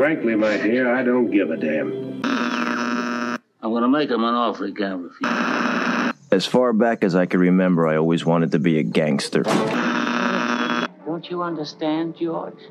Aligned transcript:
Frankly, 0.00 0.34
my 0.34 0.56
dear, 0.56 0.96
I 0.96 1.02
don't 1.02 1.30
give 1.30 1.50
a 1.50 1.58
damn. 1.58 2.22
I'm 2.24 3.70
gonna 3.70 3.86
make 3.86 4.08
him 4.08 4.24
an 4.24 4.34
offer 4.34 4.64
he 4.68 4.72
can't 4.72 5.02
refuse. 5.02 6.14
As 6.32 6.46
far 6.46 6.72
back 6.72 7.04
as 7.04 7.14
I 7.14 7.26
can 7.26 7.38
remember, 7.38 7.86
I 7.86 7.98
always 7.98 8.24
wanted 8.24 8.52
to 8.52 8.58
be 8.58 8.78
a 8.78 8.82
gangster. 8.82 9.42
Don't 9.42 11.28
you 11.28 11.42
understand, 11.42 12.16
George? 12.16 12.62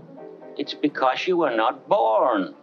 It's 0.57 0.73
because 0.73 1.27
you 1.27 1.37
were 1.37 1.55
not 1.55 1.87
born. 1.87 2.55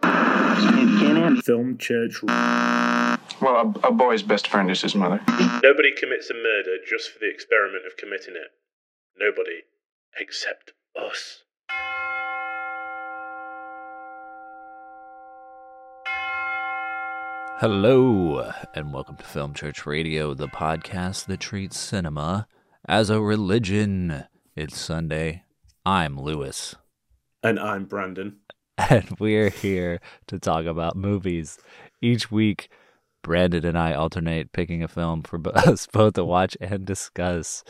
Film 1.43 1.77
church. 1.77 2.21
Well, 2.21 3.73
a, 3.81 3.87
a 3.87 3.91
boy's 3.93 4.21
best 4.21 4.49
friend 4.49 4.69
is 4.69 4.81
his 4.81 4.95
mother. 4.95 5.21
Nobody 5.63 5.93
commits 5.95 6.29
a 6.29 6.33
murder 6.33 6.75
just 6.85 7.11
for 7.11 7.19
the 7.19 7.29
experiment 7.29 7.85
of 7.85 7.95
committing 7.95 8.35
it. 8.35 8.51
Nobody. 9.17 9.61
Except 10.19 10.73
us. 10.93 11.43
Hello, 17.59 18.51
and 18.75 18.93
welcome 18.93 19.15
to 19.15 19.23
Film 19.23 19.53
Church 19.53 19.85
Radio, 19.87 20.33
the 20.35 20.47
podcast 20.47 21.25
that 21.25 21.39
treats 21.39 21.77
cinema 21.79 22.47
as 22.87 23.09
a 23.09 23.19
religion. 23.19 24.25
It's 24.55 24.77
Sunday. 24.79 25.43
I'm 25.85 26.19
Lewis, 26.19 26.75
And 27.41 27.59
I'm 27.59 27.85
Brandon. 27.85 28.37
and 28.77 29.09
we're 29.19 29.49
here 29.49 29.99
to 30.27 30.37
talk 30.37 30.65
about 30.65 30.95
movies. 30.95 31.57
Each 32.01 32.29
week, 32.31 32.69
Brandon 33.23 33.65
and 33.65 33.77
I 33.77 33.93
alternate 33.93 34.51
picking 34.51 34.83
a 34.83 34.87
film 34.87 35.23
for 35.23 35.41
us 35.55 35.87
both 35.87 36.13
to 36.13 36.25
watch 36.25 36.55
and 36.61 36.85
discuss. 36.85 37.63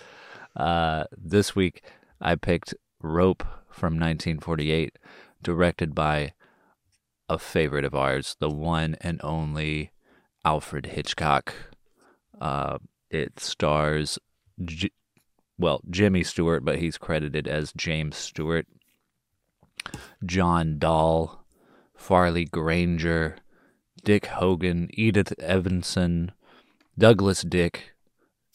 Uh, 0.56 1.06
this 1.16 1.56
week, 1.56 1.84
I 2.20 2.36
picked 2.36 2.74
Rope 3.02 3.44
from 3.70 3.94
1948, 3.94 4.98
directed 5.42 5.96
by 5.96 6.34
a 7.30 7.38
favorite 7.38 7.86
of 7.86 7.96
ours, 7.96 8.36
the 8.40 8.50
one 8.50 8.96
and 9.02 9.20
only 9.24 9.92
Alfred 10.46 10.88
Hitchcock. 10.88 11.54
Uh, 12.40 12.78
it 13.10 13.40
stars, 13.40 14.20
J- 14.64 14.92
well, 15.58 15.82
Jimmy 15.90 16.24
Stewart, 16.24 16.64
but 16.64 16.80
he's 16.80 16.98
credited 16.98 17.48
as 17.48 17.74
James 17.76 18.16
Stewart, 18.16 18.68
John 20.26 20.78
Dall, 20.78 21.46
Farley 21.96 22.46
Granger, 22.46 23.38
Dick 24.04 24.28
Hogan, 24.28 24.90
Edith 24.94 25.34
Evanson, 25.40 26.32
Douglas 26.98 27.42
Dick, 27.42 27.94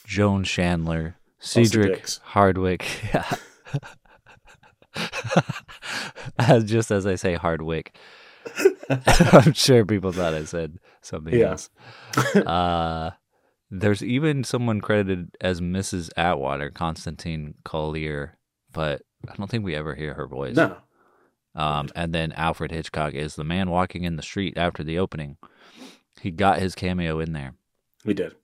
Joan 0.07 0.45
Chandler, 0.45 1.17
Cedric. 1.39 2.05
Hardwicke. 2.33 3.39
as 6.39 6.65
just 6.65 6.91
as 6.91 7.07
I 7.07 7.17
say 7.17 7.37
Hardwicke. 7.37 7.89
I'm 8.89 9.53
sure 9.53 9.85
people 9.85 10.13
thought 10.13 10.35
I 10.35 10.45
said 10.45 10.79
something 11.01 11.35
Yeah. 11.35 11.51
else. 11.53 11.71
Uh, 12.35 13.11
there's 13.71 14.03
even 14.03 14.45
someone 14.45 14.81
credited 14.81 15.37
as 15.41 15.61
Mrs. 15.61 16.11
Atwater, 16.17 16.71
Constantine 16.71 17.55
Collier, 17.65 18.37
but 18.73 19.03
I 19.29 19.35
don't 19.37 19.51
think 19.51 19.65
we 19.65 19.75
ever 19.75 19.95
hear 19.95 20.15
her 20.15 20.27
voice. 20.27 20.57
No. 20.57 20.77
Um, 21.55 21.89
and 21.95 22.15
then 22.15 22.33
Alfred 22.33 22.71
Hitchcock 22.71 23.15
is 23.15 23.35
the 23.37 23.45
man 23.45 23.71
walking 23.71 24.05
in 24.05 24.17
the 24.17 24.23
street 24.23 24.57
after 24.57 24.83
the 24.83 24.99
opening. 24.99 25.37
He 26.21 26.31
got 26.31 26.59
his 26.61 26.75
cameo 26.75 27.19
in 27.21 27.33
there. 27.33 27.55
We 28.05 28.15
did. 28.15 28.35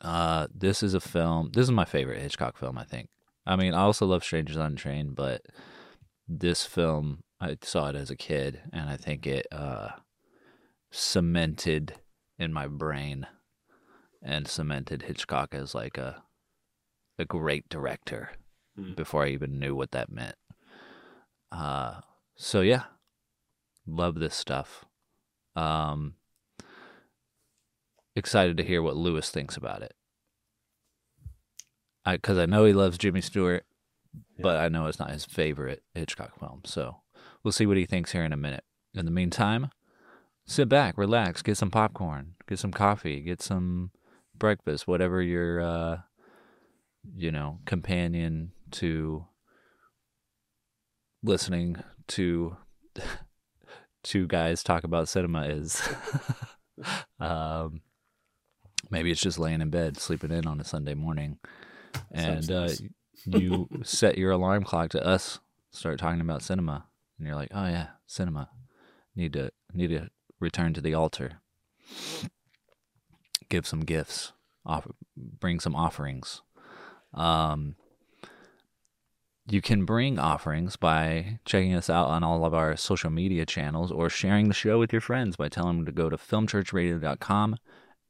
Uh, 0.00 0.48
this 0.54 0.82
is 0.82 0.94
a 0.94 1.00
film. 1.00 1.50
This 1.54 1.64
is 1.64 1.70
my 1.70 1.84
favorite 1.84 2.20
Hitchcock 2.20 2.56
film. 2.58 2.76
I 2.78 2.84
think. 2.84 3.08
I 3.46 3.56
mean, 3.56 3.74
I 3.74 3.80
also 3.82 4.06
love 4.06 4.24
Strangers 4.24 4.56
on 4.56 4.76
Train, 4.76 5.12
but 5.14 5.42
this 6.28 6.64
film 6.64 7.22
I 7.42 7.56
saw 7.62 7.88
it 7.88 7.96
as 7.96 8.08
a 8.10 8.16
kid, 8.16 8.60
and 8.72 8.88
I 8.88 8.96
think 8.96 9.26
it 9.26 9.46
uh, 9.50 9.88
cemented 10.92 11.94
in 12.38 12.52
my 12.52 12.68
brain 12.68 13.26
and 14.22 14.46
cemented 14.46 15.02
Hitchcock 15.02 15.52
as 15.54 15.74
like 15.74 15.98
a 15.98 16.22
a 17.18 17.24
great 17.24 17.68
director 17.68 18.30
Mm. 18.78 18.96
before 18.96 19.24
I 19.24 19.28
even 19.28 19.58
knew 19.58 19.74
what 19.74 19.90
that 19.90 20.10
meant. 20.10 20.36
Uh, 21.50 22.00
so 22.36 22.62
yeah, 22.62 22.84
love 23.86 24.14
this 24.14 24.34
stuff. 24.34 24.86
Um, 25.54 26.14
excited 28.16 28.56
to 28.56 28.62
hear 28.64 28.80
what 28.80 28.96
Lewis 28.96 29.28
thinks 29.28 29.58
about 29.58 29.82
it. 29.82 29.92
I 32.06 32.16
because 32.16 32.38
I 32.38 32.46
know 32.46 32.64
he 32.64 32.72
loves 32.72 32.96
Jimmy 32.96 33.20
Stewart, 33.20 33.66
but 34.38 34.56
I 34.56 34.68
know 34.68 34.86
it's 34.86 34.98
not 34.98 35.10
his 35.10 35.26
favorite 35.26 35.82
Hitchcock 35.94 36.38
film. 36.40 36.62
So 36.64 37.01
we'll 37.42 37.52
see 37.52 37.66
what 37.66 37.76
he 37.76 37.86
thinks 37.86 38.12
here 38.12 38.24
in 38.24 38.32
a 38.32 38.36
minute. 38.36 38.64
In 38.94 39.04
the 39.04 39.10
meantime, 39.10 39.70
sit 40.46 40.68
back, 40.68 40.98
relax, 40.98 41.42
get 41.42 41.56
some 41.56 41.70
popcorn, 41.70 42.34
get 42.48 42.58
some 42.58 42.72
coffee, 42.72 43.20
get 43.20 43.40
some 43.40 43.90
breakfast, 44.36 44.86
whatever 44.86 45.22
your 45.22 45.60
uh, 45.60 45.98
you 47.16 47.32
know 47.32 47.58
companion 47.64 48.52
to 48.72 49.26
listening 51.22 51.76
to 52.08 52.56
two 54.02 54.26
guys 54.26 54.62
talk 54.62 54.84
about 54.84 55.08
cinema 55.08 55.46
is. 55.46 55.82
um, 57.20 57.80
maybe 58.90 59.10
it's 59.10 59.20
just 59.20 59.38
laying 59.38 59.60
in 59.60 59.70
bed, 59.70 59.96
sleeping 59.96 60.30
in 60.30 60.46
on 60.46 60.60
a 60.60 60.64
Sunday 60.64 60.94
morning, 60.94 61.38
and 62.10 62.50
uh, 62.50 62.68
you 63.24 63.68
set 63.82 64.18
your 64.18 64.32
alarm 64.32 64.64
clock 64.64 64.90
to 64.90 65.04
us 65.04 65.38
start 65.72 65.98
talking 65.98 66.20
about 66.20 66.42
cinema, 66.42 66.84
and 67.18 67.26
you're 67.26 67.36
like, 67.36 67.50
"Oh 67.52 67.66
yeah, 67.66 67.88
cinema. 68.06 68.50
Need 69.14 69.32
to 69.34 69.50
need 69.72 69.88
to 69.88 70.10
return 70.40 70.74
to 70.74 70.80
the 70.80 70.94
altar. 70.94 71.40
Give 73.48 73.66
some 73.66 73.80
gifts. 73.80 74.32
Off, 74.64 74.86
bring 75.16 75.60
some 75.60 75.74
offerings. 75.74 76.42
Um, 77.14 77.76
you 79.46 79.60
can 79.60 79.84
bring 79.84 80.18
offerings 80.18 80.76
by 80.76 81.40
checking 81.44 81.74
us 81.74 81.90
out 81.90 82.08
on 82.08 82.22
all 82.22 82.44
of 82.44 82.54
our 82.54 82.76
social 82.76 83.10
media 83.10 83.44
channels 83.44 83.90
or 83.90 84.08
sharing 84.08 84.48
the 84.48 84.54
show 84.54 84.78
with 84.78 84.92
your 84.92 85.00
friends 85.00 85.36
by 85.36 85.48
telling 85.48 85.78
them 85.78 85.86
to 85.86 85.92
go 85.92 86.08
to 86.08 86.16
filmchurchradio.com 86.16 87.56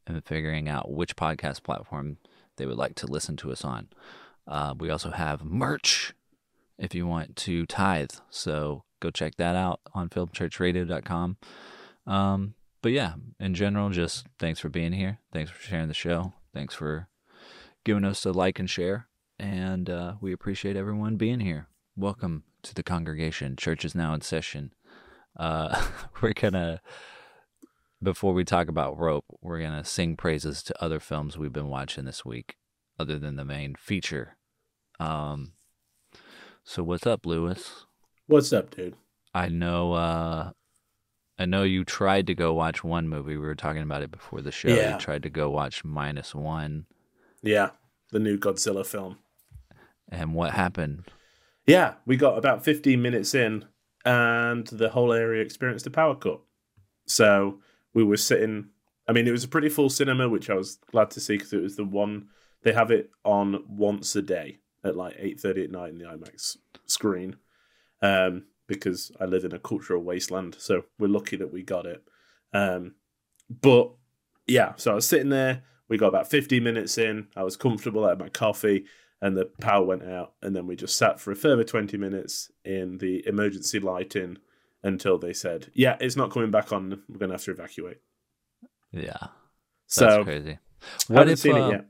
and 0.06 0.24
figuring 0.24 0.69
out 0.69 0.92
which 0.92 1.16
podcast 1.16 1.62
platform 1.62 2.19
they 2.56 2.66
would 2.66 2.76
like 2.76 2.94
to 2.96 3.06
listen 3.06 3.36
to 3.38 3.50
us 3.50 3.64
on. 3.64 3.88
Uh, 4.46 4.74
we 4.78 4.90
also 4.90 5.10
have 5.10 5.44
merch 5.44 6.12
if 6.78 6.94
you 6.94 7.06
want 7.06 7.34
to 7.36 7.64
tithe. 7.64 8.10
So 8.28 8.84
go 9.02 9.10
check 9.10 9.36
that 9.36 9.56
out 9.56 9.80
on 9.92 10.08
filmchurchradio.com. 10.08 11.36
Um, 12.06 12.54
but 12.80 12.92
yeah, 12.92 13.14
in 13.38 13.54
general, 13.54 13.90
just 13.90 14.26
thanks 14.38 14.60
for 14.60 14.68
being 14.68 14.92
here. 14.92 15.18
Thanks 15.32 15.50
for 15.50 15.60
sharing 15.60 15.88
the 15.88 15.94
show. 15.94 16.32
Thanks 16.54 16.74
for 16.74 17.08
giving 17.84 18.04
us 18.04 18.24
a 18.24 18.32
like 18.32 18.58
and 18.58 18.70
share. 18.70 19.08
And 19.38 19.90
uh, 19.90 20.14
we 20.20 20.32
appreciate 20.32 20.76
everyone 20.76 21.16
being 21.16 21.40
here. 21.40 21.68
Welcome 21.96 22.44
to 22.62 22.74
the 22.74 22.82
congregation. 22.82 23.56
Church 23.56 23.84
is 23.84 23.94
now 23.94 24.14
in 24.14 24.20
session. 24.20 24.72
Uh, 25.36 25.84
we're 26.22 26.32
going 26.32 26.54
to, 26.54 26.80
before 28.02 28.32
we 28.32 28.44
talk 28.44 28.69
about 28.69 28.98
Rope, 28.98 29.24
we're 29.40 29.60
going 29.60 29.76
to 29.76 29.84
sing 29.84 30.16
praises 30.16 30.62
to 30.62 30.82
other 30.82 31.00
films 31.00 31.36
we've 31.36 31.52
been 31.52 31.69
watching 31.69 32.04
this 32.04 32.24
week, 32.24 32.56
other 32.98 33.19
than 33.19 33.36
the 33.36 33.44
main 33.44 33.74
feature. 33.74 34.36
Um, 35.00 35.52
so 36.64 36.82
what's 36.84 37.06
up, 37.06 37.26
Lewis? 37.26 37.86
What's 38.27 38.53
up, 38.53 38.75
dude? 38.75 38.97
I 39.34 39.49
know 39.49 39.93
uh 39.94 40.50
I 41.38 41.47
know 41.47 41.62
you 41.65 41.84
tried 41.84 42.27
to 42.28 42.34
go 42.34 42.55
watch 42.55 42.84
one 42.84 43.09
movie. 43.09 43.37
We 43.37 43.47
were 43.47 43.55
talking 43.55 43.83
about 43.83 44.03
it 44.03 44.10
before 44.10 44.43
the 44.43 44.53
show. 44.53 44.69
Yeah. 44.69 44.93
You 44.93 44.99
tried 44.99 45.22
to 45.25 45.31
go 45.31 45.50
watch 45.50 45.84
minus 45.84 46.34
one. 46.34 46.87
Yeah, 47.43 47.71
the 48.11 48.21
new 48.21 48.38
Godzilla 48.38 48.87
film. 48.87 49.19
And 50.09 50.34
what 50.34 50.53
happened? 50.53 51.05
Yeah, 51.66 51.94
we 52.06 52.16
got 52.16 52.38
about 52.38 52.65
15 52.65 53.00
minutes 53.00 53.34
in, 53.34 53.65
and 54.05 54.67
the 54.67 54.91
whole 54.91 55.12
area 55.12 55.43
experienced 55.43 55.87
a 55.87 55.91
power 55.91 56.14
cut. 56.14 56.41
So 57.06 57.61
we 57.94 58.05
were 58.05 58.17
sitting. 58.17 58.69
I 59.08 59.12
mean, 59.12 59.26
it 59.26 59.32
was 59.32 59.44
a 59.44 59.49
pretty 59.49 59.69
full 59.69 59.91
cinema, 59.91 60.29
which 60.29 60.49
I 60.49 60.55
was 60.55 60.79
glad 60.91 61.11
to 61.12 61.20
see 61.20 61.37
because 61.38 61.52
it 61.52 61.62
was 61.62 61.76
the 61.76 61.85
one 61.85 62.29
they 62.62 62.73
have 62.73 62.91
it 62.91 63.11
on 63.25 63.64
once 63.69 64.14
a 64.14 64.23
day 64.23 64.58
at 64.85 64.96
like 64.96 65.17
8:30 65.17 65.64
at 65.64 65.70
night 65.70 65.91
in 65.91 65.99
the 65.99 66.05
IMAX 66.05 66.58
screen. 66.87 67.37
Um, 68.02 68.44
because 68.66 69.12
I 69.20 69.26
live 69.26 69.44
in 69.44 69.52
a 69.52 69.58
cultural 69.58 70.02
wasteland, 70.02 70.56
so 70.58 70.84
we're 70.99 71.08
lucky 71.08 71.37
that 71.37 71.52
we 71.52 71.62
got 71.62 71.87
it. 71.87 72.02
Um, 72.52 72.94
but 73.49 73.93
yeah, 74.46 74.72
so 74.76 74.93
I 74.93 74.94
was 74.94 75.06
sitting 75.06 75.28
there. 75.28 75.62
We 75.88 75.99
got 75.99 76.08
about 76.08 76.31
15 76.31 76.62
minutes 76.62 76.96
in. 76.96 77.28
I 77.37 77.43
was 77.43 77.56
comfortable. 77.56 78.04
I 78.04 78.10
had 78.10 78.19
my 78.19 78.28
coffee, 78.28 78.87
and 79.20 79.37
the 79.37 79.50
power 79.60 79.84
went 79.84 80.04
out. 80.04 80.34
And 80.43 80.56
then 80.56 80.66
we 80.66 80.76
just 80.76 80.96
sat 80.96 81.20
for 81.20 81.32
a 81.32 81.37
further 81.37 81.64
20 81.64 81.96
minutes 81.99 82.50
in 82.64 82.99
the 82.99 83.26
emergency 83.26 83.78
lighting 83.78 84.38
until 84.82 85.19
they 85.19 85.32
said, 85.32 85.70
"Yeah, 85.75 85.96
it's 86.00 86.16
not 86.16 86.31
coming 86.31 86.50
back 86.50 86.72
on. 86.72 87.02
We're 87.08 87.19
going 87.19 87.31
to 87.31 87.34
have 87.34 87.44
to 87.44 87.50
evacuate." 87.52 87.98
Yeah. 88.90 89.19
That's 89.96 90.14
So 90.14 90.25
crazy. 90.25 90.58
What 91.08 91.19
haven't 91.19 91.32
if 91.34 91.38
seen 91.40 91.56
uh, 91.56 91.69
it 91.69 91.84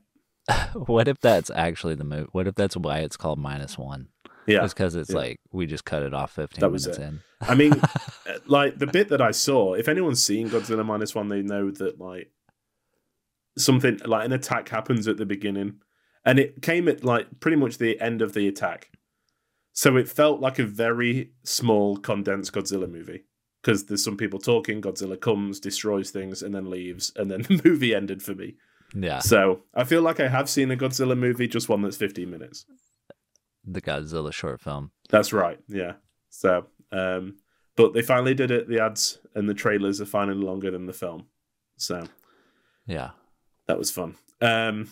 yet. 0.47 0.69
what 0.87 1.07
if 1.07 1.19
that's 1.19 1.49
actually 1.49 1.95
the 1.95 2.03
move? 2.03 2.27
What 2.31 2.47
if 2.47 2.55
that's 2.55 2.75
why 2.75 2.99
it's 2.99 3.17
called 3.17 3.39
minus 3.39 3.77
one? 3.77 4.09
Yeah, 4.45 4.61
Just 4.61 4.75
because 4.75 4.95
it's 4.95 5.09
yeah. 5.11 5.15
like 5.17 5.39
we 5.51 5.65
just 5.65 5.85
cut 5.85 6.03
it 6.03 6.13
off 6.13 6.31
15 6.33 6.59
That 6.61 6.71
was 6.71 6.85
minutes 6.85 6.99
it. 6.99 7.03
in. 7.07 7.19
I 7.41 7.55
mean, 7.55 7.73
uh, 7.81 7.97
like 8.45 8.77
the 8.77 8.87
bit 8.87 9.09
that 9.09 9.21
I 9.21 9.31
saw, 9.31 9.73
if 9.73 9.87
anyone's 9.87 10.23
seen 10.23 10.49
Godzilla 10.49 10.85
minus 10.85 11.15
one, 11.15 11.29
they 11.29 11.41
know 11.41 11.71
that 11.71 11.99
like 11.99 12.31
something 13.57 13.99
like 14.05 14.25
an 14.25 14.31
attack 14.33 14.69
happens 14.69 15.07
at 15.07 15.17
the 15.17 15.25
beginning, 15.25 15.75
and 16.25 16.39
it 16.39 16.61
came 16.61 16.87
at 16.87 17.03
like 17.03 17.39
pretty 17.39 17.57
much 17.57 17.77
the 17.77 17.99
end 18.01 18.21
of 18.21 18.33
the 18.33 18.47
attack. 18.47 18.89
So 19.73 19.97
it 19.97 20.07
felt 20.07 20.39
like 20.39 20.59
a 20.59 20.65
very 20.65 21.31
small, 21.43 21.97
condensed 21.97 22.53
Godzilla 22.53 22.89
movie 22.89 23.23
because 23.61 23.85
there's 23.85 24.03
some 24.03 24.17
people 24.17 24.39
talking. 24.39 24.81
Godzilla 24.81 25.19
comes, 25.19 25.59
destroys 25.59 26.11
things, 26.11 26.41
and 26.43 26.53
then 26.53 26.69
leaves, 26.69 27.11
and 27.15 27.31
then 27.31 27.41
the 27.47 27.61
movie 27.63 27.95
ended 27.95 28.21
for 28.21 28.35
me. 28.35 28.55
Yeah, 28.95 29.19
So 29.19 29.61
I 29.73 29.85
feel 29.85 30.03
like 30.03 30.19
I 30.19 30.27
have 30.27 30.47
seen 30.47 30.69
a 30.69 30.75
Godzilla 30.77 31.17
movie, 31.17 31.47
just 31.47 31.67
one 31.67 31.81
that's 31.81 31.97
15 31.97 32.29
minutes. 32.29 32.65
The 33.65 33.81
Godzilla 33.81 34.33
short 34.33 34.61
film. 34.61 34.91
That's 35.09 35.33
right. 35.33 35.59
Yeah. 35.67 35.93
So, 36.29 36.65
um, 36.91 37.37
but 37.75 37.93
they 37.93 38.01
finally 38.01 38.33
did 38.33 38.51
it. 38.51 38.67
The 38.67 38.83
ads 38.83 39.19
and 39.35 39.49
the 39.49 39.53
trailers 39.53 40.01
are 40.01 40.05
finally 40.05 40.43
longer 40.43 40.71
than 40.71 40.85
the 40.85 40.93
film. 40.93 41.27
So 41.77 42.07
Yeah, 42.85 43.11
that 43.67 43.77
was 43.77 43.91
fun. 43.91 44.15
Um, 44.41 44.89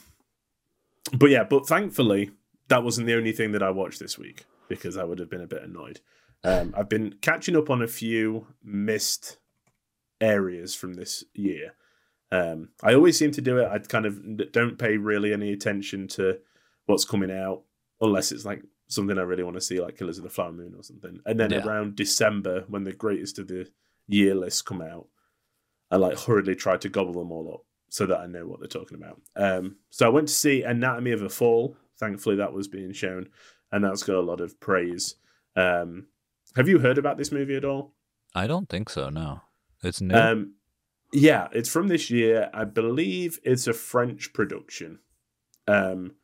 but 1.14 1.30
yeah, 1.30 1.44
but 1.44 1.68
thankfully 1.68 2.32
that 2.72 2.84
wasn't 2.84 3.06
the 3.08 3.16
only 3.16 3.34
thing 3.34 3.52
that 3.52 3.62
I 3.62 3.70
watched 3.70 4.00
this 4.00 4.18
week 4.18 4.46
because 4.70 4.96
I 4.96 5.04
would 5.04 5.20
have 5.20 5.30
been 5.30 5.42
a 5.42 5.48
bit 5.48 5.64
annoyed. 5.64 6.00
Um, 6.44 6.74
I've 6.76 6.88
been 6.88 7.16
catching 7.22 7.58
up 7.58 7.70
on 7.70 7.82
a 7.82 7.88
few 7.88 8.48
missed 8.64 9.38
areas 10.22 10.74
from 10.74 10.94
this 10.94 11.24
year. 11.34 11.76
Um, 12.32 12.70
I 12.82 12.94
always 12.94 13.20
seem 13.20 13.32
to 13.32 13.42
do 13.42 13.58
it. 13.58 13.68
I 13.68 13.80
kind 13.80 14.06
of 14.06 14.52
don't 14.54 14.80
pay 14.80 14.96
really 14.96 15.34
any 15.34 15.52
attention 15.52 16.08
to 16.10 16.40
what's 16.86 17.04
coming 17.04 17.30
out 17.30 17.64
unless 18.02 18.32
it's 18.32 18.46
like 18.46 18.64
something 18.88 19.18
I 19.18 19.22
really 19.22 19.44
want 19.44 19.56
to 19.56 19.62
see, 19.62 19.80
like 19.80 19.98
Killers 19.98 20.18
of 20.18 20.24
the 20.24 20.30
Flower 20.30 20.52
Moon 20.52 20.74
or 20.76 20.84
something. 20.84 21.20
And 21.26 21.40
then 21.40 21.52
Yeah. 21.52 21.66
around 21.66 21.96
December, 21.96 22.66
when 22.68 22.84
the 22.84 22.92
greatest 22.94 23.40
of 23.40 23.48
the 23.48 23.70
year 24.08 24.36
lists 24.36 24.62
come 24.62 24.82
out, 24.82 25.08
I 25.90 25.98
like 25.98 26.18
hurriedly 26.20 26.56
try 26.56 26.78
to 26.78 26.90
gobble 26.90 27.14
them 27.14 27.32
all 27.32 27.54
up 27.54 27.66
so 27.90 28.06
that 28.06 28.20
I 28.20 28.26
know 28.26 28.48
what 28.48 28.60
they're 28.60 28.68
talking 28.68 28.98
about. 28.98 29.22
Um, 29.36 29.78
so 29.90 30.06
I 30.06 30.10
went 30.10 30.28
to 30.30 30.34
see 30.34 30.64
Anatomy 30.64 31.12
of 31.12 31.22
a 31.22 31.30
Fall. 31.30 31.78
Thankfully, 32.00 32.38
that 32.38 32.54
was 32.54 32.68
being 32.68 32.94
shown, 32.94 33.30
and 33.72 33.84
that's 33.84 34.04
got 34.04 34.16
a 34.16 34.22
lot 34.22 34.42
of 34.42 34.60
praise. 34.60 35.16
Um, 35.56 36.08
have 36.56 36.68
you 36.68 36.80
heard 36.80 36.98
about 36.98 37.18
this 37.18 37.32
movie 37.32 37.56
at 37.56 37.66
all? 37.66 37.94
I 38.34 38.48
don't 38.48 38.68
think 38.70 38.90
so. 38.90 39.10
No, 39.10 39.42
it's 39.84 40.02
new. 40.02 40.16
Um, 40.16 40.56
yeah, 41.14 41.50
it's 41.52 41.70
from 41.70 41.90
this 41.90 42.10
year. 42.10 42.50
I 42.54 42.64
believe 42.64 43.40
it's 43.44 43.68
a 43.68 43.74
French 43.74 44.34
production. 44.34 45.00
Um, 45.68 46.16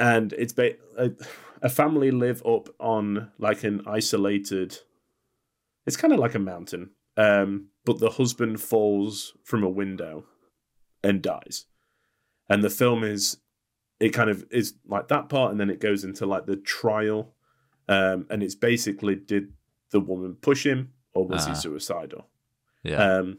and 0.00 0.32
it's 0.32 0.52
ba- 0.52 0.76
a, 0.98 1.10
a 1.62 1.68
family 1.68 2.10
live 2.10 2.42
up 2.44 2.68
on 2.80 3.30
like 3.38 3.62
an 3.64 3.82
isolated. 3.86 4.78
It's 5.86 5.96
kind 5.96 6.12
of 6.12 6.18
like 6.18 6.34
a 6.34 6.38
mountain, 6.40 6.90
um, 7.16 7.68
but 7.84 7.98
the 8.00 8.10
husband 8.10 8.60
falls 8.60 9.34
from 9.44 9.62
a 9.62 9.68
window 9.68 10.24
and 11.04 11.22
dies, 11.22 11.66
and 12.48 12.62
the 12.64 12.70
film 12.70 13.04
is 13.04 13.38
it 14.00 14.10
kind 14.10 14.30
of 14.30 14.44
is 14.50 14.74
like 14.86 15.08
that 15.08 15.28
part, 15.28 15.50
and 15.52 15.60
then 15.60 15.70
it 15.70 15.80
goes 15.80 16.02
into 16.04 16.26
like 16.26 16.46
the 16.46 16.56
trial, 16.56 17.34
um, 17.88 18.26
and 18.30 18.42
it's 18.42 18.54
basically 18.54 19.14
did 19.14 19.52
the 19.90 20.00
woman 20.00 20.36
push 20.40 20.64
him 20.64 20.92
or 21.14 21.26
was 21.26 21.44
he 21.46 21.50
Ah. 21.52 21.54
suicidal? 21.54 22.28
yeah, 22.84 23.16
Um, 23.16 23.38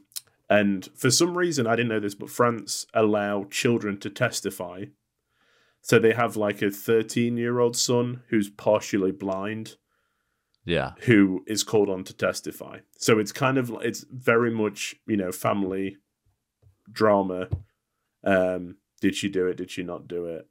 and 0.49 0.89
for 0.95 1.09
some 1.09 1.37
reason, 1.37 1.65
I 1.65 1.75
didn't 1.77 1.87
know 1.89 2.01
this, 2.01 2.13
but 2.15 2.29
France 2.29 2.85
allow 2.93 3.45
children 3.45 3.97
to 4.01 4.09
testify. 4.09 4.85
So 5.81 5.97
they 5.99 6.13
have 6.13 6.35
like 6.35 6.61
a 6.61 6.69
13 6.71 7.37
year 7.37 7.59
old 7.59 7.75
son 7.75 8.23
who's 8.29 8.49
partially 8.49 9.11
blind 9.11 9.75
yeah, 10.63 10.91
who 11.05 11.43
is 11.47 11.63
called 11.63 11.89
on 11.89 12.03
to 12.03 12.13
testify. 12.13 12.79
So 12.97 13.17
it's 13.17 13.31
kind 13.31 13.57
of 13.57 13.71
it's 13.81 14.05
very 14.11 14.51
much 14.51 14.93
you 15.07 15.17
know 15.17 15.31
family 15.31 15.97
drama. 16.91 17.47
Um, 18.23 18.77
did 19.01 19.15
she 19.15 19.27
do 19.29 19.47
it? 19.47 19.57
Did 19.57 19.71
she 19.71 19.81
not 19.83 20.07
do 20.07 20.25
it? 20.27 20.47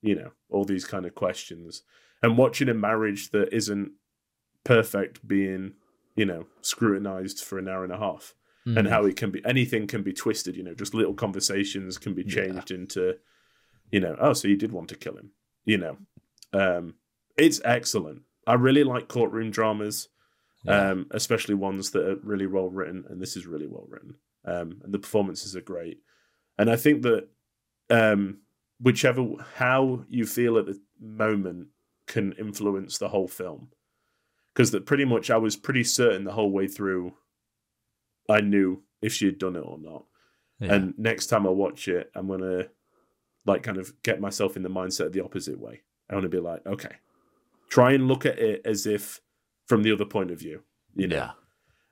You 0.00 0.14
know 0.14 0.30
all 0.48 0.64
these 0.64 0.86
kind 0.86 1.04
of 1.04 1.14
questions. 1.14 1.82
And 2.22 2.38
watching 2.38 2.68
a 2.70 2.74
marriage 2.74 3.30
that 3.32 3.52
isn't 3.52 3.92
perfect 4.64 5.26
being 5.28 5.74
you 6.16 6.24
know 6.24 6.46
scrutinized 6.62 7.44
for 7.44 7.58
an 7.58 7.68
hour 7.68 7.84
and 7.84 7.92
a 7.92 7.98
half, 7.98 8.34
and 8.64 8.86
Mhm. 8.86 8.88
how 8.90 9.04
it 9.04 9.16
can 9.16 9.30
be 9.30 9.42
anything 9.44 9.86
can 9.86 10.02
be 10.02 10.14
twisted. 10.14 10.56
You 10.56 10.62
know, 10.62 10.74
just 10.74 10.94
little 10.94 11.14
conversations 11.14 11.98
can 11.98 12.14
be 12.14 12.22
Yeah. 12.22 12.34
changed 12.46 12.70
into 12.70 13.18
you 13.90 14.00
know 14.00 14.16
oh 14.20 14.32
so 14.32 14.48
you 14.48 14.56
did 14.56 14.72
want 14.72 14.88
to 14.88 14.96
kill 14.96 15.16
him. 15.16 15.30
You 15.64 15.78
know, 15.78 15.96
um, 16.52 16.94
it's 17.36 17.60
excellent. 17.64 18.22
I 18.46 18.54
really 18.54 18.84
like 18.84 19.08
courtroom 19.08 19.50
dramas 19.50 20.08
Yeah. 20.64 20.90
um, 20.90 21.06
especially 21.12 21.54
ones 21.54 21.90
that 21.92 22.06
are 22.06 22.16
really 22.22 22.46
well 22.46 22.68
written, 22.70 23.04
and 23.08 23.20
this 23.20 23.36
is 23.36 23.46
really 23.46 23.66
well 23.66 23.86
written, 23.88 24.14
um, 24.44 24.80
and 24.82 24.92
the 24.92 24.98
performances 24.98 25.54
are 25.56 25.60
great. 25.60 26.00
And 26.58 26.70
I 26.70 26.76
think 26.76 27.02
that 27.02 27.28
um, 27.90 28.38
whichever 28.80 29.26
how 29.56 30.04
you 30.08 30.26
feel 30.26 30.58
at 30.58 30.66
the 30.66 30.78
moment 31.00 31.68
can 32.06 32.32
influence 32.32 32.98
the 32.98 33.08
whole 33.08 33.28
film, 33.28 33.68
because 34.52 34.70
that 34.72 34.86
pretty 34.86 35.04
much 35.04 35.30
I 35.30 35.36
was 35.38 35.56
pretty 35.56 35.84
certain 35.84 36.24
the 36.24 36.32
whole 36.32 36.50
way 36.50 36.66
through. 36.68 37.14
I 38.28 38.40
knew 38.40 38.82
if 39.02 39.12
she 39.12 39.26
had 39.26 39.38
done 39.38 39.56
it 39.56 39.60
or 39.64 39.78
not, 39.78 40.04
yeah. 40.58 40.74
and 40.74 40.94
next 40.98 41.26
time 41.26 41.46
I 41.46 41.50
watch 41.50 41.88
it, 41.88 42.10
I'm 42.14 42.28
gonna 42.28 42.68
like 43.46 43.62
kind 43.62 43.78
of 43.78 43.92
get 44.02 44.20
myself 44.20 44.56
in 44.56 44.62
the 44.62 44.68
mindset 44.68 45.06
of 45.06 45.12
the 45.12 45.24
opposite 45.24 45.58
way. 45.58 45.82
I 46.08 46.14
want 46.14 46.24
to 46.24 46.28
be 46.28 46.38
like, 46.40 46.64
okay, 46.66 46.96
try 47.68 47.92
and 47.92 48.08
look 48.08 48.26
at 48.26 48.38
it 48.38 48.62
as 48.64 48.86
if 48.86 49.20
from 49.66 49.82
the 49.82 49.92
other 49.92 50.04
point 50.04 50.30
of 50.30 50.38
view, 50.38 50.62
you 50.94 51.06
know. 51.06 51.30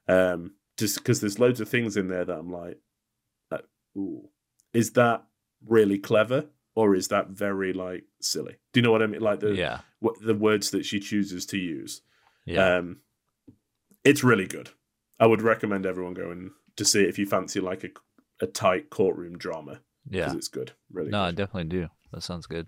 yeah, 0.09 0.33
Um, 0.33 0.55
just 0.77 0.97
because 0.99 1.21
there's 1.21 1.39
loads 1.39 1.61
of 1.61 1.69
things 1.69 1.97
in 1.97 2.09
there 2.09 2.25
that 2.25 2.39
I'm 2.39 2.51
like, 2.53 2.79
like, 3.51 3.65
ooh, 3.97 4.29
is 4.73 4.93
that 4.93 5.25
really 5.67 5.99
clever 5.99 6.47
or 6.75 6.95
is 6.95 7.09
that 7.09 7.29
very 7.29 7.73
like 7.73 8.05
silly? 8.21 8.57
Do 8.73 8.81
you 8.81 8.83
know 8.83 8.93
what 8.93 9.03
I 9.03 9.07
mean? 9.07 9.21
Like 9.21 9.41
the 9.41 9.55
yeah, 9.55 9.81
what, 10.01 10.15
the 10.21 10.35
words 10.35 10.71
that 10.71 10.85
she 10.85 11.01
chooses 11.01 11.47
to 11.47 11.59
use. 11.59 12.03
yeah. 12.45 12.77
Um, 12.77 12.99
it's 14.05 14.25
really 14.25 14.47
good. 14.47 14.71
I 15.21 15.27
would 15.27 15.43
recommend 15.43 15.85
everyone 15.85 16.15
going 16.15 16.53
to 16.77 16.85
see 16.85 17.03
it 17.03 17.09
if 17.09 17.19
you 17.19 17.27
fancy 17.27 17.61
like 17.61 17.85
a, 17.85 17.89
a 18.41 18.47
tight 18.47 18.89
courtroom 18.91 19.37
drama 19.37 19.81
because 20.07 20.33
yeah. 20.33 20.37
it's 20.37 20.49
good. 20.49 20.73
Really. 20.93 21.11
No, 21.11 21.23
I 21.23 21.31
definitely 21.31 21.69
do. 21.71 21.89
That 22.13 22.23
sounds 22.23 22.47
good. 22.47 22.67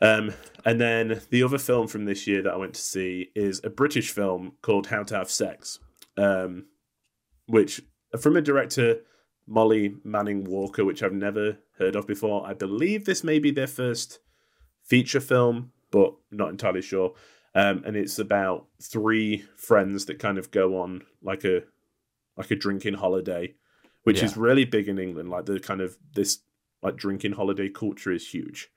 Um, 0.00 0.32
and 0.64 0.80
then 0.80 1.20
the 1.30 1.42
other 1.42 1.58
film 1.58 1.88
from 1.88 2.04
this 2.04 2.26
year 2.26 2.42
that 2.42 2.52
I 2.52 2.56
went 2.56 2.74
to 2.74 2.80
see 2.80 3.30
is 3.34 3.60
a 3.64 3.70
British 3.70 4.10
film 4.10 4.52
called 4.62 4.88
How 4.88 5.02
to 5.02 5.16
Have 5.16 5.30
Sex, 5.30 5.80
um, 6.16 6.66
which 7.46 7.82
from 8.20 8.36
a 8.36 8.40
director 8.40 9.00
Molly 9.46 9.96
Manning 10.04 10.44
Walker, 10.44 10.84
which 10.84 11.02
I've 11.02 11.12
never 11.12 11.58
heard 11.78 11.96
of 11.96 12.06
before. 12.06 12.46
I 12.46 12.54
believe 12.54 13.04
this 13.04 13.24
may 13.24 13.38
be 13.38 13.50
their 13.50 13.66
first 13.66 14.20
feature 14.84 15.20
film, 15.20 15.72
but 15.90 16.14
not 16.30 16.50
entirely 16.50 16.82
sure. 16.82 17.14
Um, 17.54 17.82
and 17.84 17.96
it's 17.96 18.18
about 18.18 18.66
three 18.80 19.44
friends 19.56 20.04
that 20.04 20.18
kind 20.18 20.38
of 20.38 20.50
go 20.50 20.80
on 20.80 21.02
like 21.22 21.44
a 21.44 21.62
like 22.36 22.50
a 22.52 22.56
drinking 22.56 22.94
holiday, 22.94 23.54
which 24.04 24.22
is 24.22 24.36
really 24.36 24.64
big 24.64 24.86
in 24.86 24.98
England. 24.98 25.28
Like 25.28 25.46
the 25.46 25.58
kind 25.58 25.80
of 25.80 25.96
this 26.14 26.38
like 26.82 26.96
drinking 26.96 27.32
holiday 27.32 27.68
culture 27.68 28.12
is 28.12 28.28
huge. 28.28 28.68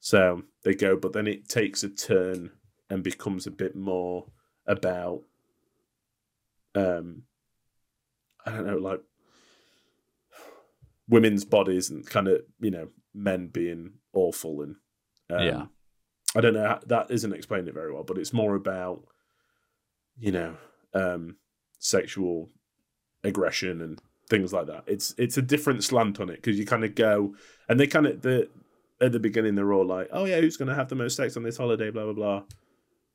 So 0.00 0.42
they 0.64 0.74
go, 0.74 0.96
but 0.96 1.12
then 1.12 1.26
it 1.26 1.48
takes 1.48 1.82
a 1.82 1.88
turn 1.88 2.52
and 2.88 3.02
becomes 3.02 3.46
a 3.46 3.50
bit 3.50 3.76
more 3.76 4.26
about, 4.66 5.22
um, 6.74 7.22
I 8.46 8.52
don't 8.52 8.66
know, 8.66 8.78
like 8.78 9.02
women's 11.08 11.44
bodies 11.44 11.90
and 11.90 12.06
kind 12.06 12.28
of 12.28 12.40
you 12.60 12.70
know 12.70 12.88
men 13.12 13.48
being 13.48 13.92
awful 14.12 14.62
and 14.62 14.76
um, 15.28 15.42
Yeah. 15.42 15.66
I 16.36 16.40
don't 16.40 16.54
know 16.54 16.78
that 16.86 17.10
isn't 17.10 17.32
explained 17.32 17.66
it 17.68 17.74
very 17.74 17.92
well, 17.92 18.04
but 18.04 18.16
it's 18.16 18.32
more 18.32 18.54
about 18.54 19.04
you 20.18 20.30
know 20.30 20.56
um, 20.94 21.36
sexual 21.80 22.48
aggression 23.24 23.80
and 23.80 24.00
things 24.30 24.52
like 24.52 24.66
that. 24.68 24.84
It's 24.86 25.14
it's 25.18 25.36
a 25.36 25.42
different 25.42 25.84
slant 25.84 26.20
on 26.20 26.30
it 26.30 26.36
because 26.36 26.58
you 26.58 26.64
kind 26.64 26.84
of 26.84 26.94
go 26.94 27.34
and 27.68 27.78
they 27.78 27.86
kind 27.86 28.06
of 28.06 28.22
the 28.22 28.48
at 29.02 29.12
the 29.12 29.20
beginning 29.20 29.54
they're 29.56 29.72
all 29.72 29.86
like, 29.86 30.08
oh 30.12 30.24
yeah, 30.24 30.40
who's 30.40 30.56
going 30.56 30.68
to 30.68 30.74
have 30.74 30.88
the 30.88 30.94
most 30.94 31.16
sex 31.16 31.36
on 31.36 31.42
this 31.42 31.58
holiday, 31.58 31.90
blah 31.90 32.04
blah 32.04 32.12
blah. 32.14 32.42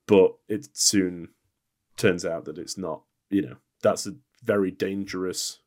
But 0.07 0.36
it 0.48 0.67
soon 0.74 1.29
turns 1.98 2.25
out 2.25 2.45
that 2.45 2.57
it's 2.60 2.77
not. 2.77 3.01
You 3.31 3.41
know, 3.41 3.55
that's 3.81 4.05
a 4.05 4.15
very 4.43 4.69
dangerous 4.69 5.60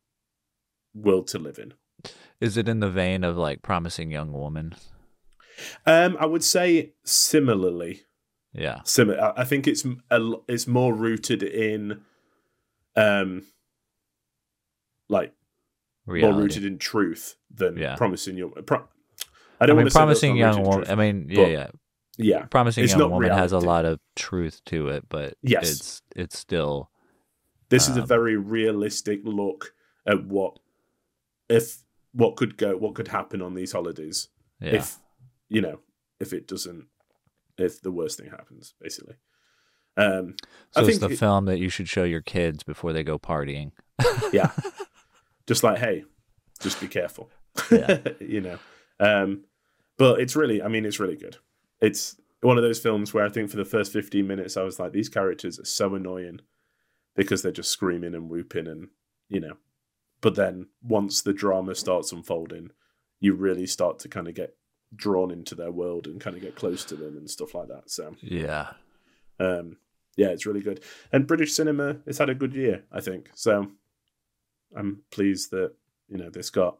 world 0.93 1.27
to 1.27 1.39
live 1.39 1.59
in. 1.59 1.73
Is 2.39 2.55
it 2.55 2.69
in 2.69 2.79
the 2.79 2.89
vein 2.89 3.25
of 3.25 3.35
like 3.35 3.61
promising 3.61 4.11
young 4.11 4.31
woman? 4.31 4.75
Um, 5.85 6.15
I 6.19 6.25
would 6.25 6.43
say 6.43 6.93
similarly. 7.03 8.03
Yeah, 8.53 8.79
Similar. 8.83 9.33
I- 9.37 9.43
think 9.43 9.67
it's 9.67 9.85
a 10.09 10.33
it's 10.47 10.65
more 10.65 10.93
rooted 10.93 11.43
in, 11.43 12.01
um, 12.95 13.43
like 15.07 15.33
reality. 16.09 16.33
more 16.33 16.41
rooted 16.43 16.65
in 16.65 16.77
truth 16.77 17.35
than 17.53 17.77
Yeah. 17.77 17.95
promising 17.95 18.37
young. 18.37 18.51
Pro- 18.65 18.79
I 19.61 19.63
I 19.63 19.65
don't 19.65 19.75
mean, 19.75 19.83
want 19.85 19.91
to 19.91 19.97
promising 19.97 20.35
young 20.37 20.61
woman. 20.63 20.77
truth. 20.79 20.89
I 20.89 20.95
mean, 20.95 21.27
yeah, 21.29 21.47
yeah, 21.47 21.67
yeah, 22.17 22.45
Promising 22.45 22.83
It's 22.85 22.95
Young 22.95 23.11
Woman 23.11 23.31
has 23.31 23.51
a 23.51 23.59
lot 23.59 23.85
of 23.85 23.99
truth 24.15 24.61
to 24.65 24.87
it, 24.89 25.05
but 25.09 25.35
Yes. 25.41 25.69
it's 25.71 26.01
it's 26.15 26.37
still 26.39 26.89
this 27.69 27.87
is 27.89 27.97
a 27.97 28.01
Um, 28.01 28.07
very 28.07 28.35
realistic 28.37 29.21
look 29.23 29.73
at 30.05 30.25
what 30.25 30.59
if 31.49 31.83
what 32.13 32.35
could 32.37 32.57
go, 32.57 32.75
what 32.77 32.95
could 32.95 33.09
happen 33.09 33.41
on 33.41 33.53
these 33.53 33.71
holidays 33.73 34.29
yeah. 34.59 34.75
if 34.75 34.97
you 35.49 35.61
know 35.61 35.79
if 36.19 36.33
it 36.33 36.47
doesn't, 36.47 36.87
if 37.57 37.81
the 37.81 37.91
worst 37.91 38.17
thing 38.19 38.29
happens, 38.29 38.73
basically. 38.81 39.15
Um, 39.97 40.35
so 40.71 40.81
I 40.81 40.87
it's 40.87 40.99
the 40.99 41.09
it- 41.09 41.19
film 41.19 41.45
that 41.45 41.59
you 41.59 41.67
should 41.69 41.89
show 41.89 42.03
your 42.05 42.21
kids 42.21 42.63
before 42.63 42.93
they 42.93 43.03
go 43.03 43.19
partying. 43.19 43.71
yeah, 44.33 44.51
just 45.49 45.63
like 45.63 45.79
hey, 45.79 46.05
just 46.61 46.79
be 46.79 46.87
careful, 46.87 47.29
Yeah. 47.69 47.97
you 48.21 48.39
know. 48.39 48.59
Um, 49.01 49.43
but 49.97 50.21
it's 50.21 50.35
really, 50.37 50.61
I 50.61 50.69
mean, 50.69 50.85
it's 50.85 50.99
really 50.99 51.17
good. 51.17 51.35
It's 51.81 52.15
one 52.41 52.57
of 52.57 52.63
those 52.63 52.79
films 52.79 53.13
where 53.13 53.25
I 53.25 53.29
think 53.29 53.49
for 53.49 53.57
the 53.57 53.65
first 53.65 53.91
15 53.91 54.25
minutes, 54.25 54.55
I 54.55 54.63
was 54.63 54.79
like, 54.79 54.93
these 54.93 55.09
characters 55.09 55.59
are 55.59 55.65
so 55.65 55.95
annoying 55.95 56.39
because 57.15 57.41
they're 57.41 57.51
just 57.51 57.71
screaming 57.71 58.13
and 58.15 58.29
whooping 58.29 58.67
and, 58.67 58.87
you 59.27 59.39
know. 59.41 59.55
But 60.21 60.35
then 60.35 60.67
once 60.81 61.21
the 61.21 61.33
drama 61.33 61.75
starts 61.75 62.11
unfolding, 62.13 62.69
you 63.19 63.33
really 63.33 63.65
start 63.67 63.99
to 63.99 64.07
kind 64.09 64.27
of 64.29 64.35
get 64.35 64.55
drawn 64.95 65.31
into 65.31 65.55
their 65.55 65.71
world 65.71 66.07
and 66.07 66.21
kind 66.21 66.35
of 66.35 66.41
get 66.41 66.55
close 66.55 66.85
to 66.85 66.95
them 66.95 67.17
and 67.17 67.29
stuff 67.29 67.53
like 67.55 67.67
that. 67.69 67.89
So, 67.89 68.15
Yeah. 68.21 68.71
um, 69.39 69.77
yeah, 70.17 70.27
it's 70.29 70.45
really 70.45 70.61
good. 70.61 70.81
And 71.11 71.27
British 71.27 71.53
cinema 71.53 71.97
has 72.05 72.17
had 72.19 72.29
a 72.29 72.35
good 72.35 72.53
year, 72.53 72.83
I 72.91 72.99
think. 73.01 73.29
So 73.35 73.71
I'm 74.75 75.01
pleased 75.11 75.51
that 75.51 75.73
you 76.07 76.17
know 76.17 76.29
this 76.29 76.49
got 76.49 76.77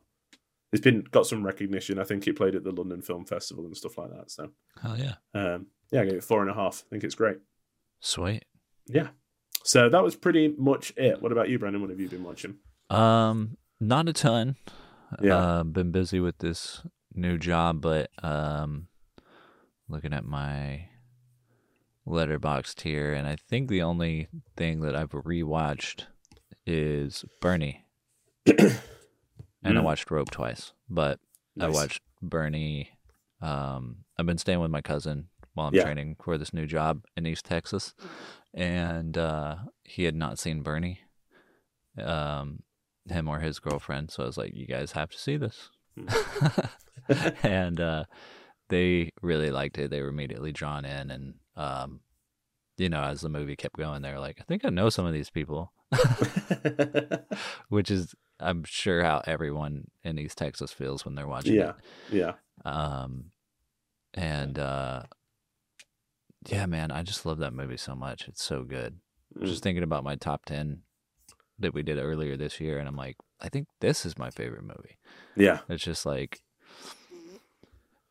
it's 0.72 0.82
been 0.82 1.04
got 1.12 1.26
some 1.26 1.46
recognition. 1.46 2.00
I 2.00 2.04
think 2.04 2.28
it 2.28 2.36
played 2.36 2.56
at 2.56 2.64
the 2.64 2.72
London 2.72 3.02
Film 3.02 3.26
Festival 3.26 3.66
and 3.66 3.76
stuff 3.76 3.98
like 3.98 4.12
that. 4.12 4.32
So 4.32 4.50
Hell 4.82 4.98
yeah. 4.98 5.16
um, 5.34 5.68
yeah, 5.92 6.02
I 6.02 6.06
gave 6.06 6.14
it 6.16 6.24
four 6.24 6.42
and 6.42 6.52
a 6.52 6.54
half. 6.54 6.84
I 6.86 6.90
think 6.92 7.04
it's 7.04 7.16
great. 7.16 7.38
Sweet. 8.00 8.46
Yeah. 8.88 9.10
So 9.64 9.90
that 9.90 10.04
was 10.04 10.16
pretty 10.16 10.54
much 10.58 10.94
it. 10.96 11.22
What 11.22 11.32
about 11.32 11.50
you, 11.50 11.60
Brandon? 11.60 11.82
What 11.82 11.90
have 11.90 12.00
you 12.00 12.08
been 12.08 12.24
watching? 12.24 12.56
Um, 12.90 13.58
not 13.80 14.08
a 14.08 14.14
ton. 14.14 14.56
Yeah. 15.22 15.38
Uh, 15.38 15.64
been 15.64 15.92
busy 15.92 16.20
with 16.20 16.38
this 16.38 16.84
new 17.14 17.38
job, 17.38 17.82
but 17.82 18.10
um, 18.24 18.88
looking 19.88 20.14
at 20.14 20.24
my 20.24 20.86
Letterboxd 22.08 22.82
here, 22.82 23.14
and 23.14 23.28
I 23.28 23.36
think 23.36 23.70
the 23.70 23.82
only 23.82 24.28
thing 24.56 24.82
that 24.82 24.96
I've 24.96 25.12
rewatched 25.12 26.06
is 26.70 27.26
Bernie, 27.42 27.86
and 28.46 28.80
I 29.64 29.72
Mm. 29.72 29.84
watched 29.84 30.12
Rope 30.12 30.30
twice, 30.32 30.74
but 30.90 31.20
I 31.60 31.68
watched 31.70 32.02
Bernie. 32.22 32.90
Um, 33.42 34.06
I've 34.18 34.26
been 34.26 34.38
staying 34.38 34.60
with 34.60 34.72
my 34.72 34.82
cousin 34.82 35.30
while 35.54 35.68
I'm 35.68 35.74
Yeah. 35.74 35.84
training 35.84 36.18
for 36.24 36.38
this 36.38 36.54
new 36.54 36.66
job 36.68 37.06
in 37.18 37.26
East 37.26 37.46
Texas, 37.46 37.94
and 38.54 39.18
uh, 39.18 39.56
he 39.84 40.04
had 40.04 40.16
not 40.16 40.40
seen 40.40 40.62
Bernie, 40.62 41.00
um, 42.02 42.64
him 43.10 43.28
or 43.28 43.40
his 43.40 43.60
girlfriend. 43.60 44.12
So 44.12 44.24
I 44.24 44.26
was 44.28 44.38
like, 44.38 44.54
"You 44.54 44.68
guys 44.68 44.92
have 44.94 45.10
to 45.10 45.18
see 45.20 45.38
this," 45.38 45.70
and 47.44 47.80
uh, 47.80 48.04
they 48.70 49.10
really 49.22 49.52
liked 49.52 49.78
it. 49.78 49.90
They 49.90 50.02
were 50.02 50.10
immediately 50.10 50.52
drawn 50.52 50.86
in, 50.86 51.10
and 51.12 51.34
um, 51.56 52.02
you 52.78 52.90
know, 52.90 53.02
as 53.02 53.22
the 53.22 53.30
movie 53.30 53.56
kept 53.56 53.78
going, 53.78 54.02
they 54.02 54.12
were 54.12 54.20
like, 54.20 54.38
"I 54.40 54.44
think 54.44 54.64
I 54.66 54.70
know 54.70 54.90
some 54.90 55.06
of 55.06 55.14
these 55.14 55.30
people," 55.30 55.74
which 57.70 57.92
is. 57.92 58.14
I'm 58.42 58.64
sure 58.64 59.04
how 59.04 59.22
everyone 59.26 59.90
in 60.02 60.18
East 60.18 60.38
Texas 60.38 60.72
feels 60.72 61.04
when 61.04 61.16
they're 61.16 61.28
watching 61.28 61.56
yeah. 61.56 61.74
it. 62.10 62.16
Yeah. 62.16 62.34
Um, 62.64 63.32
and 64.14 64.58
uh, 64.58 65.04
yeah, 66.48 66.66
man, 66.66 66.92
I 66.92 67.04
just 67.04 67.26
love 67.26 67.40
that 67.40 67.54
movie 67.54 67.76
so 67.76 67.96
much. 67.96 68.28
It's 68.30 68.42
so 68.42 68.64
good. 68.64 69.00
Mm. 69.38 69.46
Just 69.46 69.62
thinking 69.62 69.84
about 69.84 70.06
my 70.06 70.16
top 70.16 70.46
ten 70.46 70.84
that 71.60 71.74
we 71.74 71.84
did 71.84 71.98
earlier 71.98 72.38
this 72.38 72.60
year, 72.62 72.80
and 72.80 72.88
I'm 72.88 72.96
like, 72.96 73.18
I 73.42 73.50
think 73.50 73.68
this 73.82 74.06
is 74.06 74.18
my 74.18 74.30
favorite 74.30 74.64
movie. 74.64 74.98
Yeah. 75.36 75.60
It's 75.68 75.84
just 75.84 76.06
like, 76.06 76.42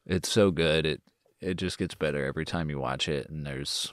it's 0.06 0.30
so 0.30 0.50
good. 0.50 0.87
It 0.87 1.02
it 1.40 1.54
just 1.54 1.78
gets 1.78 1.94
better 1.94 2.25
every 2.25 2.44
time 2.44 2.68
you 2.68 2.78
watch 2.78 3.08
it, 3.08 3.28
and 3.30 3.47
there's, 3.47 3.92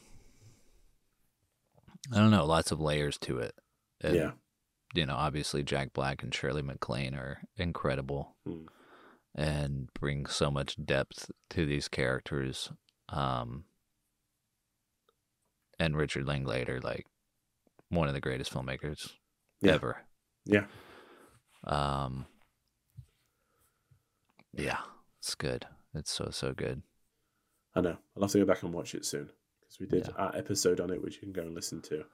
I 2.11 2.17
don't 2.17 2.31
know, 2.31 2.45
lots 2.45 2.71
of 2.71 2.79
layers 2.79 3.17
to 3.19 3.37
it. 3.39 3.55
And, 4.05 4.15
Yeah. 4.15 4.31
You 4.93 5.05
know, 5.05 5.15
obviously 5.15 5.61
Jack 5.63 5.91
Black 5.93 6.23
and 6.23 6.33
Shirley 6.33 6.61
MacLaine 6.61 7.15
are 7.15 7.41
incredible 7.57 8.37
Mm. 8.47 8.67
and 9.33 9.93
bring 9.93 10.25
so 10.25 10.49
much 10.49 10.77
depth 10.85 11.29
to 11.49 11.65
these 11.65 11.87
characters. 11.89 12.71
Um, 13.09 13.65
and 15.79 15.97
Richard 15.97 16.25
Linklater, 16.25 16.79
like 16.79 17.07
one 17.89 18.07
of 18.07 18.13
the 18.13 18.21
greatest 18.21 18.53
filmmakers 18.53 19.11
Yeah. 19.61 19.73
ever. 19.73 20.05
Yeah. 20.45 20.67
Um, 21.65 22.27
yeah, 24.53 24.81
it's 25.19 25.35
good. 25.35 25.67
It's 25.93 26.11
so 26.11 26.29
so 26.31 26.53
good. 26.53 26.83
I 27.73 27.81
know. 27.81 27.97
I'll 28.15 28.21
have 28.23 28.31
to 28.31 28.39
go 28.39 28.45
back 28.45 28.63
and 28.63 28.73
watch 28.73 28.95
it 28.95 29.03
soon 29.05 29.29
because 29.59 29.79
we 29.79 29.87
did 29.87 30.07
Yeah. 30.07 30.13
our 30.15 30.35
episode 30.35 30.79
on 30.79 30.91
it, 30.91 31.01
which 31.01 31.15
you 31.15 31.21
can 31.21 31.33
go 31.33 31.41
and 31.41 31.53
listen 31.53 31.81
to. 31.83 32.05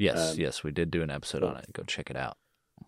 Yes, 0.00 0.32
Um, 0.32 0.40
yes, 0.40 0.64
we 0.64 0.70
did 0.70 0.90
do 0.90 1.02
an 1.02 1.10
episode 1.10 1.44
on 1.44 1.56
it. 1.58 1.72
Go 1.74 1.82
check 1.82 2.08
it 2.10 2.16
out. 2.16 2.38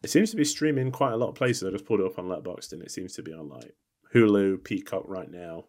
It 0.02 0.08
seems 0.08 0.30
to 0.30 0.36
be 0.36 0.44
streaming 0.44 0.90
quite 0.90 1.12
a 1.12 1.16
lot 1.16 1.28
of 1.28 1.34
places. 1.34 1.62
I 1.68 1.70
just 1.70 1.84
pulled 1.84 2.00
it 2.00 2.06
up 2.06 2.18
on 2.18 2.24
Letterboxd 2.26 2.72
and 2.72 2.82
it 2.82 2.90
seems 2.90 3.12
to 3.14 3.22
be 3.22 3.32
on 3.34 3.48
like 3.50 3.74
Hulu, 4.14 4.64
Peacock 4.64 5.04
right 5.06 5.30
now. 5.30 5.64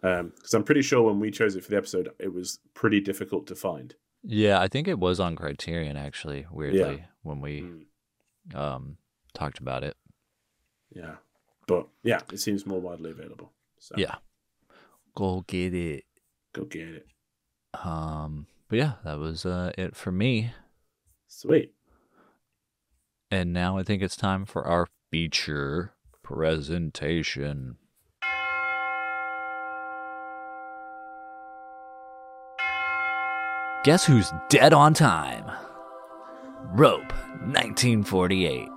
Because 0.00 0.54
I'm 0.54 0.64
pretty 0.64 0.82
sure 0.82 1.02
when 1.02 1.20
we 1.20 1.30
chose 1.30 1.54
it 1.54 1.62
for 1.64 1.70
the 1.70 1.76
episode, 1.76 2.08
it 2.18 2.32
was 2.34 2.58
pretty 2.74 3.00
difficult 3.00 3.46
to 3.46 3.54
find. 3.54 3.94
Yeah, 4.24 4.60
I 4.60 4.66
think 4.66 4.88
it 4.88 4.98
was 4.98 5.20
on 5.20 5.36
Criterion 5.36 5.96
actually. 5.96 6.46
Weirdly, 6.50 7.04
when 7.22 7.40
we 7.40 7.62
Mm, 7.62 7.84
um 8.56 8.96
talked 9.34 9.58
about 9.60 9.84
it. 9.84 9.96
yeah. 10.90 11.16
But 11.68 11.86
yeah, 12.02 12.20
it 12.32 12.38
seems 12.40 12.66
more 12.66 12.80
widely 12.80 13.10
available. 13.12 13.52
So 13.78 13.94
Yeah, 13.96 14.16
go 15.14 15.44
get 15.46 15.72
it. 15.74 16.04
go 16.52 16.64
get 16.64 16.88
it. 16.88 17.06
Um, 17.74 18.46
but 18.68 18.78
yeah, 18.78 18.92
that 19.04 19.18
was 19.18 19.46
uh, 19.46 19.72
it 19.76 19.96
for 19.96 20.12
me. 20.12 20.52
Sweet. 21.26 21.72
And 23.30 23.52
now 23.52 23.76
I 23.78 23.82
think 23.82 24.02
it's 24.02 24.16
time 24.16 24.46
for 24.46 24.66
our 24.66 24.86
feature 25.10 25.92
presentation. 26.22 27.76
Guess 33.84 34.04
who's 34.04 34.32
dead 34.48 34.72
on 34.72 34.92
time? 34.92 35.44
Rope, 36.72 37.12
1948. 37.40 38.68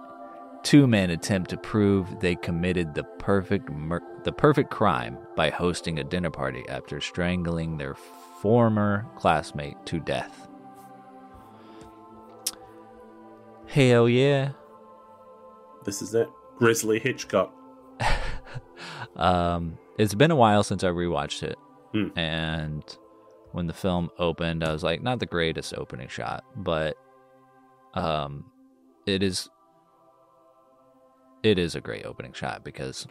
Two 0.64 0.86
men 0.86 1.10
attempt 1.10 1.50
to 1.50 1.58
prove 1.58 2.20
they 2.20 2.36
committed 2.36 2.94
the 2.94 3.04
perfect 3.20 3.70
mur- 3.70 4.02
the 4.24 4.32
perfect 4.32 4.70
crime 4.70 5.18
by 5.36 5.50
hosting 5.50 5.98
a 5.98 6.04
dinner 6.04 6.30
party 6.30 6.64
after 6.70 7.02
strangling 7.02 7.78
their 7.78 7.96
former 8.42 9.06
classmate 9.16 9.78
to 9.86 10.00
death. 10.00 10.48
Hell 13.68 14.10
yeah. 14.10 14.52
This 15.86 16.02
is 16.02 16.14
it. 16.14 16.30
Grisly 16.58 17.00
Hitchcock. 17.00 17.54
Um, 19.18 19.78
it's 19.98 20.16
been 20.16 20.32
a 20.32 20.36
while 20.36 20.64
since 20.64 20.84
I 20.84 20.88
rewatched 20.88 21.44
it, 21.44 21.58
Hmm. 21.92 22.18
and 22.18 22.84
when 23.52 23.68
the 23.68 23.74
film 23.74 24.10
opened, 24.18 24.64
I 24.64 24.72
was 24.72 24.84
like, 24.84 25.04
not 25.04 25.20
the 25.20 25.26
greatest 25.26 25.74
opening 25.76 26.08
shot, 26.08 26.46
but 26.56 26.96
um, 27.94 28.46
it 29.06 29.22
is. 29.22 29.50
It 31.44 31.60
is 31.60 31.76
a 31.76 31.82
great 31.82 32.06
opening 32.06 32.32
shot 32.34 32.64
because 32.64 33.06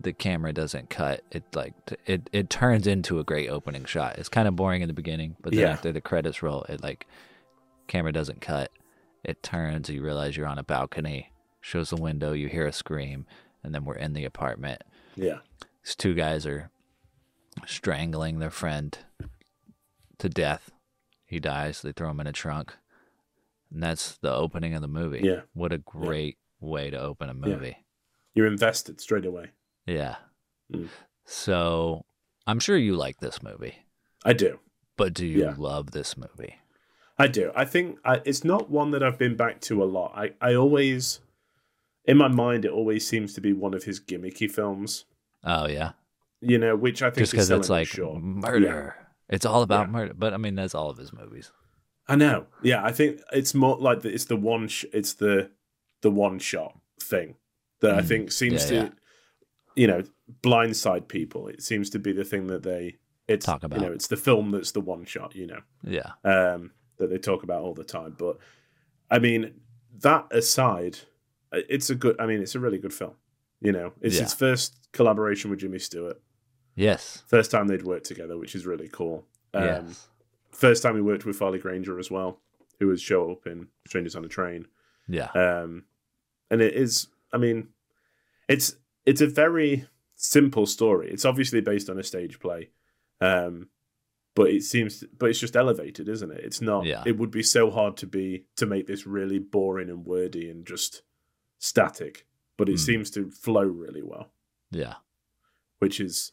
the 0.00 0.12
camera 0.12 0.52
doesn't 0.52 0.90
cut. 0.90 1.22
It 1.30 1.44
like 1.54 1.74
it 2.06 2.28
it 2.32 2.50
turns 2.50 2.86
into 2.86 3.18
a 3.18 3.24
great 3.24 3.48
opening 3.48 3.84
shot. 3.84 4.18
It's 4.18 4.28
kind 4.28 4.46
of 4.48 4.56
boring 4.56 4.82
in 4.82 4.88
the 4.88 4.94
beginning, 4.94 5.36
but 5.40 5.52
then 5.52 5.60
Yeah. 5.62 5.70
after 5.70 5.92
the 5.92 6.00
credits 6.00 6.42
roll, 6.42 6.64
it 6.64 6.82
like 6.82 7.06
camera 7.86 8.12
doesn't 8.12 8.40
cut. 8.40 8.70
It 9.24 9.42
turns. 9.42 9.88
You 9.88 10.02
realize 10.02 10.36
you're 10.36 10.46
on 10.46 10.58
a 10.58 10.62
balcony. 10.64 11.30
Shows 11.60 11.90
the 11.90 11.96
window. 11.96 12.32
You 12.32 12.48
hear 12.48 12.66
a 12.66 12.72
scream, 12.72 13.26
and 13.64 13.74
then 13.74 13.84
we're 13.84 13.96
in 13.96 14.12
the 14.12 14.24
apartment. 14.24 14.82
Yeah. 15.16 15.38
These 15.84 15.96
two 15.96 16.14
guys 16.14 16.46
are 16.46 16.70
strangling 17.66 18.38
their 18.38 18.50
friend 18.50 18.96
to 20.18 20.28
death. 20.28 20.70
He 21.24 21.40
dies. 21.40 21.82
They 21.82 21.92
throw 21.92 22.10
him 22.10 22.20
in 22.20 22.26
a 22.26 22.32
trunk. 22.32 22.74
And 23.72 23.82
that's 23.82 24.16
the 24.18 24.32
opening 24.32 24.74
of 24.74 24.82
the 24.82 24.88
movie. 24.88 25.20
Yeah. 25.24 25.40
What 25.54 25.72
a 25.72 25.78
great 25.78 26.38
way 26.60 26.90
to 26.90 27.00
open 27.00 27.28
a 27.28 27.34
movie. 27.34 27.78
You're 28.34 28.46
invested 28.46 29.00
straight 29.00 29.24
away. 29.26 29.50
Yeah. 29.86 30.16
Mm. 30.72 30.88
So 31.24 32.04
I'm 32.46 32.58
sure 32.60 32.76
you 32.76 32.96
like 32.96 33.18
this 33.20 33.42
movie, 33.42 33.76
I 34.24 34.32
do. 34.32 34.58
but 34.96 35.14
do 35.14 35.26
you 35.26 35.42
Yeah. 35.44 35.54
love 35.56 35.90
this 35.92 36.16
movie? 36.16 36.56
I 37.18 37.26
do. 37.28 37.50
I 37.54 37.64
think 37.64 37.98
I, 38.04 38.20
it's 38.24 38.44
not 38.44 38.70
one 38.70 38.90
that 38.90 39.02
I've 39.02 39.18
been 39.18 39.36
back 39.36 39.60
to 39.62 39.82
a 39.82 39.86
lot. 39.86 40.12
I, 40.14 40.32
I 40.40 40.54
always, 40.54 41.20
in 42.04 42.16
my 42.18 42.28
mind, 42.28 42.64
it 42.64 42.70
always 42.70 43.06
seems 43.06 43.32
to 43.34 43.40
be 43.40 43.52
one 43.52 43.72
of 43.74 43.84
his 43.84 43.98
gimmicky 44.00 44.50
films. 44.50 45.06
Oh, 45.42 45.66
yeah. 45.66 45.92
you 46.40 46.58
know, 46.58 46.76
which 46.76 47.02
I 47.02 47.06
think 47.10 47.18
just 47.22 47.32
because 47.32 47.50
it's 47.50 47.70
like 47.70 47.88
short. 47.88 48.22
murder. 48.22 48.96
It's 49.28 49.46
all 49.46 49.62
about 49.62 49.86
Yeah. 49.86 49.92
murder. 49.92 50.14
But 50.14 50.34
I 50.34 50.36
mean, 50.36 50.54
that's 50.56 50.74
all 50.74 50.90
of 50.90 50.98
his 50.98 51.12
movies. 51.12 51.50
I 52.08 52.14
know. 52.16 52.46
Yeah, 52.62 52.84
I 52.84 52.92
think 52.92 53.20
it's 53.32 53.54
more 53.54 53.76
like 53.78 54.02
the, 54.02 54.12
it's 54.12 54.26
the 54.26 54.36
one. 54.36 54.68
Sh- 54.68 54.84
it's 54.92 55.14
the 55.14 55.50
the 56.02 56.10
one 56.10 56.38
shot 56.38 56.78
thing 57.02 57.34
that 57.80 57.94
I 57.94 58.00
Mm. 58.02 58.06
think 58.08 58.32
seems 58.32 58.62
Yeah, 58.64 58.68
to, 58.68 58.74
yeah. 58.86 58.90
You 59.76 59.86
know, 59.86 60.02
blindside 60.42 61.06
people. 61.08 61.48
It 61.48 61.62
seems 61.62 61.90
to 61.90 61.98
be 61.98 62.12
the 62.12 62.24
thing 62.24 62.48
that 62.48 62.62
they 62.62 62.96
it's 63.28 63.44
Talk 63.46 63.62
You 63.62 63.68
know, 63.68 63.92
it's 63.92 64.06
the 64.06 64.16
film 64.16 64.50
that's 64.50 64.72
the 64.72 64.80
one 64.80 65.04
shot. 65.04 65.34
You 65.34 65.46
know, 65.48 65.60
Yeah. 65.82 66.12
um, 66.24 66.72
that 66.98 67.10
they 67.10 67.18
talk 67.18 67.42
about 67.42 67.62
all 67.62 67.74
the 67.74 67.84
time. 67.84 68.14
But 68.18 68.38
I 69.10 69.18
mean, 69.18 69.60
that 70.00 70.26
aside, 70.30 70.98
uh, 71.52 71.60
it's 71.68 71.90
a 71.90 71.94
good. 71.94 72.20
I 72.20 72.26
mean, 72.26 72.40
it's 72.40 72.54
a 72.54 72.60
really 72.60 72.78
good 72.78 72.94
film. 72.94 73.14
You 73.60 73.72
know, 73.72 73.92
it's 74.00 74.16
Yeah. 74.16 74.22
his 74.22 74.34
first 74.34 74.88
collaboration 74.92 75.50
with 75.50 75.60
Jimmy 75.60 75.78
Stewart. 75.78 76.20
Yes. 76.74 77.22
First 77.26 77.50
time 77.50 77.66
they'd 77.68 77.82
worked 77.82 78.06
together, 78.06 78.36
which 78.38 78.54
is 78.54 78.66
really 78.66 78.88
cool. 78.88 79.26
Um, 79.54 79.64
yes. 79.64 80.08
First 80.50 80.82
time 80.82 80.94
he 80.94 81.00
worked 81.00 81.24
with 81.24 81.36
Farley 81.36 81.58
Granger 81.58 81.98
as 81.98 82.10
well, 82.10 82.40
who 82.78 82.86
would 82.88 83.00
show 83.00 83.30
up 83.32 83.46
in 83.46 83.68
Strangers 83.86 84.14
on 84.14 84.24
a 84.24 84.28
Train. 84.28 84.66
Yeah. 85.08 85.30
Um, 85.32 85.84
and 86.50 86.60
it 86.60 86.74
is, 86.74 87.08
I 87.32 87.38
mean, 87.38 87.68
it's 88.48 88.76
it's 89.06 89.20
a 89.20 89.26
very 89.26 89.86
simple 90.16 90.66
story. 90.66 91.10
It's 91.10 91.24
obviously 91.24 91.60
based 91.60 91.88
on 91.88 91.98
a 91.98 92.02
stage 92.02 92.38
play, 92.40 92.70
um, 93.20 93.68
but 94.34 94.50
it 94.50 94.62
seems, 94.62 95.02
but 95.18 95.30
it's 95.30 95.38
just 95.40 95.56
elevated, 95.56 96.08
isn't 96.08 96.30
it? 96.30 96.40
It's 96.44 96.60
not. 96.60 96.84
Yeah. 96.84 97.02
It 97.06 97.16
would 97.18 97.30
be 97.30 97.42
so 97.42 97.70
hard 97.70 97.96
to 97.98 98.06
be 98.06 98.44
to 98.56 98.66
make 98.66 98.86
this 98.86 99.06
really 99.06 99.38
boring 99.38 99.88
and 99.88 100.04
wordy 100.04 100.50
and 100.50 100.66
just 100.66 101.02
static, 101.58 102.26
but 102.58 102.68
it 102.68 102.74
Mm. 102.76 102.80
seems 102.80 103.10
to 103.12 103.30
flow 103.30 103.64
really 103.64 104.02
well, 104.02 104.32
Yeah. 104.70 104.96
which 105.78 106.00
is 106.00 106.32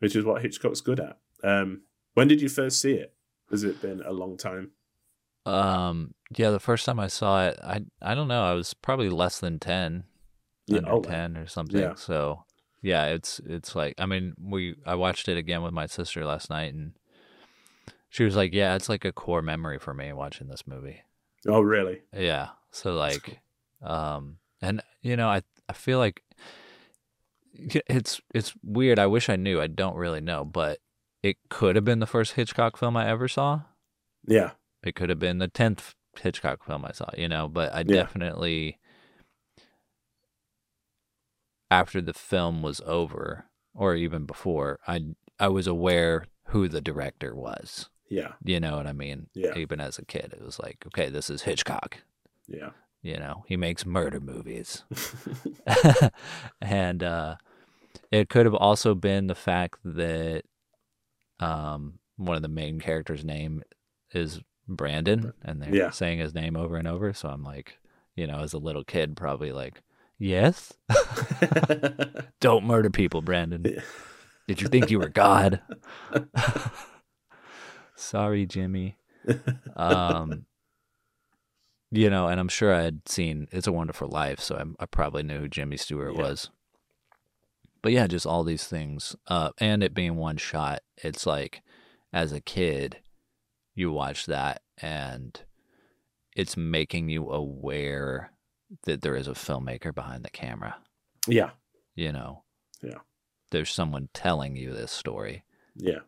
which 0.00 0.16
is 0.16 0.24
what 0.24 0.42
Hitchcock's 0.42 0.80
good 0.80 0.98
at. 0.98 1.18
Um, 1.44 1.82
when 2.14 2.26
did 2.26 2.42
you 2.42 2.48
first 2.48 2.80
see 2.80 2.94
it? 2.94 3.14
Has 3.50 3.62
it 3.62 3.80
been 3.80 4.02
a 4.02 4.12
long 4.12 4.36
time? 4.36 4.72
Um. 5.46 6.14
Yeah. 6.36 6.50
The 6.50 6.60
first 6.60 6.86
time 6.86 6.98
I 7.00 7.06
saw 7.08 7.46
it, 7.48 7.58
I 7.62 7.84
I 8.00 8.14
don't 8.14 8.28
know. 8.28 8.42
I 8.42 8.54
was 8.54 8.74
probably 8.74 9.08
less 9.08 9.38
than 9.40 9.58
ten, 9.58 10.04
Yeah, 10.66 10.78
under 10.78 10.92
oh, 10.92 11.00
ten 11.02 11.36
or 11.36 11.46
something. 11.46 11.80
Yeah. 11.80 11.94
So 11.94 12.44
yeah, 12.82 13.06
it's 13.06 13.40
it's 13.46 13.74
like 13.74 13.94
I 13.98 14.06
mean 14.06 14.34
we 14.40 14.76
I 14.86 14.94
watched 14.94 15.28
it 15.28 15.36
again 15.36 15.62
with 15.62 15.72
my 15.72 15.86
sister 15.86 16.24
last 16.24 16.50
night 16.50 16.72
and 16.74 16.92
she 18.08 18.24
was 18.24 18.36
like, 18.36 18.52
yeah, 18.52 18.74
it's 18.74 18.90
like 18.90 19.06
a 19.06 19.12
core 19.12 19.40
memory 19.40 19.78
for 19.78 19.94
me 19.94 20.12
watching 20.12 20.48
this 20.48 20.66
movie. 20.66 21.00
Oh, 21.48 21.62
really? 21.62 22.02
Yeah. 22.14 22.50
So 22.70 22.94
like, 22.94 23.40
um, 23.82 24.36
and 24.60 24.82
you 25.00 25.16
know, 25.16 25.28
I 25.28 25.42
I 25.68 25.72
feel 25.72 25.98
like 25.98 26.22
it's 27.54 28.20
it's 28.34 28.52
weird. 28.62 28.98
I 28.98 29.06
wish 29.06 29.28
I 29.30 29.36
knew. 29.36 29.60
I 29.60 29.66
don't 29.66 29.96
really 29.96 30.20
know, 30.20 30.44
but 30.44 30.78
it 31.22 31.36
could 31.48 31.74
have 31.74 31.84
been 31.86 32.00
the 32.00 32.06
first 32.06 32.32
Hitchcock 32.32 32.76
film 32.76 32.96
I 32.96 33.08
ever 33.08 33.28
saw. 33.28 33.62
Yeah. 34.26 34.52
It 34.82 34.94
could 34.94 35.08
have 35.08 35.18
been 35.18 35.38
the 35.38 35.48
tenth 35.48 35.94
Hitchcock 36.20 36.64
film 36.64 36.84
I 36.84 36.92
saw. 36.92 37.08
You 37.16 37.28
know, 37.28 37.48
but 37.48 37.72
I 37.72 37.78
Yeah. 37.78 38.02
definitely 38.02 38.78
after 41.72 42.00
the 42.02 42.12
film 42.12 42.62
was 42.62 42.80
over, 42.86 43.46
or 43.74 43.94
even 43.94 44.26
before, 44.26 44.78
I 44.86 45.00
I 45.40 45.48
was 45.48 45.66
aware 45.66 46.26
who 46.48 46.68
the 46.68 46.80
director 46.80 47.34
was. 47.34 47.88
Yeah. 48.08 48.32
You 48.44 48.60
know 48.60 48.76
what 48.76 48.86
I 48.86 48.92
mean? 48.92 49.28
Yeah. 49.34 49.56
Even 49.56 49.80
as 49.80 49.98
a 49.98 50.04
kid, 50.04 50.34
it 50.36 50.44
was 50.44 50.58
like, 50.60 50.84
okay, 50.88 51.08
this 51.08 51.30
is 51.30 51.42
Hitchcock. 51.42 51.98
Yeah. 52.46 52.70
You 53.00 53.16
know, 53.16 53.44
he 53.48 53.56
makes 53.56 53.86
murder 53.86 54.20
movies. 54.20 54.84
and 56.60 57.02
uh, 57.02 57.36
it 58.10 58.28
could 58.28 58.44
have 58.46 58.54
also 58.54 58.94
been 58.94 59.26
the 59.28 59.34
fact 59.34 59.78
that 59.84 60.42
um, 61.40 61.98
one 62.16 62.36
of 62.36 62.42
the 62.42 62.48
main 62.48 62.80
characters' 62.80 63.24
name 63.24 63.62
is 64.12 64.40
Brandon, 64.68 65.32
and 65.42 65.62
they're 65.62 65.74
Yeah. 65.74 65.90
saying 65.90 66.18
his 66.18 66.34
name 66.34 66.56
over 66.56 66.76
and 66.76 66.86
over. 66.86 67.12
So 67.14 67.28
I'm 67.28 67.42
like, 67.42 67.78
you 68.14 68.26
know, 68.26 68.40
as 68.40 68.52
a 68.52 68.58
little 68.58 68.84
kid, 68.84 69.16
probably 69.16 69.52
like, 69.52 69.80
yes, 70.22 70.72
don't 72.40 72.64
murder 72.64 72.90
people, 72.90 73.22
Brandon. 73.22 73.62
Did 74.46 74.60
you 74.60 74.68
think 74.68 74.90
you 74.90 74.98
were 74.98 75.08
God? 75.08 75.60
Sorry, 77.94 78.46
Jimmy. 78.46 78.96
Um, 79.76 80.46
you 81.90 82.10
know, 82.10 82.28
and 82.28 82.40
I'm 82.40 82.48
sure 82.48 82.74
I 82.74 82.82
had 82.82 83.08
seen 83.08 83.48
It's 83.52 83.66
a 83.66 83.72
Wonderful 83.72 84.08
Life, 84.08 84.40
so 84.40 84.56
I, 84.56 84.82
I 84.82 84.86
probably 84.86 85.22
knew 85.22 85.40
who 85.40 85.48
Jimmy 85.48 85.76
Stewart 85.76 86.14
Yeah. 86.14 86.22
was. 86.22 86.50
But 87.82 87.92
yeah, 87.92 88.06
just 88.06 88.26
all 88.26 88.44
these 88.44 88.64
things, 88.64 89.16
uh, 89.26 89.50
and 89.58 89.82
it 89.82 89.92
being 89.94 90.16
one 90.16 90.36
shot. 90.36 90.80
It's 90.96 91.26
like, 91.26 91.62
as 92.12 92.32
a 92.32 92.40
kid, 92.40 92.98
you 93.74 93.90
watch 93.90 94.26
that, 94.26 94.62
and 94.78 95.40
it's 96.36 96.56
making 96.56 97.08
you 97.08 97.28
aware 97.30 98.31
that 98.84 99.02
there 99.02 99.16
is 99.16 99.28
a 99.28 99.32
filmmaker 99.32 99.94
behind 99.94 100.24
the 100.24 100.30
camera. 100.30 100.76
yeah. 101.28 101.50
You 101.94 102.10
know, 102.12 102.42
Yeah. 102.82 102.98
there's 103.50 103.70
someone 103.70 104.08
telling 104.14 104.56
you 104.56 104.72
this 104.72 104.90
story 104.92 105.44
Yeah. 105.76 106.00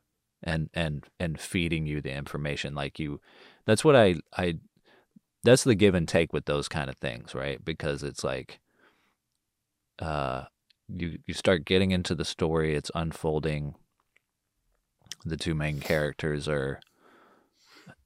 and 0.42 0.70
and 0.74 1.04
and 1.20 1.38
feeding 1.40 1.86
you 1.86 2.00
the 2.00 2.12
information 2.12 2.74
like 2.74 2.98
you 2.98 3.20
that's 3.66 3.84
what 3.84 3.94
i 3.96 4.16
i 4.36 4.58
that's 5.42 5.64
the 5.64 5.74
give 5.74 5.94
and 5.94 6.08
take 6.08 6.32
with 6.32 6.46
those 6.46 6.68
kind 6.68 6.88
of 6.90 6.96
things 6.96 7.34
right 7.34 7.62
because 7.64 8.02
it's 8.02 8.24
like 8.24 8.60
uh 10.00 10.44
you 10.88 11.18
you 11.26 11.34
start 11.34 11.64
getting 11.64 11.90
into 11.92 12.14
the 12.14 12.24
story 12.24 12.74
it's 12.74 12.90
unfolding 12.94 13.74
the 15.24 15.36
two 15.36 15.54
main 15.54 15.80
characters 15.80 16.48
are 16.48 16.80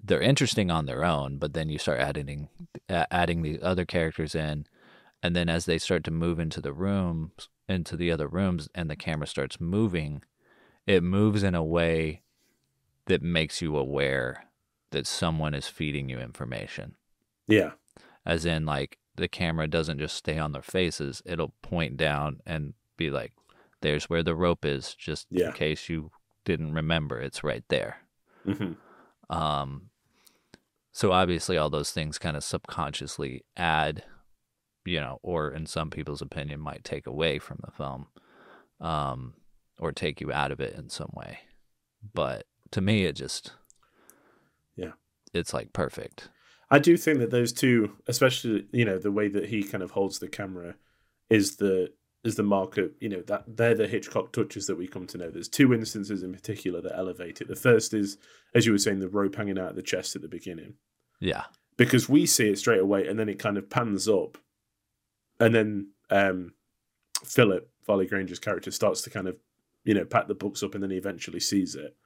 they're 0.03 0.21
interesting 0.21 0.71
on 0.71 0.87
their 0.87 1.05
own 1.05 1.39
but 1.39 1.53
then 1.55 1.69
you 1.69 1.79
start 1.79 1.99
adding 2.01 2.49
adding 2.89 3.43
the 3.43 3.61
other 3.63 3.85
characters 3.85 4.35
in 4.35 4.65
and 5.23 5.35
then 5.35 5.49
as 5.49 5.65
they 5.67 5.79
start 5.79 6.05
to 6.05 6.11
move 6.11 6.39
into 6.39 6.61
the 6.61 6.73
rooms 6.73 7.49
into 7.69 7.97
the 7.97 8.11
other 8.11 8.29
rooms 8.29 8.69
and 8.75 8.89
the 8.89 8.97
camera 8.97 9.27
starts 9.27 9.61
moving 9.61 10.23
it 10.87 11.03
moves 11.03 11.43
in 11.43 11.55
a 11.55 11.65
way 11.65 12.23
that 13.07 13.23
makes 13.23 13.61
you 13.61 13.77
aware 13.77 14.45
that 14.91 15.07
someone 15.07 15.53
is 15.55 15.67
feeding 15.67 16.09
you 16.09 16.19
information. 16.19 16.95
Yeah. 17.47 17.73
As 18.25 18.47
in, 18.47 18.65
like, 18.65 18.99
the 19.17 19.29
camera 19.29 19.67
doesn't 19.69 19.99
just 19.99 20.17
stay 20.17 20.39
on 20.39 20.53
their 20.53 20.63
faces, 20.63 21.23
it'll 21.27 21.53
point 21.61 21.97
down 21.99 22.41
and 22.47 22.73
be 22.97 23.11
like, 23.11 23.33
there's 23.83 24.09
where 24.09 24.23
the 24.23 24.35
rope 24.35 24.65
is, 24.65 24.95
just 24.95 25.27
Yeah. 25.31 25.49
in 25.49 25.53
case 25.53 25.89
you 25.91 26.11
didn't 26.45 26.73
remember, 26.73 27.21
it's 27.21 27.45
right 27.45 27.65
there. 27.69 27.99
hmm 28.45 28.73
Um, 29.31 29.91
so 30.93 31.13
obviously, 31.13 31.57
all 31.57 31.71
those 31.71 31.91
things 31.91 32.19
kind 32.19 32.37
of 32.37 32.43
subconsciously 32.45 33.45
add, 33.57 34.05
you 34.85 35.01
know, 35.01 35.19
or 35.23 35.51
in 35.51 35.67
some 35.67 35.91
people's 35.91 36.23
opinion, 36.23 36.61
might 36.61 36.85
take 36.85 37.07
away 37.07 37.39
from 37.39 37.59
the 37.65 37.71
film, 37.71 38.07
um, 38.81 39.35
or 39.79 39.93
take 39.93 40.21
you 40.21 40.33
out 40.33 40.51
of 40.53 40.61
it 40.61 40.75
in 40.75 40.89
some 40.89 41.11
way. 41.15 41.41
But 42.15 42.47
to 42.73 42.81
me, 42.81 43.05
it 43.05 43.15
just, 43.15 43.53
Yeah. 44.77 44.93
it's 45.33 45.53
like 45.55 45.73
perfect. 45.73 46.31
I 46.71 46.79
do 46.79 46.97
think 46.97 47.19
that 47.21 47.31
those 47.31 47.53
two, 47.53 47.97
especially 48.07 48.67
you 48.73 48.85
know 48.85 48.99
the 48.99 49.13
way 49.13 49.29
that 49.29 49.47
he 49.49 49.63
kind 49.63 49.83
of 49.83 49.93
holds 49.93 50.19
the 50.19 50.29
camera, 50.29 50.75
is 51.31 51.57
the 51.57 51.93
is 52.25 52.35
the 52.35 52.43
mark 52.43 52.77
of 52.79 52.91
you 53.01 53.09
know 53.09 53.23
that 53.23 53.45
they're 53.47 53.75
the 53.75 53.87
Hitchcock 53.87 54.33
touches 54.33 54.67
that 54.67 54.77
we 54.77 54.87
come 54.87 55.07
to 55.07 55.19
know. 55.19 55.31
There's 55.31 55.49
two 55.49 55.73
instances 55.73 56.23
in 56.23 56.33
particular 56.33 56.81
that 56.81 56.97
elevate 56.97 57.41
it. 57.41 57.49
The 57.49 57.57
first 57.57 57.95
is, 57.95 58.19
as 58.55 58.67
you 58.67 58.73
were 58.73 58.79
saying, 58.79 59.01
the 59.01 59.09
rope 59.09 59.37
hanging 59.37 59.59
out 59.59 59.71
of 59.71 59.77
the 59.77 59.83
chest 59.83 60.17
at 60.17 60.23
the 60.23 60.29
beginning, 60.29 60.75
Yeah, 61.21 61.45
because 61.77 62.09
we 62.09 62.27
see 62.27 62.51
it 62.51 62.59
straight 62.59 62.81
away, 62.81 63.07
and 63.07 63.19
then 63.19 63.29
it 63.29 63.39
kind 63.39 63.57
of 63.57 63.71
pans 63.71 64.09
up, 64.09 64.39
and 65.39 65.55
then 65.55 65.91
um, 66.11 66.55
Philip 67.25 67.71
Farley 67.83 68.07
Granger's 68.07 68.41
character 68.41 68.71
starts 68.71 69.03
to 69.03 69.11
kind 69.11 69.29
of 69.29 69.37
you 69.85 69.95
know 69.95 70.05
pack 70.05 70.29
the 70.29 70.35
books 70.35 70.63
up, 70.63 70.75
and 70.75 70.83
then 70.83 70.91
he 70.91 70.97
eventually 70.97 71.41
sees 71.41 71.75
it. 71.75 71.97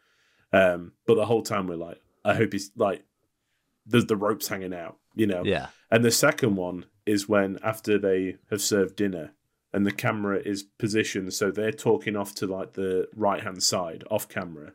Um, 0.53 0.93
but 1.07 1.15
the 1.15 1.27
whole 1.27 1.43
time 1.43 1.67
we're 1.67 1.77
like, 1.77 2.01
I 2.25 2.35
hope 2.35 2.53
he's 2.53 2.71
like, 2.77 3.05
there's 3.87 4.07
the 4.07 4.17
ropes 4.17 4.49
hanging 4.49 4.75
out, 4.75 4.99
you 5.15 5.27
know. 5.27 5.43
yeah, 5.45 5.69
And 5.91 6.05
the 6.05 6.11
second 6.11 6.57
one 6.57 6.85
is 7.07 7.29
when 7.29 7.59
after 7.63 7.99
they 7.99 8.37
have 8.51 8.61
served 8.61 8.97
dinner 8.97 9.33
and 9.73 9.87
the 9.87 9.93
camera 9.93 10.39
is 10.45 10.63
positioned 10.79 11.33
so 11.33 11.51
they're 11.51 11.73
talking 11.73 12.17
off 12.17 12.35
to 12.35 12.47
like 12.47 12.75
the 12.75 13.09
right 13.17 13.43
hand 13.43 13.63
side 13.63 14.05
off 14.11 14.29
camera 14.29 14.73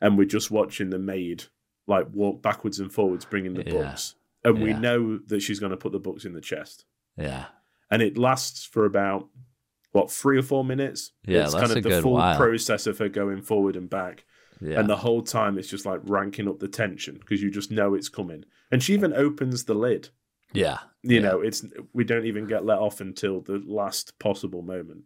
and 0.00 0.18
we're 0.18 0.24
just 0.26 0.50
watching 0.50 0.90
the 0.90 0.98
maid 0.98 1.44
like 1.86 2.06
walk 2.12 2.42
backwards 2.42 2.80
and 2.80 2.92
forwards 2.92 3.24
bringing 3.24 3.54
the 3.54 3.64
Yeah. 3.64 3.72
books. 3.72 4.14
And 4.42 4.60
we 4.60 4.72
know 4.74 5.18
that 5.28 5.40
she's 5.40 5.58
going 5.60 5.70
to 5.70 5.76
put 5.76 5.92
the 5.92 5.98
books 5.98 6.24
in 6.26 6.34
the 6.34 6.40
chest. 6.40 6.84
Yeah, 7.16 7.46
and 7.90 8.02
it 8.02 8.18
lasts 8.18 8.64
for 8.66 8.84
about 8.84 9.28
what 9.92 10.10
three 10.10 10.36
or 10.36 10.42
four 10.42 10.64
minutes? 10.64 11.12
Yeah, 11.26 11.44
it's 11.44 11.54
kind 11.54 11.70
of 11.72 11.82
the 11.82 12.02
full 12.02 12.12
while. 12.14 12.36
process 12.36 12.86
of 12.86 12.98
her 12.98 13.08
going 13.08 13.40
forward 13.40 13.76
and 13.76 13.88
back. 13.88 14.24
Yeah. 14.60 14.78
and 14.80 14.88
the 14.88 14.96
whole 14.96 15.20
time 15.22 15.58
it's 15.58 15.68
just 15.68 15.84
like 15.86 16.00
ranking 16.04 16.48
up 16.48 16.58
the 16.60 16.68
tension 16.68 17.16
because 17.18 17.42
you 17.42 17.50
just 17.50 17.70
know 17.70 17.94
it's 17.94 18.08
coming. 18.08 18.44
And 18.70 18.82
she 18.82 18.92
even 18.94 19.12
opens 19.12 19.64
the 19.64 19.74
lid 19.74 20.08
yeah, 20.54 20.78
you 21.02 21.16
yeah. 21.16 21.20
know 21.20 21.40
it's 21.40 21.64
we 21.92 22.04
don't 22.04 22.26
even 22.26 22.46
get 22.46 22.64
let 22.64 22.78
off 22.78 23.00
until 23.00 23.40
the 23.40 23.62
last 23.66 24.18
possible 24.18 24.62
moment 24.62 25.02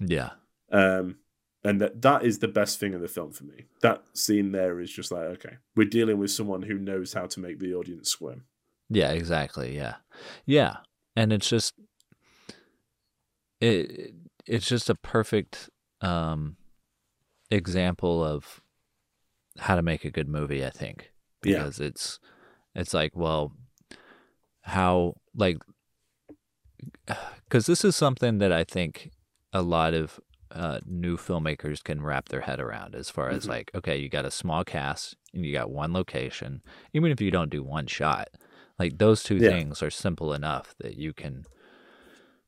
yeah, 0.00 0.30
um 0.72 1.16
and 1.64 1.80
that 1.80 2.00
that 2.02 2.24
is 2.24 2.38
the 2.38 2.48
best 2.48 2.80
thing 2.80 2.94
of 2.94 3.00
the 3.00 3.08
film 3.08 3.32
for 3.32 3.44
me. 3.44 3.66
That 3.82 4.02
scene 4.14 4.52
there 4.52 4.80
is 4.80 4.90
just 4.90 5.12
like, 5.12 5.24
okay, 5.24 5.56
we're 5.76 5.88
dealing 5.88 6.18
with 6.18 6.30
someone 6.30 6.62
who 6.62 6.78
knows 6.78 7.12
how 7.12 7.26
to 7.26 7.40
make 7.40 7.58
the 7.58 7.74
audience 7.74 8.08
squirm. 8.08 8.44
Yeah, 8.88 9.12
exactly. 9.12 9.76
Yeah. 9.76 9.96
Yeah. 10.46 10.78
And 11.16 11.32
it's 11.32 11.48
just 11.48 11.74
it 13.60 14.14
it's 14.46 14.66
just 14.66 14.88
a 14.88 14.94
perfect 14.94 15.68
um 16.00 16.56
example 17.50 18.24
of 18.24 18.62
how 19.58 19.76
to 19.76 19.82
make 19.82 20.04
a 20.04 20.10
good 20.10 20.28
movie, 20.28 20.64
I 20.64 20.70
think. 20.70 21.12
Yeah. 21.44 21.58
Because 21.58 21.78
it's 21.78 22.18
it's 22.74 22.94
like, 22.94 23.14
well, 23.14 23.52
how 24.62 25.14
like 25.34 25.58
cuz 27.48 27.66
this 27.66 27.84
is 27.84 27.96
something 27.96 28.38
that 28.38 28.52
I 28.52 28.64
think 28.64 29.10
a 29.52 29.62
lot 29.62 29.94
of 29.94 30.20
uh, 30.52 30.80
new 30.84 31.16
filmmakers 31.16 31.82
can 31.82 32.02
wrap 32.02 32.28
their 32.28 32.40
head 32.40 32.60
around 32.60 32.94
as 32.96 33.08
far 33.08 33.30
as 33.30 33.44
Mhm. 33.44 33.48
like 33.48 33.70
okay 33.74 33.96
you 33.96 34.08
got 34.08 34.24
a 34.24 34.30
small 34.32 34.64
cast 34.64 35.14
and 35.32 35.46
you 35.46 35.52
got 35.52 35.70
one 35.70 35.92
location 35.92 36.60
even 36.92 37.12
if 37.12 37.20
you 37.20 37.30
don't 37.30 37.50
do 37.50 37.62
one 37.62 37.86
shot 37.86 38.28
like 38.78 38.98
those 38.98 39.22
two 39.22 39.38
Yeah. 39.38 39.50
things 39.50 39.80
are 39.82 39.90
simple 39.90 40.32
enough 40.32 40.74
that 40.78 40.96
you 40.96 41.12
can 41.12 41.44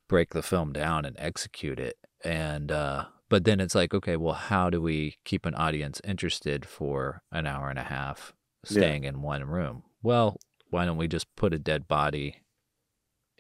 break 0.09 0.31
the 0.31 0.43
film 0.43 0.73
down 0.73 1.05
and 1.05 1.17
execute 1.19 1.79
it 1.79 1.97
and 2.25 2.73
uh 2.73 3.05
but 3.29 3.45
then 3.45 3.61
it's 3.61 3.75
like 3.75 3.95
okay 3.95 4.17
well 4.17 4.35
how 4.35 4.69
do 4.69 4.81
we 4.83 5.17
keep 5.25 5.47
an 5.47 5.55
audience 5.55 6.01
interested 6.05 6.67
for 6.67 7.23
an 7.31 7.47
hour 7.47 7.71
and 7.71 7.79
a 7.79 7.85
half 7.85 8.33
Yeah. 8.69 8.81
staying 8.83 9.05
in 9.05 9.23
one 9.23 9.45
room 9.45 9.85
well 10.03 10.39
why 10.73 10.85
don't 10.87 10.97
we 10.97 11.07
just 11.07 11.27
put 11.37 11.53
a 11.55 11.59
dead 11.59 11.87
body 11.87 12.37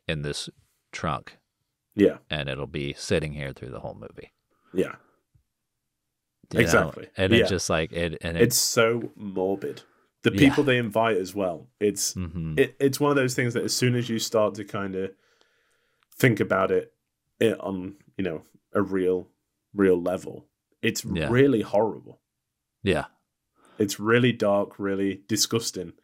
in 0.06 0.22
this 0.22 0.48
trunk 0.92 1.38
Yeah, 1.96 2.18
and 2.30 2.48
it'll 2.48 2.66
be 2.66 2.92
sitting 2.92 3.32
here 3.32 3.52
through 3.52 3.70
the 3.70 3.80
whole 3.80 3.94
movie 3.94 4.32
yeah. 4.74 4.94
you 6.52 6.58
know? 6.58 6.60
Exactly. 6.60 7.08
and 7.16 7.32
Yeah. 7.32 7.40
it's 7.40 7.50
just 7.50 7.70
like 7.70 7.92
it 7.92 8.18
and 8.20 8.36
it, 8.36 8.42
It's 8.42 8.56
so 8.58 9.10
morbid. 9.16 9.82
The 10.22 10.32
Yeah. 10.32 10.38
people 10.38 10.62
they 10.64 10.78
invite 10.78 11.16
as 11.16 11.34
well. 11.34 11.68
It's 11.80 12.14
mhm. 12.14 12.58
it, 12.58 12.76
it's 12.78 13.00
one 13.00 13.10
of 13.10 13.16
those 13.16 13.34
things 13.34 13.54
that 13.54 13.64
as 13.64 13.74
soon 13.74 13.94
as 13.96 14.08
you 14.08 14.18
start 14.18 14.54
to 14.56 14.64
kind 14.64 14.94
of 14.94 15.10
think 16.14 16.38
about 16.40 16.70
it, 16.70 16.92
it 17.40 17.58
on 17.60 17.96
you 18.16 18.24
know 18.24 18.42
a 18.74 18.82
real 18.82 19.28
real 19.74 20.00
level, 20.00 20.46
it's 20.82 21.04
Yeah. 21.04 21.28
really 21.30 21.62
horrible. 21.62 22.20
yeah 22.82 23.06
It's 23.78 23.98
really 23.98 24.32
dark, 24.32 24.78
really 24.78 25.22
disgusting. 25.28 25.94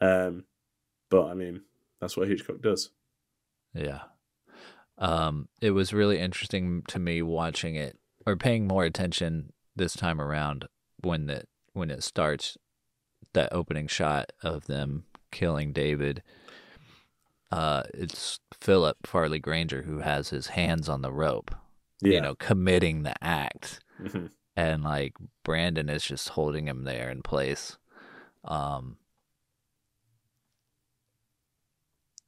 Um, 0.00 0.44
but 1.10 1.26
I 1.26 1.34
mean, 1.34 1.62
that's 2.00 2.16
what 2.16 2.28
Hitchcock 2.28 2.60
does. 2.62 2.90
Yeah. 3.74 4.00
Um, 4.98 5.48
it 5.60 5.70
was 5.70 5.92
really 5.92 6.18
interesting 6.18 6.82
to 6.88 6.98
me 6.98 7.22
watching 7.22 7.74
it 7.74 7.98
or 8.26 8.36
paying 8.36 8.66
more 8.66 8.84
attention 8.84 9.52
this 9.76 9.94
time 9.94 10.20
around 10.20 10.66
when 11.02 11.26
the 11.26 11.44
when 11.72 11.90
it 11.90 12.02
starts 12.02 12.58
that 13.32 13.52
opening 13.52 13.86
shot 13.86 14.32
of 14.42 14.66
them 14.66 15.04
killing 15.30 15.72
David. 15.72 16.22
Uh, 17.50 17.82
it's 17.94 18.38
Philip 18.54 19.06
Farley 19.06 19.38
Granger 19.38 19.82
who 19.82 19.98
has 19.98 20.30
his 20.30 20.48
hands 20.48 20.88
on 20.88 21.02
the 21.02 21.12
rope, 21.12 21.54
Yeah. 22.00 22.14
you 22.14 22.20
know, 22.20 22.34
committing 22.34 23.02
the 23.02 23.14
act. 23.24 23.80
Mhm. 24.00 24.30
and 24.56 24.82
like 24.82 25.14
Brandon 25.44 25.88
is 25.88 26.04
just 26.04 26.30
holding 26.30 26.66
him 26.66 26.84
there 26.84 27.08
in 27.10 27.22
place. 27.22 27.78
Um, 28.44 28.96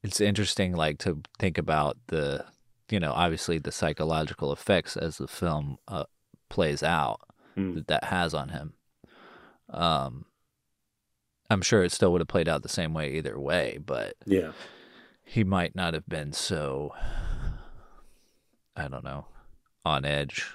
it's 0.02 0.20
interesting, 0.20 0.74
like 0.74 0.98
to 0.98 1.20
think 1.38 1.58
about 1.58 1.96
the, 2.08 2.44
you 2.90 2.98
know, 3.00 3.12
obviously 3.12 3.58
the 3.58 3.72
psychological 3.72 4.52
effects 4.52 4.96
as 4.96 5.18
the 5.18 5.28
film 5.28 5.78
uh, 5.88 6.04
plays 6.48 6.82
out 6.82 7.20
Mm. 7.56 7.74
that 7.74 7.86
that 7.88 8.04
has 8.04 8.32
on 8.32 8.48
him. 8.48 8.72
Um, 9.68 10.24
I'm 11.50 11.60
sure 11.60 11.84
it 11.84 11.92
still 11.92 12.10
would 12.12 12.22
have 12.22 12.28
played 12.28 12.48
out 12.48 12.62
the 12.62 12.68
same 12.70 12.94
way 12.94 13.12
either 13.12 13.38
way, 13.38 13.78
but 13.84 14.14
Yeah. 14.24 14.52
he 15.22 15.44
might 15.44 15.74
not 15.76 15.92
have 15.92 16.06
been 16.08 16.32
so, 16.32 16.94
I 18.74 18.88
don't 18.88 19.04
know, 19.04 19.26
on 19.84 20.06
edge 20.06 20.46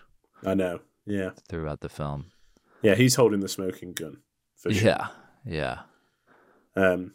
I 0.44 0.56
know. 0.56 0.80
Yeah. 1.06 1.32
throughout 1.48 1.82
the 1.82 1.90
film. 1.90 2.32
Yeah, 2.82 2.96
he's 2.96 3.14
holding 3.16 3.42
the 3.42 3.48
smoking 3.48 3.94
gun. 3.94 4.18
For 4.56 4.74
sure. 4.74 4.88
Yeah, 4.90 5.08
yeah, 5.46 5.80
Um, 6.76 7.14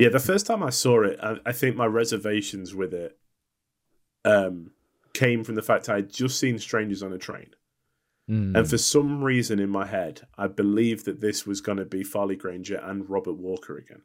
yeah, 0.00 0.08
the 0.08 0.18
first 0.20 0.46
time 0.46 0.62
I 0.62 0.70
saw 0.70 1.02
it, 1.02 1.18
I, 1.22 1.36
I 1.46 1.52
think 1.52 1.76
my 1.76 1.86
reservations 1.86 2.74
with 2.74 2.92
it 2.94 3.18
um, 4.24 4.72
came 5.14 5.44
from 5.44 5.54
the 5.54 5.62
fact 5.62 5.88
I 5.88 5.96
had 5.96 6.12
just 6.12 6.38
seen 6.38 6.58
Strangers 6.58 7.02
on 7.02 7.12
a 7.12 7.18
Train. 7.18 7.50
Mm, 8.30 8.56
And 8.56 8.68
for 8.68 8.78
some 8.78 9.22
reason 9.24 9.58
in 9.58 9.70
my 9.70 9.86
head, 9.86 10.22
I 10.38 10.46
believed 10.46 11.04
that 11.06 11.20
this 11.20 11.46
was 11.46 11.60
going 11.60 11.78
to 11.78 11.84
be 11.84 12.02
Farley 12.04 12.36
Granger 12.36 12.76
and 12.76 13.08
Robert 13.08 13.34
Walker 13.34 13.76
again. 13.76 14.02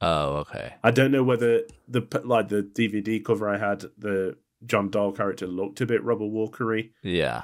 oh, 0.00 0.36
okay, 0.38 0.74
I 0.82 0.90
don't 0.90 1.12
know 1.12 1.22
whether 1.22 1.62
the 1.88 2.02
like 2.24 2.48
the 2.48 2.62
DVD 2.62 3.24
cover 3.24 3.48
I 3.48 3.58
had, 3.58 3.84
the 3.96 4.36
John 4.66 4.90
Dall 4.90 5.12
character 5.12 5.46
looked 5.46 5.80
a 5.80 5.86
bit 5.86 6.02
Robert 6.02 6.30
Walkery. 6.30 6.90
yeah, 7.02 7.42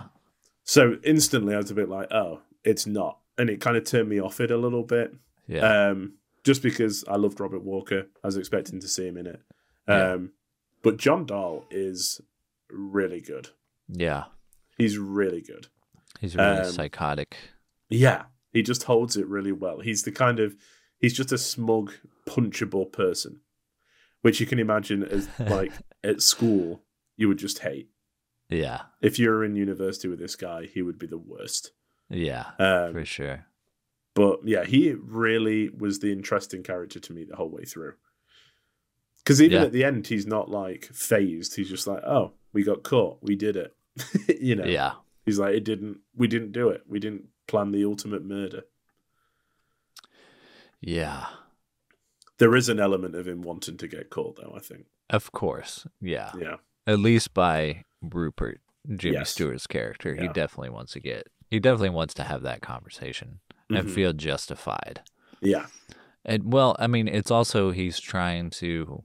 So 0.64 0.96
instantly 1.04 1.54
I 1.54 1.58
was 1.58 1.70
a 1.70 1.74
bit 1.74 1.88
like, 1.88 2.10
oh, 2.12 2.40
it's 2.64 2.86
not. 2.86 3.18
And 3.38 3.48
it 3.48 3.60
kind 3.60 3.76
of 3.76 3.84
turned 3.84 4.08
me 4.08 4.20
off 4.20 4.40
it 4.40 4.50
a 4.50 4.56
little 4.56 4.82
bit. 4.82 5.14
yeah, 5.46 5.88
Um, 5.90 6.14
just 6.44 6.62
because 6.62 7.04
I 7.08 7.16
loved 7.16 7.40
Robert 7.40 7.62
Walker. 7.62 8.06
I 8.22 8.26
was 8.26 8.36
expecting 8.36 8.80
to 8.80 8.88
see 8.88 9.06
him 9.06 9.16
in 9.16 9.26
it. 9.26 9.42
Yeah. 9.88 10.12
Um, 10.12 10.32
but 10.82 10.96
John 10.96 11.26
Dall 11.26 11.64
is 11.70 12.20
really 12.70 13.20
good. 13.20 13.48
yeah. 13.88 14.24
He's 14.78 14.96
really 14.96 15.42
good. 15.42 15.66
He's 16.20 16.34
really 16.34 16.58
um, 16.60 16.72
psychotic. 16.72 17.36
Yeah. 17.90 18.22
He 18.52 18.62
just 18.62 18.84
holds 18.84 19.16
it 19.16 19.26
really 19.26 19.52
well. 19.52 19.80
He's 19.80 20.04
the 20.04 20.12
kind 20.12 20.40
of 20.40 20.56
he's 20.98 21.12
just 21.12 21.32
a 21.32 21.38
smug, 21.38 21.92
punchable 22.26 22.90
person. 22.90 23.40
Which 24.22 24.40
you 24.40 24.46
can 24.46 24.58
imagine 24.58 25.02
as 25.04 25.28
like 25.38 25.72
at 26.02 26.22
school 26.22 26.82
you 27.16 27.28
would 27.28 27.38
just 27.38 27.58
hate. 27.60 27.90
Yeah, 28.48 28.80
If 29.00 29.18
you 29.18 29.30
were 29.30 29.44
in 29.44 29.54
university 29.54 30.08
with 30.08 30.18
this 30.18 30.34
guy, 30.34 30.66
he 30.66 30.82
would 30.82 30.98
be 30.98 31.06
the 31.06 31.18
worst. 31.18 31.70
yeah, 32.08 32.46
Um, 32.58 32.92
for 32.94 33.04
sure. 33.04 33.46
But 34.20 34.40
yeah, 34.44 34.64
he 34.64 34.92
really 34.92 35.70
was 35.70 36.00
the 36.00 36.12
interesting 36.12 36.62
character 36.62 37.00
to 37.00 37.12
me 37.14 37.24
the 37.24 37.36
whole 37.36 37.48
way 37.48 37.64
through. 37.64 37.94
Because 39.18 39.40
even 39.40 39.58
Yeah. 39.58 39.64
at 39.64 39.72
the 39.72 39.84
end, 39.84 40.06
he's 40.08 40.26
not 40.26 40.50
like 40.50 40.84
fazed. 40.92 41.56
He's 41.56 41.70
just 41.70 41.86
like, 41.86 42.02
"Oh, 42.04 42.32
we 42.52 42.62
got 42.62 42.82
caught. 42.82 43.18
We 43.22 43.34
did 43.36 43.56
it." 43.56 43.74
you 44.40 44.56
know. 44.56 44.64
Yeah, 44.66 44.92
He's 45.24 45.38
like, 45.38 45.54
"It 45.54 45.64
didn't. 45.64 46.00
We 46.14 46.26
didn't 46.26 46.52
do 46.52 46.68
it. 46.68 46.82
We 46.86 46.98
didn't 47.00 47.28
plan 47.46 47.70
the 47.72 47.84
ultimate 47.84 48.24
murder." 48.24 48.64
yeah. 50.80 51.26
There 52.38 52.56
is 52.56 52.68
an 52.70 52.80
element 52.80 53.14
of 53.14 53.28
him 53.28 53.42
wanting 53.42 53.76
to 53.78 53.86
get 53.88 54.08
caught, 54.10 54.36
though. 54.36 54.54
I 54.56 54.60
think. 54.60 54.86
Of 55.10 55.32
course, 55.32 55.86
yeah. 56.00 56.32
Yeah. 56.38 56.56
At 56.86 56.98
least 56.98 57.34
by 57.34 57.84
Rupert, 58.02 58.60
Jimmy 58.96 59.14
Yes. 59.16 59.30
Stewart's 59.30 59.66
character, 59.66 60.14
he 60.14 60.28
definitely 60.28 60.70
wants 60.70 60.92
to 60.92 61.00
get. 61.00 61.28
He 61.50 61.58
definitely 61.58 61.90
wants 61.90 62.14
to 62.14 62.22
have 62.24 62.42
that 62.42 62.62
conversation 62.62 63.40
and 63.70 63.86
Mhm. 63.88 63.90
feel 63.94 64.12
justified. 64.12 65.00
Yeah. 65.40 65.66
And 66.24 66.52
well, 66.52 66.76
I 66.78 66.86
mean, 66.86 67.08
it's 67.08 67.30
also 67.30 67.70
he's 67.70 67.98
trying 67.98 68.50
to. 68.50 69.02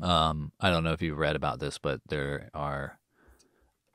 Um, 0.00 0.52
I 0.60 0.70
don't 0.70 0.84
know 0.84 0.92
if 0.92 1.00
you've 1.02 1.18
read 1.18 1.36
about 1.36 1.58
this, 1.58 1.78
but 1.78 2.00
there 2.08 2.50
are 2.52 2.98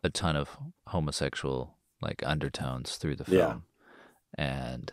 a 0.03 0.09
ton 0.09 0.35
of 0.35 0.57
homosexual 0.87 1.77
like 2.01 2.23
undertones 2.25 2.97
through 2.97 3.15
the 3.17 3.31
Yeah. 3.31 3.47
film, 3.49 3.63
and 4.35 4.91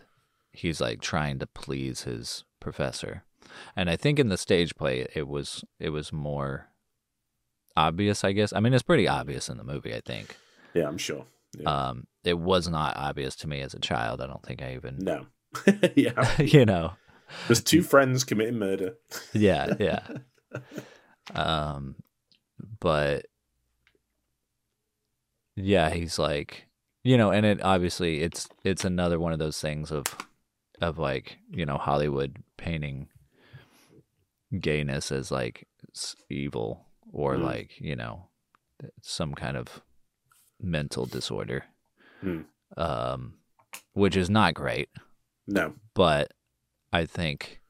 he's 0.53 0.81
like 0.81 1.01
trying 1.01 1.39
to 1.39 1.47
please 1.47 2.03
his 2.03 2.45
professor. 2.61 3.25
And 3.75 3.89
I 3.89 3.97
think 3.97 4.19
in 4.19 4.29
the 4.29 4.37
stage 4.37 4.75
play, 4.77 5.07
it 5.15 5.27
was 5.27 5.65
it 5.79 5.91
was 5.91 6.13
more 6.13 6.69
obvious. 7.77 8.23
I 8.25 8.33
guess. 8.33 8.53
I 8.53 8.61
mean, 8.61 8.75
it's 8.75 8.83
pretty 8.83 9.09
obvious 9.09 9.49
in 9.49 9.57
the 9.57 9.65
movie. 9.65 9.95
I 9.95 10.01
think. 10.01 10.37
Yeah. 10.75 10.89
I'm 10.89 10.99
sure. 10.99 11.25
Yeah. 11.57 11.89
Um, 11.89 12.07
it 12.25 12.39
was 12.39 12.69
not 12.69 12.97
obvious 12.97 13.37
to 13.37 13.49
me 13.49 13.61
as 13.61 13.75
a 13.75 13.79
child. 13.81 14.21
I 14.21 14.27
don't 14.27 14.43
think 14.43 14.63
I 14.63 14.75
even. 14.75 14.99
no. 14.99 15.27
yeah. 15.97 16.37
you 16.43 16.65
know. 16.67 16.93
There's 17.47 17.63
two 17.63 17.83
friends 17.83 18.25
committing 18.25 18.59
murder. 18.59 18.97
yeah 19.35 19.75
yeah 19.79 20.01
um 21.35 21.95
but 22.81 23.27
yeah 25.57 25.91
he's 25.91 26.19
like 26.19 26.67
you 27.05 27.17
know 27.19 27.31
and 27.31 27.45
it 27.45 27.63
obviously 27.63 28.23
it's 28.23 28.49
it's 28.65 28.85
another 28.85 29.19
one 29.19 29.33
of 29.33 29.39
those 29.39 29.61
things 29.61 29.91
of 29.91 30.05
of 30.81 30.99
like 30.99 31.39
you 31.51 31.67
know 31.67 31.77
hollywood 31.77 32.37
painting 32.57 33.09
gayness 34.59 35.13
as 35.13 35.31
like 35.31 35.67
evil 36.31 36.87
or 37.13 37.35
Mm. 37.37 37.45
like 37.45 37.81
you 37.81 37.97
know 37.97 38.29
some 39.03 39.35
kind 39.35 39.57
of 39.57 39.83
mental 40.61 41.07
disorder 41.07 41.65
Mm. 42.25 42.45
um 42.77 43.35
which 43.93 44.17
is 44.17 44.29
not 44.29 44.55
great 44.55 44.89
No. 45.47 45.75
but 45.95 46.33
I 46.93 47.05
think 47.07 47.61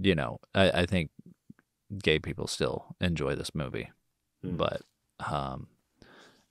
you 0.00 0.14
know, 0.14 0.38
I, 0.54 0.70
I 0.82 0.86
think 0.86 1.10
gay 2.02 2.18
people 2.18 2.46
still 2.46 2.96
enjoy 3.00 3.34
this 3.34 3.54
movie. 3.54 3.90
Mm. 4.44 4.56
But 4.56 4.82
um 5.20 5.68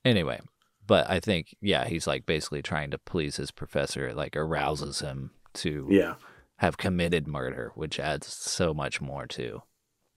anyway, 0.04 0.40
but 0.86 1.10
I 1.10 1.20
think 1.20 1.56
yeah, 1.62 1.86
he's 1.88 2.08
like 2.08 2.26
basically 2.26 2.62
trying 2.62 2.92
to 2.92 2.98
please 2.98 3.36
his 3.38 3.52
professor. 3.52 4.08
It 4.08 4.16
like 4.18 4.36
arouses 4.36 5.02
him 5.02 5.32
to 5.56 5.88
Yeah. 5.92 6.16
have 6.58 6.78
committed 6.78 7.28
murder, 7.28 7.72
which 7.76 8.00
adds 8.00 8.28
so 8.28 8.74
much 8.74 9.02
more 9.02 9.28
to 9.28 9.62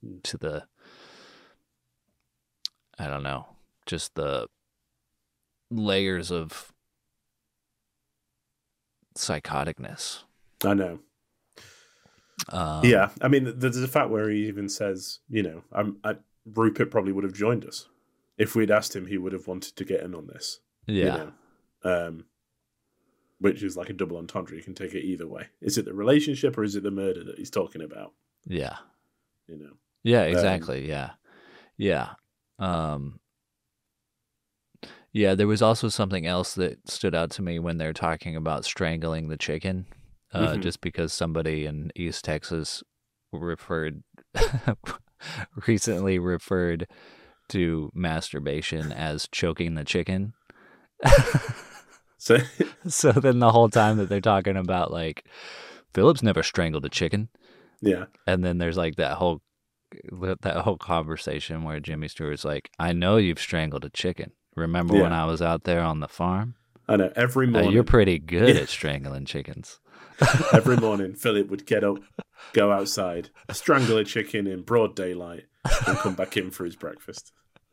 Mm. 0.04 0.22
to 0.22 0.38
the 0.38 0.68
I 2.98 3.06
don't 3.06 3.22
know, 3.22 3.46
just 3.86 4.14
the 4.14 4.48
layers 5.70 6.30
of 6.30 6.72
psychoticness. 9.16 10.22
I 10.64 10.74
know. 10.74 10.98
Um, 12.50 12.84
yeah, 12.84 13.10
I 13.20 13.28
mean, 13.28 13.52
there's 13.56 13.76
a 13.76 13.88
fact 13.88 14.10
where 14.10 14.30
he 14.30 14.46
even 14.46 14.68
says, 14.68 15.18
you 15.28 15.42
know, 15.42 15.62
I'm, 15.72 15.98
I, 16.04 16.16
Rupert 16.54 16.90
probably 16.90 17.12
would 17.12 17.24
have 17.24 17.32
joined 17.32 17.64
us 17.64 17.88
if 18.38 18.54
we'd 18.54 18.70
asked 18.70 18.94
him. 18.94 19.06
He 19.06 19.18
would 19.18 19.32
have 19.32 19.46
wanted 19.46 19.76
to 19.76 19.84
get 19.84 20.02
in 20.02 20.14
on 20.14 20.28
this. 20.28 20.60
you 20.86 21.04
yeah, 21.04 21.16
know? 21.84 22.06
um, 22.08 22.24
which 23.40 23.62
is 23.62 23.76
like 23.76 23.90
a 23.90 23.92
double 23.92 24.16
entendre. 24.16 24.56
You 24.56 24.62
can 24.62 24.74
take 24.74 24.94
it 24.94 25.04
either 25.04 25.26
way. 25.26 25.48
Is 25.60 25.78
it 25.78 25.84
the 25.84 25.94
relationship 25.94 26.56
or 26.56 26.64
is 26.64 26.74
it 26.76 26.82
the 26.82 26.90
murder 26.90 27.24
that 27.24 27.38
he's 27.38 27.50
talking 27.50 27.82
about? 27.82 28.12
yeah, 28.46 28.76
You 29.46 29.58
know, 29.58 29.72
yeah, 30.04 30.22
exactly. 30.22 30.88
yeah, 30.88 31.10
yeah. 31.76 32.10
Um, 32.58 33.20
yeah, 35.12 35.34
there 35.34 35.46
was 35.46 35.62
also 35.62 35.88
something 35.88 36.26
else 36.26 36.54
that 36.54 36.88
stood 36.88 37.14
out 37.14 37.30
to 37.32 37.42
me 37.42 37.58
when 37.58 37.78
they're 37.78 37.92
talking 37.92 38.36
about 38.36 38.64
strangling 38.64 39.28
the 39.28 39.36
chicken, 39.36 39.86
uh, 40.32 40.54
Mhm. 40.54 40.60
just 40.62 40.80
because 40.80 41.12
somebody 41.12 41.64
in 41.66 41.90
East 41.96 42.24
Texas 42.24 42.82
referred 43.32 44.02
recently 45.66 46.18
referred 46.18 46.86
to 47.48 47.90
masturbation 47.94 48.92
as 48.92 49.28
choking 49.32 49.74
the 49.74 49.84
chicken. 49.84 50.34
so 52.18 52.38
so 52.88 53.12
then 53.12 53.38
the 53.38 53.52
whole 53.52 53.68
time 53.70 53.96
that 53.96 54.08
they're 54.08 54.20
talking 54.20 54.56
about 54.56 54.90
like 54.92 55.24
Phillips 55.94 56.22
never 56.22 56.42
strangled 56.42 56.84
a 56.84 56.88
chicken, 56.90 57.28
yeah, 57.80 58.04
and 58.26 58.44
then 58.44 58.58
there's 58.58 58.76
like 58.76 58.96
that 58.96 59.16
whole 59.16 59.40
that 60.42 60.56
whole 60.64 60.76
conversation 60.76 61.62
where 61.64 61.80
Jimmy 61.80 62.08
Stewart's 62.08 62.44
like, 62.44 62.70
"I 62.78 62.92
know 62.92 63.16
you've 63.16 63.38
strangled 63.40 63.84
a 63.84 63.90
chicken. 63.90 64.32
Remember 64.56 64.94
when 65.00 65.12
I 65.12 65.24
was 65.24 65.40
out 65.42 65.64
there 65.64 65.80
on 65.82 66.00
the 66.00 66.08
farm? 66.08 66.54
I 66.88 66.96
know. 66.96 67.12
Every 67.16 67.46
Uh, 67.46 67.50
morning, 67.50 67.72
you're 67.72 67.84
pretty 67.84 68.18
good 68.18 68.54
Yeah. 68.56 68.62
at 68.62 68.68
strangling 68.68 69.24
chickens." 69.24 69.80
every 70.52 70.76
morning, 70.86 71.14
Philip 71.14 71.48
would 71.48 71.64
get 71.66 71.84
up, 71.84 71.98
go 72.52 72.72
outside, 72.72 73.30
strangle 73.52 73.98
a 73.98 74.04
chicken 74.04 74.46
in 74.46 74.62
broad 74.62 74.96
daylight, 74.96 75.44
and 75.86 75.96
come 75.98 76.14
back 76.14 76.36
in 76.36 76.50
for 76.50 76.64
his 76.64 76.76
breakfast. 76.76 77.32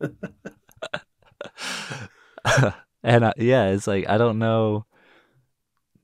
and 3.02 3.24
uh, 3.24 3.32
yeah, 3.36 3.68
it's 3.68 3.86
like 3.86 4.08
I 4.08 4.18
don't 4.18 4.38
know. 4.38 4.86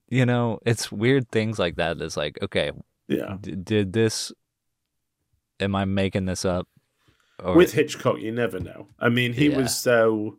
You 0.09 0.27
know, 0.27 0.59
it's 0.67 0.93
weird 0.93 1.31
things 1.31 1.59
like 1.59 1.77
that. 1.77 1.99
It's 2.01 2.17
like, 2.19 2.39
okay, 2.43 2.71
Yeah. 3.09 3.37
d- 3.41 3.57
did 3.57 3.93
this? 3.95 4.31
Am 5.63 5.75
I 5.75 5.85
making 5.85 6.27
this 6.27 6.45
up? 6.45 6.69
Or 7.39 7.55
With 7.57 7.73
Hitchcock, 7.73 8.19
you 8.21 8.33
never 8.33 8.61
know. 8.61 8.89
I 8.99 9.09
mean, 9.09 9.33
he 9.33 9.49
Yeah. 9.51 9.57
was 9.59 9.77
so. 9.77 10.39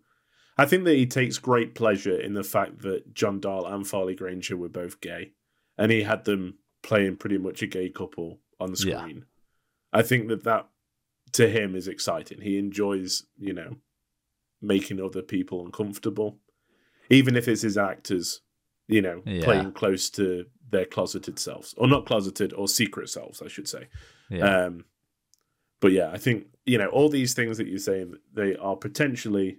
I 0.57 0.65
think 0.65 0.83
that 0.85 0.95
he 0.95 1.07
takes 1.07 1.39
great 1.39 1.73
pleasure 1.73 2.15
in 2.19 2.33
the 2.33 2.43
fact 2.43 2.81
that 2.83 3.13
John 3.15 3.39
Dall 3.39 3.65
and 3.65 3.87
Farley 3.87 4.13
Granger 4.15 4.55
were 4.55 4.69
both 4.69 5.01
gay, 5.01 5.31
and 5.77 5.91
he 5.91 6.03
had 6.03 6.25
them 6.25 6.59
playing 6.83 7.17
pretty 7.17 7.39
much 7.39 7.61
a 7.63 7.67
gay 7.67 7.89
couple 7.89 8.39
on 8.59 8.71
the 8.71 8.85
Yeah. 8.85 8.99
screen. 8.99 9.25
I 9.91 10.03
think 10.03 10.27
that 10.27 10.43
that 10.43 10.69
to 11.33 11.49
him 11.49 11.75
is 11.75 11.87
exciting. 11.87 12.41
He 12.41 12.59
enjoys, 12.59 13.25
you 13.37 13.53
know, 13.53 13.77
making 14.61 15.01
other 15.01 15.23
people 15.23 15.65
uncomfortable, 15.65 16.39
even 17.09 17.35
if 17.35 17.47
it's 17.47 17.63
his 17.63 17.77
actors, 17.77 18.41
you 18.87 19.01
know, 19.01 19.23
Yeah. 19.25 19.43
playing 19.43 19.71
close 19.73 20.09
to 20.11 20.45
their 20.69 20.85
closeted 20.85 21.39
selves, 21.39 21.73
or 21.77 21.87
not 21.87 22.05
closeted, 22.05 22.53
or 22.53 22.67
secret 22.67 23.09
selves, 23.09 23.41
I 23.41 23.47
should 23.47 23.67
say. 23.67 23.87
yeah, 24.29 24.65
Um, 24.65 24.85
but 25.83 25.91
yeah, 25.91 26.09
I 26.13 26.17
think 26.17 26.45
you 26.65 26.77
know 26.77 26.87
all 26.87 27.09
these 27.09 27.33
things 27.33 27.57
that 27.57 27.67
you're 27.67 27.77
saying 27.77 28.15
they 28.33 28.55
are 28.55 28.77
potentially 28.77 29.57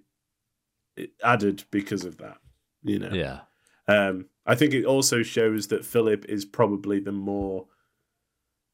added 1.22 1.64
because 1.70 2.06
of 2.06 2.16
that. 2.16 2.38
You 2.82 2.98
know, 2.98 3.12
yeah, 3.12 3.40
um, 3.88 4.24
I 4.46 4.54
think 4.54 4.72
it 4.72 4.86
also 4.86 5.22
shows 5.22 5.66
that 5.66 5.84
Philip 5.84 6.24
is 6.26 6.46
probably 6.46 6.98
the 6.98 7.12
more 7.12 7.66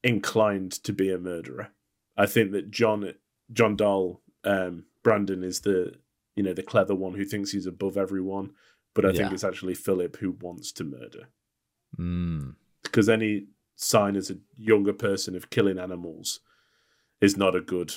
inclined 0.04 0.70
to 0.84 0.92
be 0.92 1.12
a 1.12 1.18
murderer. 1.18 1.70
I 2.16 2.26
think 2.26 2.52
that 2.52 2.70
John 2.70 3.14
John 3.52 3.74
Dall 3.74 4.22
um, 4.44 4.84
Brandon 5.02 5.42
is 5.42 5.62
the 5.62 5.94
you 6.36 6.44
know 6.44 6.54
the 6.54 6.62
clever 6.62 6.94
one 6.94 7.14
who 7.14 7.24
thinks 7.24 7.50
he's 7.50 7.66
above 7.66 7.96
everyone, 7.96 8.52
but 8.94 9.04
I 9.04 9.12
think 9.12 9.32
it's 9.32 9.42
actually 9.42 9.74
Philip 9.74 10.18
who 10.18 10.36
wants 10.40 10.70
to 10.70 10.84
murder 10.84 11.30
mm, 11.98 12.54
because 12.84 13.08
any 13.08 13.46
sign 13.74 14.14
as 14.14 14.30
a 14.30 14.36
younger 14.56 14.92
person 14.92 15.34
of 15.34 15.50
killing 15.50 15.80
animals 15.80 16.38
is 17.20 17.36
not 17.36 17.54
a 17.54 17.60
good 17.60 17.92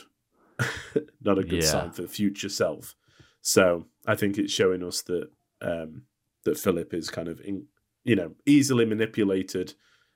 not 1.22 1.38
a 1.40 1.44
good 1.44 1.64
Yeah. 1.64 1.72
sign 1.72 1.92
for 1.92 2.08
future 2.08 2.50
self 2.50 2.96
so 3.42 3.86
i 4.06 4.16
think 4.16 4.38
it's 4.38 4.54
showing 4.54 4.84
us 4.84 5.02
that 5.04 5.30
um 5.62 6.04
that 6.46 6.58
philip 6.58 6.94
is 6.94 7.10
kind 7.10 7.28
of 7.28 7.40
in, 7.42 7.66
you 8.04 8.16
know 8.16 8.34
easily 8.46 8.86
manipulated 8.86 9.74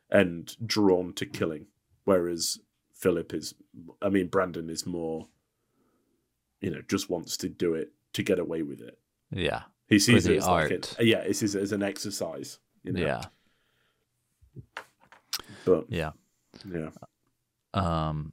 and 0.09 0.55
drawn 0.65 1.13
to 1.13 1.25
killing 1.25 1.67
whereas 2.05 2.59
philip 2.93 3.33
is 3.33 3.53
i 4.01 4.09
mean 4.09 4.27
brandon 4.27 4.69
is 4.69 4.85
more 4.85 5.27
you 6.61 6.69
know 6.69 6.81
just 6.87 7.09
wants 7.09 7.37
to 7.37 7.49
do 7.49 7.73
it 7.73 7.91
to 8.13 8.23
get 8.23 8.39
away 8.39 8.61
with 8.61 8.81
it 8.81 8.97
yeah, 9.31 9.63
he 9.87 9.99
sees 9.99 10.25
it 10.25 10.37
as 10.37 10.47
like 10.47 10.71
art. 10.71 10.95
a, 10.99 11.03
yeah 11.05 11.19
it 11.19 11.35
sees 11.35 11.53
it 11.55 11.61
as 11.61 11.71
an 11.73 11.83
exercise 11.83 12.59
you 12.83 12.93
know? 12.93 13.01
yeah, 13.05 13.21
but 15.65 15.85
yeah. 15.89 16.11
yeah 16.73 16.89
Um, 17.73 18.31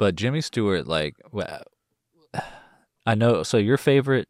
but 0.00 0.14
Jimmy 0.16 0.40
Stewart, 0.40 0.86
like, 0.86 1.14
I 3.04 3.14
know. 3.14 3.42
So 3.42 3.58
your 3.58 3.76
favorite, 3.76 4.28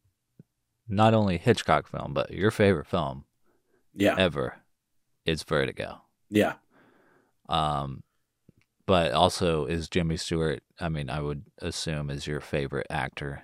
not 0.88 1.14
only 1.14 1.38
Hitchcock 1.38 1.86
film, 1.86 2.12
but 2.12 2.32
your 2.32 2.50
favorite 2.50 2.88
film 2.88 3.24
yeah 3.94 4.16
ever, 4.18 4.56
is 5.24 5.44
Vertigo. 5.44 6.02
yeah 6.28 6.54
Um, 7.48 8.02
but 8.84 9.12
also 9.12 9.66
is 9.66 9.88
Jimmy 9.88 10.16
Stewart. 10.16 10.60
I 10.80 10.88
mean, 10.88 11.08
I 11.08 11.20
would 11.20 11.44
assume 11.58 12.10
is 12.10 12.26
your 12.26 12.40
favorite 12.40 12.88
actor. 12.90 13.42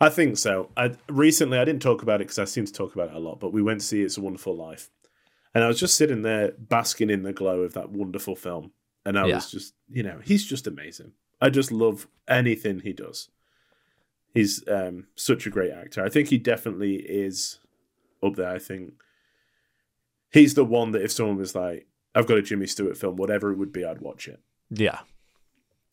I 0.00 0.08
think 0.08 0.38
so. 0.38 0.70
I 0.78 0.92
recently 1.10 1.58
I 1.58 1.64
didn't 1.66 1.82
talk 1.82 2.02
about 2.02 2.22
it 2.22 2.24
because 2.28 2.38
I 2.38 2.44
seem 2.46 2.64
to 2.64 2.72
talk 2.72 2.94
about 2.94 3.10
it 3.10 3.16
a 3.16 3.18
lot, 3.18 3.38
but 3.38 3.52
we 3.52 3.60
went 3.60 3.80
to 3.80 3.86
see 3.86 4.02
It's 4.02 4.16
a 4.16 4.22
Wonderful 4.22 4.56
Life, 4.56 4.88
and 5.54 5.62
I 5.62 5.68
was 5.68 5.78
just 5.78 5.96
sitting 5.96 6.22
there 6.22 6.52
basking 6.58 7.10
in 7.10 7.22
the 7.22 7.34
glow 7.34 7.60
of 7.60 7.74
that 7.74 7.90
wonderful 7.90 8.34
film, 8.34 8.72
and 9.04 9.18
I 9.18 9.26
Yeah. 9.26 9.34
was 9.36 9.50
just, 9.50 9.74
you 9.90 10.02
know, 10.02 10.20
he's 10.24 10.46
just 10.46 10.66
amazing. 10.66 11.12
I 11.44 11.50
just 11.50 11.70
love 11.70 12.08
anything 12.26 12.80
he 12.80 12.94
does. 12.94 13.28
He's 14.32 14.66
um, 14.66 15.08
such 15.14 15.46
a 15.46 15.50
great 15.50 15.70
actor. 15.72 16.02
I 16.02 16.08
think 16.08 16.28
he 16.28 16.38
definitely 16.38 16.94
is 16.94 17.58
up 18.22 18.36
there. 18.36 18.48
I 18.48 18.58
think 18.58 18.94
he's 20.32 20.54
the 20.54 20.64
one 20.64 20.92
that 20.92 21.02
if 21.02 21.12
someone 21.12 21.36
was 21.36 21.54
like, 21.54 21.86
"I've 22.14 22.26
got 22.26 22.38
a 22.38 22.42
Jimmy 22.42 22.66
Stewart 22.66 22.96
film, 22.96 23.16
whatever 23.16 23.52
it 23.52 23.58
would 23.58 23.74
be, 23.74 23.84
I'd 23.84 24.00
watch 24.00 24.26
it." 24.26 24.40
Yeah, 24.70 25.00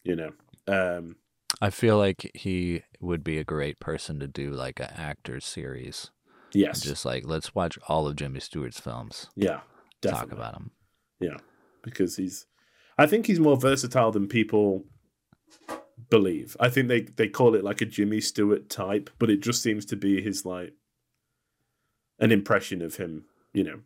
You 0.06 0.16
know. 0.16 0.32
Um, 0.70 1.18
I 1.60 1.70
feel 1.70 1.98
like 1.98 2.32
he 2.34 2.84
would 3.02 3.22
be 3.22 3.38
a 3.38 3.44
great 3.44 3.78
person 3.82 4.22
to 4.22 4.28
do 4.28 4.52
like 4.52 4.80
an 4.80 4.92
actors 4.96 5.44
series. 5.44 6.12
yes. 6.54 6.80
Just 6.80 7.04
like 7.04 7.26
let's 7.28 7.54
watch 7.54 7.78
all 7.90 8.08
of 8.08 8.16
Jimmy 8.16 8.40
Stewart's 8.40 8.80
films, 8.80 9.28
yeah. 9.36 9.60
Definitely. 10.00 10.30
talk 10.30 10.32
about 10.32 10.56
him. 10.56 10.72
Yeah, 11.20 11.38
because 11.84 12.16
he's. 12.16 12.46
I 12.98 13.06
think 13.06 13.26
he's 13.26 13.40
more 13.42 13.58
versatile 13.58 14.14
than 14.14 14.30
people 14.30 14.86
believe. 16.12 16.56
I 16.60 16.70
think 16.70 16.88
they 16.90 17.02
they 17.02 17.28
call 17.28 17.56
it 17.56 17.64
like 17.64 17.82
a 17.82 17.86
Jimmy 17.86 18.22
Stewart 18.22 18.70
type, 18.70 19.10
but 19.18 19.32
it 19.32 19.40
just 19.42 19.64
seems 19.64 19.86
to 19.88 19.96
be 19.96 20.22
his 20.22 20.46
like 20.46 20.74
an 22.20 22.32
impression 22.32 22.84
of 22.84 22.98
him, 22.98 23.26
you 23.54 23.64
know, 23.64 23.80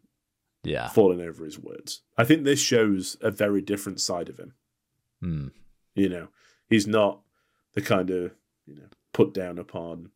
Yeah. 0.65 0.89
falling 0.89 1.21
over 1.21 1.45
his 1.45 1.57
words. 1.57 2.01
I 2.17 2.25
think 2.25 2.43
this 2.43 2.59
shows 2.59 3.15
a 3.21 3.31
very 3.31 3.61
different 3.61 4.01
side 4.01 4.27
of 4.27 4.37
him. 4.37 4.53
Hmm. 5.21 5.47
You 5.93 6.09
know, 6.09 6.27
he's 6.67 6.85
not 6.87 7.21
the 7.75 7.81
kind 7.81 8.09
of 8.09 8.33
you 8.65 8.75
know 8.75 8.87
put 9.13 9.33
down 9.33 9.57
upon 9.57 10.11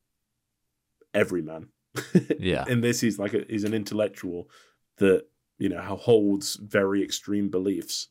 every 1.14 1.42
man. 1.42 1.70
Yeah. 2.40 2.66
In 2.68 2.82
this, 2.82 3.02
he's 3.02 3.20
like 3.20 3.34
a, 3.34 3.46
he's 3.50 3.64
an 3.66 3.74
intellectual 3.74 4.50
that 4.98 5.26
you 5.58 5.70
know 5.70 5.82
holds 5.82 6.56
very 6.56 7.04
extreme 7.04 7.50
beliefs. 7.50 8.08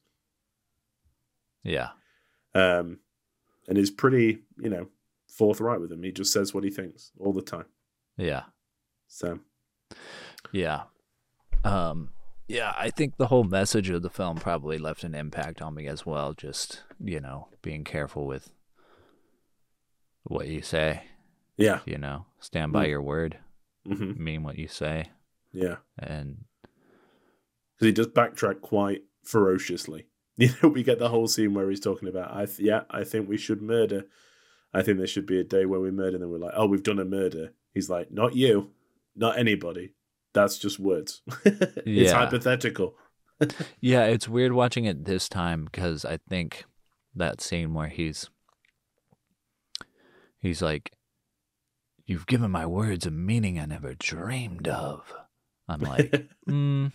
Yeah. 1.64 1.90
um, 2.54 2.98
and 3.68 3.78
is 3.78 3.90
pretty, 3.90 4.40
you 4.60 4.68
know, 4.70 4.88
forthright 5.28 5.80
with 5.80 5.92
him. 5.92 6.02
He 6.02 6.10
just 6.10 6.32
says 6.32 6.52
what 6.52 6.64
he 6.64 6.70
thinks 6.70 7.12
all 7.20 7.32
the 7.32 7.42
time. 7.42 7.66
Yeah. 8.16 8.44
So 9.06 9.38
Yeah. 10.52 10.84
Um 11.64 12.10
yeah, 12.48 12.72
I 12.78 12.88
think 12.90 13.18
the 13.18 13.26
whole 13.26 13.44
message 13.44 13.90
of 13.90 14.00
the 14.00 14.08
film 14.08 14.36
probably 14.38 14.78
left 14.78 15.04
an 15.04 15.14
impact 15.14 15.60
on 15.60 15.74
me 15.74 15.86
as 15.86 16.06
well, 16.06 16.32
just, 16.32 16.82
you 16.98 17.20
know, 17.20 17.48
being 17.60 17.84
careful 17.84 18.26
with 18.26 18.50
what 20.24 20.48
you 20.48 20.62
say. 20.62 21.02
Yeah. 21.58 21.80
You 21.84 21.98
know, 21.98 22.24
stand 22.40 22.72
by 22.72 22.86
Mm. 22.86 22.88
your 22.88 23.02
word, 23.02 23.38
hmm 23.84 24.12
mean 24.22 24.42
what 24.44 24.58
you 24.58 24.66
say, 24.68 25.10
Yeah. 25.52 25.76
and 25.98 26.44
because 27.74 27.86
he 27.86 27.92
does 27.92 28.06
backtrack 28.08 28.60
quite 28.62 29.02
ferociously. 29.24 30.06
You 30.44 30.50
know, 30.62 30.68
we 30.68 30.84
get 30.84 31.00
the 31.00 31.08
whole 31.08 31.26
scene 31.26 31.52
where 31.54 31.68
he's 31.68 31.80
talking 31.80 32.08
about, 32.08 32.32
I 32.32 32.46
th- 32.46 32.60
yeah, 32.60 32.82
I 32.90 33.02
think 33.02 33.28
we 33.28 33.36
should 33.36 33.60
murder. 33.60 34.04
I 34.72 34.82
think 34.82 34.98
there 34.98 35.06
should 35.08 35.26
be 35.26 35.40
a 35.40 35.44
day 35.44 35.66
where 35.66 35.80
we 35.80 35.90
murder. 35.90 36.14
And 36.16 36.22
then 36.22 36.30
we're 36.30 36.38
like, 36.38 36.54
oh, 36.54 36.66
we've 36.66 36.82
done 36.84 37.00
a 37.00 37.04
murder. 37.04 37.54
He's 37.74 37.90
like, 37.90 38.12
not 38.12 38.36
you, 38.36 38.70
not 39.16 39.36
anybody. 39.36 39.94
That's 40.34 40.56
just 40.58 40.78
words. 40.78 41.22
it's 41.44 41.86
Yeah. 41.86 42.14
hypothetical. 42.14 42.94
yeah, 43.80 44.04
it's 44.04 44.28
weird 44.28 44.52
watching 44.52 44.84
it 44.84 45.04
this 45.06 45.28
time 45.28 45.64
because 45.64 46.04
I 46.04 46.18
think 46.28 46.64
that 47.16 47.40
scene 47.40 47.74
where 47.74 47.88
he's 47.88 48.30
he's 50.40 50.60
like, 50.62 50.92
"You've 52.06 52.26
given 52.26 52.50
my 52.50 52.66
words 52.66 53.06
a 53.06 53.10
meaning 53.10 53.58
I 53.58 53.66
never 53.66 53.94
dreamed 53.94 54.68
of." 54.68 55.12
I'm 55.68 55.80
like, 55.80 56.28
mm, 56.48 56.92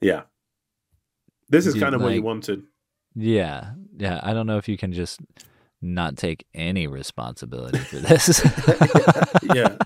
yeah. 0.00 0.22
This 1.52 1.66
is 1.66 1.74
kind 1.74 1.94
of 1.94 2.02
what 2.02 2.14
you 2.14 2.22
wanted. 2.22 2.64
yeah, 3.14 3.72
yeah. 3.96 4.18
I 4.22 4.32
don't 4.32 4.46
know 4.48 4.56
if 4.58 4.68
you 4.68 4.76
can 4.76 4.92
just 4.92 5.20
not 5.80 6.16
take 6.16 6.46
any 6.54 6.86
responsibility 6.86 7.78
for 7.78 7.96
this. 7.96 8.40
yeah. 9.54 9.76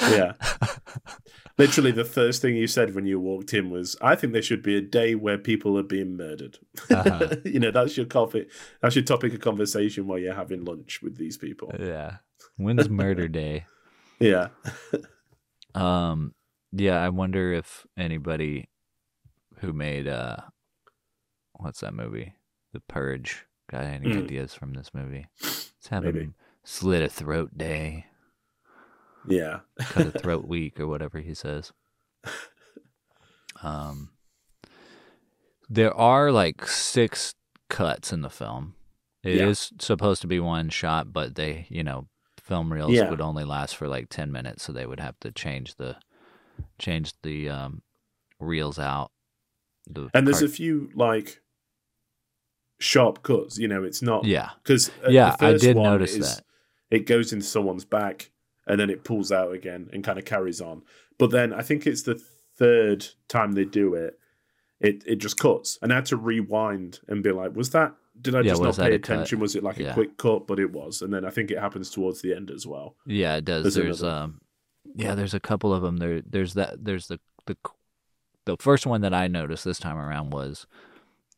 yeah. 0.10 0.32
Literally, 1.58 1.92
the 1.92 2.04
first 2.04 2.40
thing 2.42 2.56
you 2.56 2.66
said 2.66 2.94
when 2.94 3.06
you 3.06 3.20
walked 3.20 3.52
in 3.54 3.70
was, 3.70 3.96
"I 4.00 4.16
think 4.16 4.32
there 4.32 4.42
should 4.42 4.62
be 4.62 4.76
a 4.76 4.80
day 4.80 5.14
where 5.14 5.38
people 5.38 5.78
are 5.78 5.82
being 5.82 6.16
murdered." 6.16 6.58
Uh-huh. 6.90 7.36
you 7.44 7.60
know, 7.60 7.70
that's 7.70 7.96
your 7.96 8.06
topic. 8.06 8.50
That's 8.80 8.96
your 8.96 9.04
topic 9.04 9.34
of 9.34 9.40
conversation 9.40 10.06
while 10.06 10.18
you're 10.18 10.34
having 10.34 10.64
lunch 10.64 11.00
with 11.02 11.16
these 11.18 11.36
people. 11.36 11.70
yeah. 11.78 12.16
When's 12.56 12.88
murder 12.88 13.28
day? 13.28 13.66
Yeah, 14.18 14.48
Um, 15.74 16.34
yeah, 16.72 17.02
I 17.02 17.08
wonder 17.08 17.52
if 17.52 17.86
anybody 17.96 18.68
who 19.62 19.72
made 19.72 20.06
uh, 20.08 20.36
what's 21.54 21.80
that 21.80 21.94
movie, 21.94 22.34
The 22.72 22.80
Purge, 22.80 23.46
got 23.70 23.84
any 23.84 24.08
Mm. 24.08 24.24
ideas 24.24 24.54
from 24.54 24.74
this 24.74 24.90
movie? 24.92 25.26
Let's 25.40 25.88
have 25.88 26.04
him 26.04 26.14
Maybe. 26.14 26.30
slit 26.64 27.02
a 27.02 27.08
throat 27.08 27.56
day, 27.56 28.06
yeah, 29.24 29.60
cut 29.78 30.06
a 30.06 30.10
throat 30.18 30.46
week, 30.46 30.78
or 30.78 30.86
whatever 30.86 31.18
he 31.20 31.32
says. 31.34 31.72
Um, 33.62 34.10
there 35.68 35.94
are 35.94 36.32
like 36.32 36.66
six 36.66 37.34
cuts 37.68 38.12
in 38.12 38.22
the 38.22 38.30
film. 38.30 38.74
It 39.22 39.40
is 39.40 39.70
Yeah. 39.72 39.78
supposed 39.80 40.20
to 40.22 40.26
be 40.26 40.40
one 40.40 40.68
shot, 40.70 41.12
but 41.12 41.36
they, 41.36 41.66
you 41.68 41.84
know, 41.84 42.08
film 42.42 42.72
reels 42.72 42.90
Yeah. 42.90 43.08
would 43.10 43.20
only 43.20 43.44
last 43.44 43.76
for 43.76 43.86
like 43.86 44.08
ten 44.08 44.32
minutes, 44.32 44.64
so 44.64 44.72
they 44.72 44.86
would 44.86 44.98
have 45.00 45.18
to 45.20 45.30
change 45.30 45.76
the 45.76 45.96
change 46.78 47.12
the 47.22 47.48
um, 47.48 47.82
reels 48.40 48.78
out. 48.80 49.11
The 49.88 50.08
and 50.14 50.26
there's 50.26 50.40
cart- 50.40 50.50
a 50.50 50.54
few 50.54 50.90
like 50.94 51.40
sharp 52.80 53.22
cuts. 53.22 53.58
You 53.58 53.68
know, 53.68 53.82
it's 53.84 54.02
not 54.02 54.24
yeah, 54.24 54.50
because 54.62 54.90
yeah, 55.08 55.36
I 55.40 55.54
did 55.54 55.76
notice 55.76 56.16
that. 56.16 56.42
It 56.90 57.06
goes 57.06 57.32
into 57.32 57.46
someone's 57.46 57.84
back 57.86 58.30
and 58.66 58.78
then 58.78 58.90
it 58.90 59.02
pulls 59.04 59.32
out 59.32 59.52
again 59.52 59.88
and 59.92 60.04
kind 60.04 60.18
of 60.18 60.24
carries 60.24 60.60
on. 60.60 60.82
But 61.18 61.30
then 61.30 61.52
I 61.52 61.62
think 61.62 61.86
it's 61.86 62.02
the 62.02 62.20
third 62.58 63.06
time 63.28 63.52
they 63.52 63.64
do 63.64 63.94
it, 63.94 64.18
it 64.80 65.02
it 65.06 65.16
just 65.16 65.38
cuts, 65.38 65.78
and 65.82 65.92
I 65.92 65.96
had 65.96 66.06
to 66.06 66.16
rewind 66.16 67.00
and 67.08 67.22
be 67.22 67.32
like, 67.32 67.54
was 67.56 67.70
that? 67.70 67.94
Did 68.20 68.34
I 68.34 68.40
Yeah, 68.40 68.50
just 68.52 68.62
not 68.62 68.76
pay 68.76 68.94
attention? 68.94 69.40
Was 69.40 69.56
it 69.56 69.62
like 69.62 69.78
Yeah. 69.78 69.90
a 69.92 69.94
quick 69.94 70.18
cut? 70.18 70.46
But 70.46 70.58
it 70.60 70.70
was, 70.70 71.00
and 71.02 71.12
then 71.12 71.24
I 71.24 71.30
think 71.30 71.50
it 71.50 71.58
happens 71.58 71.90
towards 71.90 72.20
the 72.20 72.34
end 72.34 72.50
as 72.50 72.66
well. 72.66 72.96
Yeah, 73.06 73.36
it 73.36 73.44
does. 73.46 73.62
There's 73.62 73.74
There's, 73.74 74.02
um, 74.02 74.40
yeah, 74.94 75.14
there's 75.14 75.32
a 75.34 75.40
couple 75.40 75.72
of 75.72 75.80
them. 75.82 75.96
There, 75.96 76.20
there's 76.20 76.54
that. 76.54 76.84
There's 76.84 77.06
the 77.06 77.18
the 77.46 77.56
the 78.44 78.56
first 78.58 78.86
one 78.86 79.00
that 79.02 79.14
I 79.14 79.28
noticed 79.28 79.64
this 79.64 79.78
time 79.78 79.96
around 79.96 80.30
was 80.30 80.66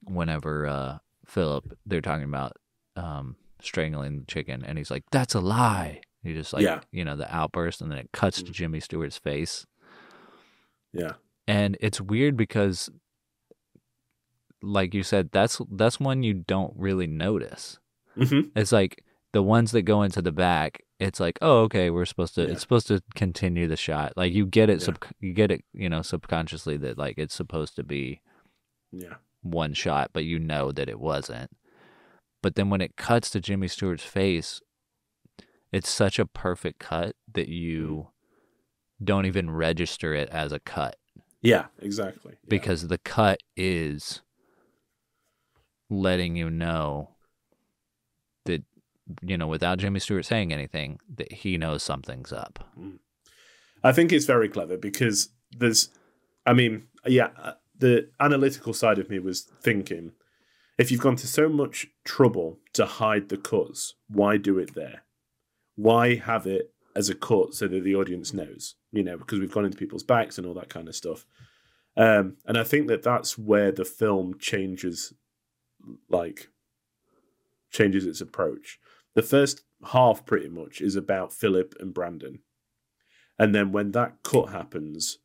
whenever 0.03 0.67
uh 0.67 0.99
Philip 1.27 1.77
they're 1.87 2.01
talking 2.01 2.25
about 2.25 2.53
um 2.97 3.37
strangling 3.61 4.21
the 4.21 4.27
chicken, 4.27 4.65
and 4.65 4.77
he's 4.79 4.91
like, 4.91 5.05
"That's 5.11 5.35
a 5.35 5.41
lie." 5.41 6.01
He 6.23 6.33
just 6.35 6.53
like 6.53 6.63
Yeah. 6.63 6.81
you 6.93 7.05
know 7.05 7.17
the 7.17 7.35
outburst, 7.35 7.81
and 7.83 7.91
then 7.91 7.99
it 7.99 8.11
cuts 8.13 8.43
to 8.43 8.51
Mhm. 8.51 8.55
Jimmy 8.55 8.81
Stewart's 8.81 9.19
face, 9.19 9.67
Yeah, 10.93 11.13
and 11.47 11.77
it's 11.81 12.01
weird 12.01 12.37
because, 12.37 12.89
like 14.63 14.95
you 14.95 15.03
said, 15.03 15.31
that's 15.33 15.61
that's 15.71 16.01
one 16.01 16.23
you 16.23 16.35
don't 16.35 16.73
really 16.77 17.07
notice. 17.07 17.79
hmm 18.17 18.41
It's 18.55 18.73
like 18.73 19.05
the 19.33 19.43
ones 19.43 19.73
that 19.73 19.83
go 19.83 20.03
into 20.03 20.23
the 20.23 20.33
back. 20.33 20.84
It's 21.01 21.19
like, 21.19 21.39
oh, 21.43 21.63
okay, 21.63 21.91
we're 21.91 22.05
supposed 22.05 22.35
to. 22.37 22.43
Yeah. 22.43 22.51
It's 22.51 22.61
supposed 22.61 22.87
to 22.89 23.03
continue 23.15 23.67
the 23.67 23.77
shot. 23.77 24.13
Like 24.17 24.33
you 24.33 24.47
get 24.47 24.71
it. 24.71 24.81
Yeah. 24.81 24.87
Sub, 24.87 25.05
you 25.21 25.33
get 25.33 25.51
it. 25.51 25.65
You 25.73 25.89
know, 25.89 26.03
subconsciously 26.03 26.77
that 26.79 26.99
like 26.99 27.19
it's 27.19 27.35
supposed 27.35 27.77
to 27.77 27.83
be 27.83 28.21
yeah, 28.93 29.15
one 29.43 29.75
shot, 29.75 30.11
but 30.13 30.25
you 30.25 30.39
know 30.39 30.73
that 30.73 30.89
it 30.89 31.01
wasn't. 31.01 31.51
But 32.43 32.55
then 32.55 32.71
when 32.71 32.81
it 32.81 32.97
cuts 32.97 33.31
to 33.31 33.41
Jimmy 33.41 33.69
Stewart's 33.69 34.05
face, 34.05 34.61
it's 35.73 35.91
such 35.91 36.19
a 36.19 36.27
perfect 36.27 36.79
cut 36.79 37.17
that 37.33 37.47
mm-hmm. 37.47 37.53
you 37.53 38.09
don't 39.03 39.27
even 39.27 39.51
register 39.51 40.15
it 40.15 40.29
as 40.31 40.53
a 40.53 40.61
cut 40.61 40.97
yeah, 41.45 41.67
exactly. 41.79 42.33
Yeah. 42.33 42.49
because 42.49 42.89
the 42.89 42.97
cut 42.97 43.39
is 43.55 44.23
letting 45.91 46.37
you 46.37 46.49
know 46.49 47.14
you 49.23 49.37
know 49.37 49.47
without 49.47 49.79
Jimmy 49.79 50.01
Stewart 50.01 50.25
saying 50.25 50.53
anything 50.53 50.99
that 51.17 51.33
he 51.33 51.59
knows 51.59 51.83
something's 51.83 52.33
up. 52.33 52.71
I 53.83 53.93
think 53.93 54.13
it's 54.13 54.25
very 54.25 54.49
clever 54.49 54.79
because 54.79 55.29
there's, 55.51 55.91
I 56.47 56.55
mean, 56.55 56.87
yeah, 57.07 57.29
uh, 57.41 57.53
the 57.79 58.09
analytical 58.19 58.73
side 58.73 58.99
of 58.99 59.11
me 59.11 59.19
was 59.19 59.43
thinking 59.61 60.13
if 60.79 60.91
you've 60.91 61.01
gone 61.01 61.17
to 61.17 61.27
so 61.27 61.49
much 61.49 61.87
trouble 62.05 62.59
to 62.73 62.87
hide 62.87 63.29
the 63.29 63.37
cuts, 63.37 63.95
why 64.09 64.39
do 64.39 64.59
it 64.59 64.75
there? 64.75 65.03
Why 65.77 66.17
have 66.17 66.47
it 66.47 66.73
as 66.97 67.09
a 67.09 67.15
cut 67.15 67.55
so 67.55 67.69
that 67.69 67.85
the 67.85 67.95
audience 67.95 68.33
knows? 68.33 68.77
You 68.91 69.05
know, 69.05 69.19
because 69.19 69.39
we've 69.39 69.53
gone 69.53 69.67
into 69.67 69.79
people's 69.79 70.03
backs 70.03 70.39
and 70.39 70.47
all 70.47 70.55
that 70.55 70.71
kind 70.71 70.89
of 70.89 70.97
stuff. 70.97 71.27
Um, 71.97 72.39
and 72.47 72.59
I 72.59 72.65
think 72.65 72.89
that 72.89 73.03
that's 73.03 73.39
where 73.39 73.71
the 73.71 73.85
film 73.85 74.37
changes, 74.39 75.13
like, 76.09 76.49
changes 77.71 78.07
its 78.07 78.21
approach. 78.21 78.79
The 79.15 79.23
first 79.23 79.63
half, 79.93 80.27
pretty 80.27 80.49
much, 80.49 80.81
is 80.81 80.97
about 80.97 81.33
Philip 81.33 81.75
and 81.81 81.95
Brandon. 81.95 82.41
And 83.39 83.55
then 83.55 83.73
when 83.73 83.93
that 83.93 84.23
cut 84.23 84.51
happens, 84.51 85.19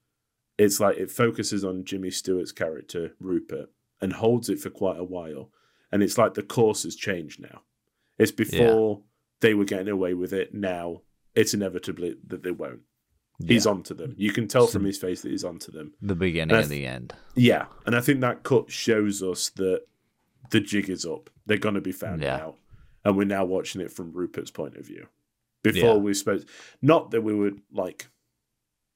it's 0.57 0.79
like 0.79 0.97
it 0.97 1.11
focuses 1.11 1.63
on 1.63 1.85
Jimmy 1.85 2.11
Stewart's 2.11 2.51
character, 2.51 3.13
Rupert, 3.19 3.69
and 4.01 4.13
holds 4.13 4.49
it 4.49 4.59
for 4.59 4.69
quite 4.69 4.97
a 4.99 5.03
while. 5.03 5.51
And 5.91 6.03
it's 6.03 6.17
like 6.17 6.33
the 6.33 6.43
course 6.43 6.83
has 6.83 6.95
changed 6.95 7.39
now. 7.41 7.61
It's 8.17 8.31
before 8.31 9.01
they 9.39 9.53
were 9.53 9.65
getting 9.65 9.87
away 9.89 10.13
with 10.13 10.33
it. 10.33 10.53
Now 10.53 11.01
it's 11.35 11.53
inevitably 11.53 12.15
that 12.27 12.43
they 12.43 12.51
won't. 12.51 12.81
He's 13.45 13.65
Yeah. 13.65 13.71
onto 13.71 13.93
them. 13.93 14.13
You 14.17 14.33
can 14.33 14.47
tell 14.49 14.67
So- 14.67 14.73
from 14.73 14.83
his 14.85 14.97
face 14.97 15.21
that 15.21 15.29
he's 15.31 15.45
onto 15.45 15.71
them. 15.71 15.93
the 16.01 16.15
beginning 16.15 16.53
And 16.55 16.63
and 16.63 16.71
the 16.71 16.85
end. 16.85 17.13
Yeah. 17.35 17.67
And 17.85 17.95
I 17.95 18.01
think 18.01 18.19
that 18.21 18.43
cut 18.43 18.69
shows 18.69 19.23
us 19.23 19.49
that 19.51 19.85
the 20.51 20.59
jig 20.59 20.89
is 20.89 21.05
up. 21.05 21.29
They're 21.45 21.57
going 21.57 21.75
to 21.75 21.81
be 21.81 21.93
found 21.93 22.21
Yeah. 22.21 22.37
out. 22.43 22.57
And 23.09 23.17
we're 23.17 23.23
now 23.25 23.43
watching 23.43 23.81
it 23.81 23.91
from 23.91 24.11
Rupert's 24.11 24.51
point 24.51 24.77
of 24.77 24.85
view. 24.85 25.07
Before 25.63 25.95
Yeah. 25.95 25.97
we 25.97 26.13
spoke, 26.13 26.43
not 26.81 27.09
that 27.09 27.21
we 27.21 27.33
were 27.33 27.53
like, 27.71 28.07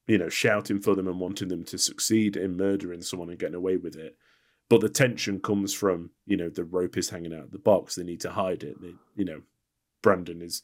you 0.08 0.20
know, 0.20 0.30
shouting 0.30 0.80
for 0.80 0.94
them 0.96 1.08
and 1.08 1.20
wanting 1.20 1.48
them 1.48 1.64
to 1.66 1.78
succeed 1.80 2.38
in 2.38 2.56
murdering 2.56 3.02
someone 3.02 3.30
and 3.30 3.40
getting 3.40 3.56
away 3.56 3.78
with 3.78 3.96
it. 3.96 4.16
But 4.70 4.82
the 4.82 4.90
tension 4.90 5.40
comes 5.40 5.74
from, 5.74 6.12
you 6.28 6.38
know, 6.38 6.50
the 6.50 6.64
rope 6.64 6.96
is 6.96 7.10
hanging 7.10 7.34
out 7.34 7.46
of 7.46 7.52
the 7.52 7.58
box. 7.58 7.96
They 7.96 8.04
need 8.04 8.22
to 8.22 8.32
hide 8.32 8.64
it. 8.64 8.80
They, 8.82 8.94
you 9.16 9.26
know, 9.26 9.42
Brandon 10.04 10.42
is 10.42 10.62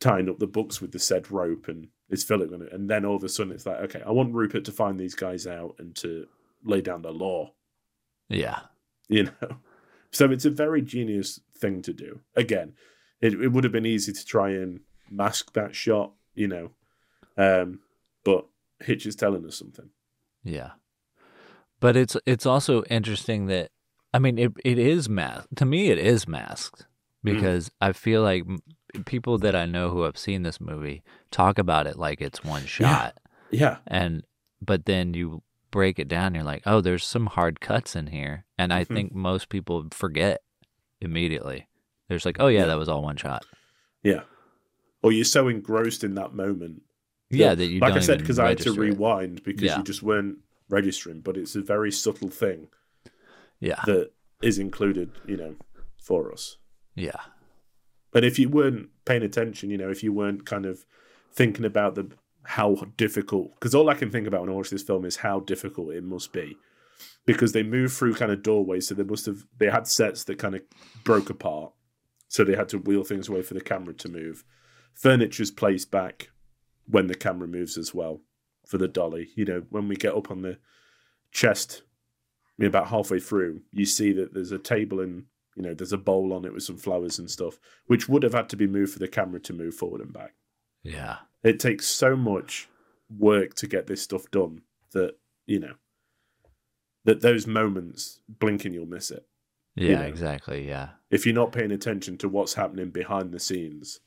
tying 0.00 0.28
up 0.28 0.38
the 0.40 0.46
books 0.48 0.80
with 0.80 0.90
the 0.90 0.98
said 0.98 1.30
rope 1.30 1.68
and 1.68 1.88
is 2.10 2.24
Philip 2.24 2.48
going 2.50 2.62
to, 2.62 2.74
and 2.74 2.90
then 2.90 3.04
all 3.04 3.16
of 3.16 3.22
a 3.24 3.28
sudden 3.28 3.52
it's 3.52 3.64
like, 3.66 3.78
okay, 3.80 4.02
I 4.04 4.10
want 4.10 4.34
Rupert 4.34 4.64
to 4.64 4.72
find 4.72 4.98
these 4.98 5.14
guys 5.14 5.46
out 5.46 5.76
and 5.78 5.94
to 5.96 6.26
lay 6.64 6.80
down 6.80 7.02
the 7.02 7.12
law 7.12 7.52
Yeah. 8.28 8.60
you 9.08 9.24
know. 9.42 9.56
So 10.10 10.30
it's 10.30 10.44
a 10.44 10.50
very 10.50 10.82
genius 10.82 11.40
thing 11.56 11.82
to 11.82 11.92
do. 11.92 12.20
Again, 12.34 12.74
it, 13.20 13.34
it 13.34 13.48
would 13.48 13.64
have 13.64 13.72
been 13.72 13.86
easy 13.86 14.12
to 14.12 14.24
try 14.24 14.50
and 14.50 14.80
mask 15.10 15.52
that 15.54 15.74
shot, 15.74 16.12
you 16.34 16.48
know, 16.48 16.70
um, 17.36 17.80
but 18.24 18.46
Hitch 18.80 19.06
is 19.06 19.16
telling 19.16 19.44
us 19.46 19.56
something. 19.56 19.90
Yeah. 20.42 20.72
But 21.80 21.96
it's 21.96 22.16
it's 22.26 22.46
also 22.46 22.82
interesting 22.84 23.46
that 23.46 23.70
I 24.12 24.18
mean 24.18 24.38
it 24.38 24.52
it 24.64 24.78
is 24.78 25.08
masked. 25.08 25.56
To 25.56 25.64
me 25.64 25.90
it 25.90 25.98
is 25.98 26.26
masked 26.26 26.86
because 27.22 27.70
I 27.80 27.92
feel 27.92 28.22
like 28.22 28.44
people 29.04 29.38
that 29.38 29.54
I 29.54 29.66
know 29.66 29.90
who 29.90 30.02
have 30.02 30.18
seen 30.18 30.42
this 30.42 30.60
movie 30.60 31.02
talk 31.30 31.58
about 31.58 31.86
it 31.86 31.96
like 31.98 32.20
it's 32.20 32.42
one 32.42 32.66
shot. 32.66 33.18
Yeah, 33.50 33.76
And 33.86 34.24
but 34.60 34.86
then 34.86 35.14
you 35.14 35.42
break 35.70 35.98
it 35.98 36.08
down 36.08 36.34
you're 36.34 36.44
like, 36.44 36.62
"Oh, 36.66 36.80
there's 36.80 37.04
some 37.04 37.26
hard 37.26 37.60
cuts 37.60 37.94
in 37.94 38.08
here." 38.08 38.44
And 38.58 38.72
I 38.72 38.84
Mhm. 38.84 38.88
think 38.88 39.14
most 39.14 39.48
people 39.48 39.86
forget 39.92 40.42
immediately. 41.00 41.68
There's 42.08 42.24
like, 42.26 42.36
"Oh 42.40 42.48
yeah, 42.48 42.60
Yeah. 42.60 42.66
that 42.66 42.78
was 42.78 42.88
all 42.88 43.02
one 43.02 43.16
shot." 43.16 43.44
yeah, 44.02 44.22
or 45.02 45.12
you're 45.12 45.24
so 45.24 45.48
engrossed 45.48 46.02
in 46.04 46.14
that 46.14 46.34
moment. 46.34 46.82
Yeah, 47.30 47.54
that 47.54 47.66
you 47.66 47.80
like 47.80 47.94
I 47.94 48.00
said, 48.00 48.18
because 48.20 48.38
I 48.38 48.48
had 48.48 48.58
to 48.58 48.72
it. 48.72 48.78
rewind 48.78 49.42
because 49.42 49.62
Yeah. 49.62 49.78
you 49.78 49.84
just 49.84 50.02
weren't 50.02 50.38
registering. 50.68 51.20
But 51.20 51.36
it's 51.36 51.54
a 51.56 51.60
very 51.62 51.92
subtle 51.92 52.30
thing 52.30 52.68
Yeah, 53.60 53.82
that 53.86 54.12
is 54.42 54.58
included, 54.58 55.10
you 55.26 55.36
know, 55.36 55.56
for 56.02 56.32
us. 56.32 56.56
yeah, 56.94 57.20
But 58.10 58.24
if 58.24 58.38
you 58.38 58.48
weren't 58.48 58.88
paying 59.04 59.22
attention, 59.22 59.68
you 59.70 59.76
know, 59.76 59.90
if 59.90 60.02
you 60.02 60.12
weren't 60.12 60.46
kind 60.46 60.64
of 60.64 60.86
thinking 61.32 61.64
about 61.66 61.94
the 61.94 62.10
how 62.44 62.76
difficult, 62.96 63.52
because 63.54 63.74
all 63.74 63.90
I 63.90 63.94
can 63.94 64.10
think 64.10 64.26
about 64.26 64.40
when 64.40 64.50
I 64.50 64.54
watch 64.54 64.70
this 64.70 64.82
film 64.82 65.04
is 65.04 65.16
how 65.16 65.40
difficult 65.40 65.92
it 65.92 66.02
must 66.02 66.32
be, 66.32 66.56
because 67.26 67.52
they 67.52 67.62
move 67.62 67.92
through 67.92 68.14
kind 68.14 68.32
of 68.32 68.42
doorways, 68.42 68.88
so 68.88 68.94
they 68.94 69.02
must 69.02 69.26
have 69.26 69.44
they 69.58 69.70
had 69.70 69.86
sets 69.86 70.24
that 70.24 70.38
kind 70.38 70.54
of 70.54 70.62
broke 71.04 71.30
apart, 71.30 71.72
so 72.28 72.44
they 72.44 72.56
had 72.56 72.68
to 72.70 72.78
wheel 72.78 73.04
things 73.04 73.28
away 73.28 73.42
for 73.42 73.54
the 73.54 73.60
camera 73.60 73.94
to 73.94 74.08
move. 74.08 74.44
Furniture's 74.94 75.50
placed 75.50 75.90
back 75.90 76.30
when 76.86 77.06
the 77.06 77.14
camera 77.14 77.46
moves 77.46 77.76
as 77.78 77.94
well 77.94 78.20
for 78.66 78.78
the 78.78 78.88
dolly. 78.88 79.28
You 79.36 79.44
know, 79.44 79.62
when 79.70 79.88
we 79.88 79.96
get 79.96 80.14
up 80.16 80.30
on 80.30 80.42
the 80.42 80.58
chest, 81.30 81.82
you 82.56 82.64
know, 82.64 82.68
about 82.68 82.88
halfway 82.88 83.20
through, 83.20 83.62
you 83.70 83.84
see 83.84 84.12
that 84.12 84.34
there's 84.34 84.52
a 84.52 84.58
table 84.58 85.00
and 85.00 85.24
you 85.56 85.62
know 85.62 85.74
there's 85.74 85.92
a 85.92 85.98
bowl 85.98 86.32
on 86.32 86.44
it 86.44 86.52
with 86.52 86.62
some 86.62 86.76
flowers 86.78 87.18
and 87.18 87.30
stuff, 87.30 87.58
which 87.86 88.08
would 88.08 88.22
have 88.22 88.34
had 88.34 88.48
to 88.48 88.56
be 88.56 88.66
moved 88.66 88.92
for 88.92 88.98
the 88.98 89.08
camera 89.08 89.40
to 89.40 89.52
move 89.52 89.74
forward 89.74 90.00
and 90.00 90.12
back. 90.12 90.34
yeah, 90.82 91.16
It 91.42 91.60
takes 91.60 91.86
so 91.86 92.16
much 92.16 92.68
work 93.16 93.54
to 93.54 93.66
get 93.66 93.86
this 93.86 94.02
stuff 94.02 94.30
done 94.30 94.62
that 94.92 95.14
you 95.46 95.58
know 95.58 95.74
that 97.08 97.22
those 97.22 97.46
moments 97.46 98.20
blinking 98.28 98.74
you'll 98.74 98.86
miss 98.86 99.10
it 99.10 99.24
yeah, 99.74 100.00
know. 100.00 100.06
exactly. 100.06 100.66
Yeah, 100.68 100.88
if 101.10 101.24
you're 101.24 101.34
not 101.34 101.52
paying 101.52 101.70
attention 101.70 102.18
to 102.18 102.28
what's 102.28 102.54
happening 102.54 102.90
behind 102.90 103.32
the 103.32 103.40
scenes 103.40 104.00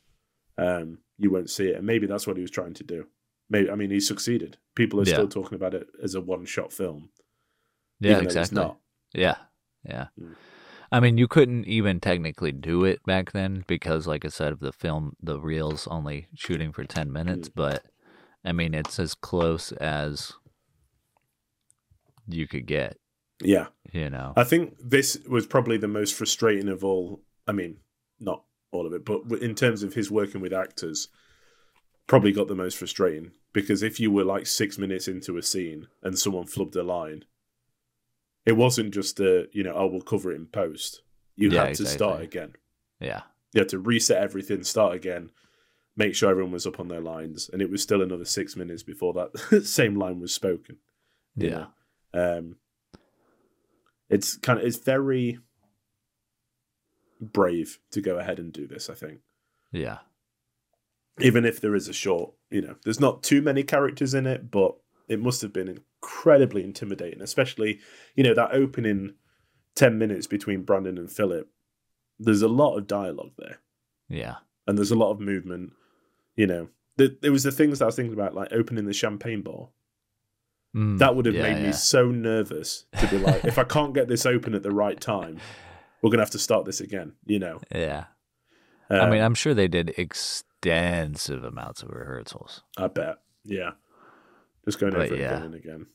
um 0.58 0.99
you 1.18 1.32
won't 1.32 1.49
see 1.49 1.68
it 1.70 1.78
and 1.78 1.86
maybe 1.86 2.06
that's 2.08 2.28
what 2.28 2.36
he 2.36 2.41
was 2.41 2.52
trying 2.52 2.74
to 2.74 2.84
do 2.84 3.08
maybe 3.49 3.72
i 3.72 3.76
mean 3.76 3.89
he 3.89 3.99
succeeded 3.99 4.58
people 4.76 4.99
are 4.99 5.06
Yeah. 5.06 5.14
still 5.16 5.28
talking 5.30 5.56
about 5.56 5.74
it 5.74 5.88
as 6.04 6.14
a 6.16 6.22
one 6.22 6.45
shot 6.45 6.72
film 6.74 7.10
yeah, 7.99 8.18
it's 8.18 8.26
exactly. 8.26 8.56
not 8.56 8.78
Yeah, 9.14 9.38
yeah. 9.84 10.08
Mm. 10.20 10.36
I 10.93 10.99
mean, 10.99 11.18
you 11.18 11.28
couldn't 11.28 11.66
even 11.68 11.99
technically 12.02 12.52
do 12.52 12.84
it 12.84 12.99
back 13.06 13.32
then 13.32 13.64
because, 13.66 14.08
like 14.08 14.26
I 14.26 14.30
said, 14.30 14.52
of 14.52 14.60
the 14.60 14.74
film, 14.74 15.16
the 15.22 15.39
reel's 15.39 15.88
only 15.88 16.28
shooting 16.36 16.74
for 16.74 16.84
ten 16.84 17.12
minutes. 17.14 17.47
Mm. 17.49 17.54
But 17.56 17.84
I 18.43 18.52
mean, 18.52 18.74
it's 18.74 18.99
as 18.99 19.14
close 19.14 19.72
as 19.74 20.34
you 22.28 22.47
could 22.47 22.65
get. 22.65 22.97
yeah 23.43 23.67
You 23.91 24.09
know. 24.09 24.34
I 24.36 24.43
think 24.43 24.76
this 24.80 25.17
was 25.30 25.45
probably 25.47 25.78
the 25.78 25.88
most 25.88 26.13
frustrating 26.15 26.69
of 26.69 26.84
all. 26.84 27.22
I 27.47 27.51
mean, 27.51 27.78
not 28.19 28.43
all 28.72 28.86
of 28.86 28.93
it, 28.93 29.03
but 29.03 29.24
in 29.41 29.55
terms 29.55 29.84
of 29.84 29.93
his 29.93 30.09
working 30.11 30.41
with 30.41 30.53
actors, 30.53 31.09
probably 32.07 32.32
got 32.32 32.47
the 32.47 32.55
most 32.55 32.78
frustrating 32.78 33.32
because 33.53 33.84
if 33.84 33.99
you 33.99 34.11
were 34.11 34.24
like 34.24 34.45
six 34.47 34.78
minutes 34.78 35.07
into 35.07 35.38
a 35.38 35.41
scene 35.43 35.88
and 36.03 36.17
someone 36.17 36.45
flubbed 36.45 36.76
a 36.76 36.84
line, 36.84 37.26
it 38.45 38.53
wasn't 38.53 38.93
just 38.93 39.19
a 39.19 39.47
you 39.51 39.63
know, 39.63 39.74
oh, 39.76 39.88
we'll 39.88 40.01
cover 40.01 40.32
it 40.32 40.36
in 40.36 40.45
post. 40.45 41.01
You 41.36 41.49
Yeah, 41.49 41.65
had 41.65 41.76
to 41.76 41.86
start 41.86 42.22
again. 42.22 42.53
yeah. 42.99 43.22
You 43.53 43.59
had 43.59 43.69
to 43.69 43.80
reset 43.80 44.22
everything, 44.24 44.63
start 44.63 44.95
again, 44.95 45.32
make 45.97 46.15
sure 46.15 46.30
everyone 46.30 46.53
was 46.53 46.65
up 46.65 46.80
on 46.80 46.88
their 46.88 47.01
lines, 47.01 47.49
and 47.51 47.61
it 47.61 47.69
was 47.69 47.84
still 47.84 48.01
another 48.01 48.24
six 48.24 48.55
minutes 48.55 48.84
before 48.84 49.13
that 49.13 49.63
same 49.65 49.95
line 49.95 50.19
was 50.22 50.34
spoken. 50.34 50.78
Yeah. 51.36 51.49
know. 51.49 51.67
Um, 52.14 52.57
it's 54.09 54.38
kind 54.38 54.59
of 54.59 54.66
it's 54.66 54.78
very 54.78 55.39
brave 57.20 57.80
to 57.91 58.01
go 58.01 58.18
ahead 58.18 58.39
and 58.39 58.51
do 58.51 58.68
this. 58.68 58.89
I 58.89 58.93
think, 58.95 59.20
Yeah. 59.72 59.99
even 61.20 61.45
if 61.45 61.62
there 61.62 61.76
is 61.76 61.88
a 61.88 61.93
short, 61.93 62.34
you 62.49 62.62
know, 62.62 62.76
there's 62.84 62.99
not 62.99 63.24
too 63.24 63.41
many 63.41 63.64
characters 63.64 64.14
in 64.14 64.26
it, 64.26 64.49
but 64.51 64.76
it 65.07 65.20
must 65.22 65.41
have 65.41 65.53
been 65.53 65.68
incredibly 66.01 66.64
intimidating, 66.64 67.22
especially 67.22 67.80
you 68.16 68.24
know 68.24 68.34
that 68.34 68.53
opening 68.53 69.16
ten 69.76 69.97
minutes 69.97 70.28
between 70.28 70.64
Brandon 70.64 70.97
and 70.97 71.12
Philip. 71.12 71.49
There's 72.20 72.41
a 72.41 72.47
lot 72.47 72.78
of 72.78 72.88
dialogue 72.88 73.32
there. 73.38 73.59
Yeah. 74.09 74.36
and 74.68 74.78
there's 74.78 74.91
a 74.91 74.95
lot 74.95 75.12
of 75.12 75.20
movement. 75.20 75.72
You 76.36 76.45
know, 76.47 76.68
the, 76.97 77.18
there 77.22 77.32
was 77.32 77.43
the 77.43 77.51
things 77.51 77.80
that 77.80 77.86
I 77.86 77.88
was 77.88 77.95
thinking 77.95 78.14
about, 78.14 78.36
like 78.36 78.49
opening 78.51 78.86
the 78.86 78.93
champagne 78.93 79.41
bottle. 79.41 79.74
Mm, 80.76 80.99
That 80.99 81.15
would 81.15 81.26
have 81.26 81.36
yeah, 81.36 81.41
made 81.43 81.57
yeah. 81.57 81.67
me 81.67 81.72
so 81.74 82.11
nervous 82.11 82.86
to 82.99 83.07
be 83.07 83.17
like, 83.17 83.43
if 83.45 83.57
I 83.57 83.63
can't 83.65 83.93
get 83.93 84.07
this 84.07 84.26
open 84.26 84.55
at 84.55 84.63
the 84.63 84.72
right 84.72 84.99
time, 84.99 85.39
we're 86.01 86.09
gonna 86.11 86.22
have 86.22 86.30
to 86.32 86.39
start 86.39 86.65
this 86.65 86.80
again. 86.80 87.13
You 87.26 87.39
know, 87.39 87.59
Yeah. 87.76 88.05
Um, 88.89 89.01
I 89.01 89.09
mean, 89.09 89.22
I'm 89.22 89.36
sure 89.36 89.53
they 89.53 89.67
did 89.67 89.93
extensive 89.97 91.43
amounts 91.43 91.82
of 91.84 91.89
rehearsals. 91.89 92.63
I 92.78 92.88
bet, 92.88 93.17
yeah, 93.43 93.72
just 94.65 94.80
going 94.80 94.93
But 94.93 95.05
over 95.05 95.15
it 95.15 95.19
yeah. 95.19 95.34
again 95.36 95.43
and 95.43 95.55
again. 95.55 95.86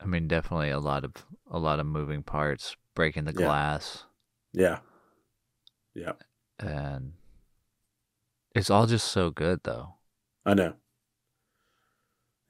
I 0.00 0.06
mean, 0.06 0.28
definitely 0.28 0.70
a 0.70 0.80
lot 0.80 1.04
of 1.04 1.12
a 1.50 1.58
lot 1.58 1.78
of 1.80 1.86
moving 1.86 2.22
parts, 2.22 2.76
breaking 2.94 3.24
the 3.24 3.32
glass, 3.32 4.04
Yeah, 4.52 4.80
yeah, 5.94 6.12
and 6.58 7.12
it's 8.54 8.68
all 8.70 8.86
just 8.86 9.08
so 9.08 9.30
good, 9.30 9.60
though. 9.64 9.94
I 10.44 10.54
know. 10.54 10.74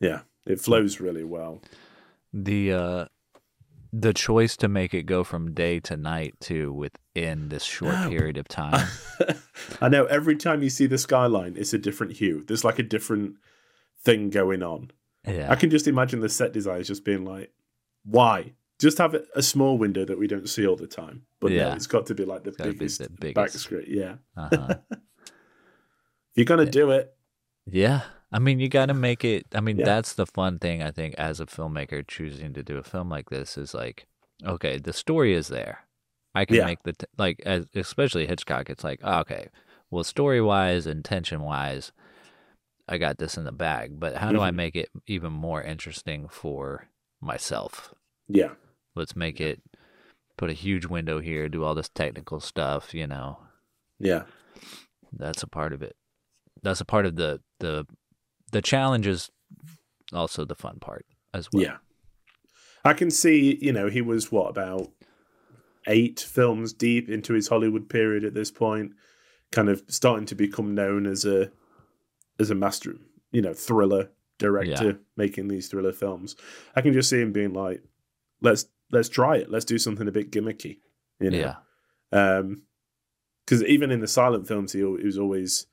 Yeah, 0.00 0.22
it 0.46 0.60
flows 0.60 1.00
really 1.00 1.24
well. 1.24 1.62
The 2.32 2.72
uh, 2.72 3.04
the 3.92 4.12
choice 4.14 4.56
to 4.58 4.68
make 4.68 4.94
it 4.94 5.02
go 5.04 5.22
from 5.22 5.52
day 5.52 5.78
to 5.80 5.96
night 5.96 6.34
too 6.40 6.72
within 6.72 7.48
this 7.50 7.62
short 7.64 7.94
No. 7.94 8.08
period 8.08 8.38
of 8.38 8.48
time. 8.48 8.88
I 9.82 9.88
know. 9.88 10.06
Every 10.06 10.36
time 10.36 10.62
you 10.62 10.70
see 10.70 10.86
the 10.86 10.96
skyline, 10.98 11.54
it's 11.56 11.74
a 11.74 11.78
different 11.78 12.14
hue. 12.14 12.42
There's 12.46 12.64
like 12.64 12.78
a 12.78 12.82
different 12.82 13.36
thing 14.04 14.30
going 14.30 14.62
on. 14.62 14.90
yeah. 15.28 15.50
I 15.52 15.56
can 15.56 15.68
just 15.70 15.86
imagine 15.86 16.20
the 16.20 16.28
set 16.28 16.52
designers 16.52 16.88
just 16.88 17.04
being 17.04 17.24
like, 17.24 17.52
"Why? 18.04 18.54
Just 18.80 18.98
have 18.98 19.14
a- 19.14 19.42
small 19.42 19.78
window 19.78 20.04
that 20.06 20.18
we 20.18 20.26
don't 20.26 20.48
see 20.48 20.66
all 20.66 20.74
the 20.76 20.86
time." 20.88 21.26
But 21.38 21.52
Yeah. 21.52 21.68
no, 21.68 21.74
it's 21.74 21.86
got 21.86 22.06
to 22.06 22.14
be 22.14 22.24
like 22.24 22.44
the 22.44 22.52
gotta 22.52 22.72
be 22.72 22.78
biggest, 22.78 23.00
back 23.00 23.34
biggest. 23.34 23.58
screen. 23.60 23.84
Yeah, 23.88 24.14
Uh-huh. 24.36 24.74
if 24.90 24.98
you're 26.34 26.46
gonna 26.46 26.64
do 26.66 26.90
it, 26.92 27.14
Yeah. 27.66 28.00
I 28.32 28.38
mean, 28.38 28.60
you 28.60 28.68
got 28.68 28.86
to 28.86 28.94
make 28.94 29.24
it. 29.24 29.46
I 29.54 29.60
mean, 29.60 29.78
Yeah. 29.78 29.84
that's 29.84 30.14
the 30.14 30.26
fun 30.26 30.58
thing, 30.58 30.82
I 30.82 30.90
think, 30.90 31.14
as 31.16 31.40
a 31.40 31.46
filmmaker 31.46 32.06
choosing 32.06 32.52
to 32.54 32.62
do 32.62 32.78
a 32.78 32.82
film 32.82 33.08
like 33.08 33.30
this 33.30 33.58
is 33.58 33.74
like, 33.74 34.06
okay, 34.44 34.78
the 34.78 34.92
story 34.92 35.34
is 35.34 35.48
there. 35.48 35.84
I 36.34 36.44
can 36.46 36.56
Yeah. 36.56 36.64
make 36.64 36.82
the, 36.82 36.94
t- 36.94 37.06
like, 37.18 37.40
as, 37.44 37.66
especially 37.74 38.26
Hitchcock, 38.26 38.70
it's 38.70 38.84
like, 38.84 39.00
oh, 39.02 39.18
okay, 39.20 39.48
well, 39.90 40.02
story 40.04 40.40
wise 40.40 40.86
and 40.86 41.04
tension 41.04 41.42
wise, 41.42 41.92
I 42.88 42.96
got 42.98 43.18
this 43.18 43.36
in 43.36 43.44
the 43.44 43.52
bag, 43.52 44.00
but 44.00 44.16
how 44.16 44.32
do 44.32 44.40
I 44.40 44.50
Mhm. 44.50 44.56
make 44.56 44.76
it 44.76 44.88
even 45.06 45.32
more 45.32 45.62
interesting 45.62 46.28
for 46.28 46.88
myself? 47.20 47.94
yeah, 48.28 48.54
Let's 48.94 49.14
make 49.14 49.40
it, 49.40 49.60
put 50.38 50.48
a 50.50 50.54
huge 50.54 50.86
window 50.86 51.20
here, 51.20 51.48
do 51.48 51.64
all 51.64 51.74
this 51.74 51.90
technical 51.90 52.40
stuff, 52.40 52.94
you 52.94 53.06
know, 53.06 53.38
yeah, 53.98 54.24
that's 55.12 55.42
a 55.42 55.46
part 55.46 55.72
of 55.74 55.82
it. 55.82 55.96
That's 56.62 56.80
a 56.80 56.84
part 56.86 57.04
of 57.06 57.16
the 57.16 57.40
the 57.60 57.86
the 58.52 58.62
challenge 58.62 59.06
is 59.06 59.30
also 60.12 60.44
the 60.44 60.54
fun 60.54 60.78
part 60.80 61.04
as 61.34 61.48
well. 61.52 61.62
yeah. 61.62 61.76
I 62.84 62.92
can 62.94 63.10
see. 63.10 63.58
You 63.60 63.72
know, 63.72 63.88
he 63.88 64.00
was 64.00 64.30
what 64.32 64.48
about 64.50 64.90
eight 65.86 66.20
films 66.20 66.72
deep 66.72 67.08
into 67.08 67.32
his 67.34 67.48
Hollywood 67.48 67.88
period 67.88 68.24
at 68.24 68.34
this 68.34 68.50
point, 68.50 68.92
kind 69.50 69.68
of 69.68 69.82
starting 69.88 70.26
to 70.26 70.34
become 70.34 70.74
known 70.74 71.06
as 71.06 71.24
a 71.24 71.50
as 72.40 72.50
a 72.50 72.54
master, 72.54 72.96
you 73.30 73.40
know, 73.42 73.54
thriller 73.54 74.10
director 74.38 74.84
Yeah. 74.86 74.92
making 75.16 75.46
these 75.48 75.68
thriller 75.68 75.92
films. 75.92 76.34
I 76.74 76.80
can 76.80 76.92
just 76.92 77.08
see 77.08 77.20
him 77.20 77.32
being 77.32 77.52
like, 77.52 77.82
"Let's 78.40 78.66
let's 78.90 79.08
try 79.08 79.36
it. 79.36 79.50
Let's 79.50 79.64
do 79.64 79.78
something 79.78 80.08
a 80.08 80.12
bit 80.12 80.32
gimmicky." 80.32 80.78
You 81.20 81.30
know? 81.30 81.38
Yeah. 81.38 81.56
Um, 82.38 82.62
because 83.44 83.62
even 83.64 83.90
in 83.92 84.00
the 84.00 84.08
silent 84.08 84.46
films, 84.48 84.72
he, 84.72 84.80
he 84.80 84.84
was 84.84 85.18
always 85.18 85.66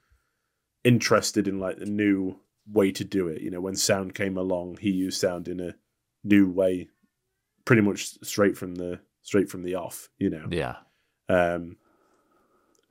interested 0.83 1.47
in 1.47 1.59
like 1.59 1.77
the 1.77 1.85
new 1.85 2.39
way 2.71 2.91
to 2.91 3.03
do 3.03 3.27
it. 3.27 3.41
You 3.41 3.51
know, 3.51 3.61
when 3.61 3.75
sound 3.75 4.15
came 4.15 4.37
along, 4.37 4.77
he 4.79 4.89
used 4.91 5.19
sound 5.19 5.47
in 5.47 5.59
a 5.59 5.75
new 6.23 6.49
way, 6.49 6.89
pretty 7.65 7.81
much 7.81 8.17
straight 8.23 8.57
from 8.57 8.75
the 8.75 8.99
straight 9.21 9.49
from 9.49 9.63
the 9.63 9.75
off. 9.75 10.09
You 10.17 10.29
know, 10.29 10.47
Yeah. 10.51 10.77
um, 11.27 11.77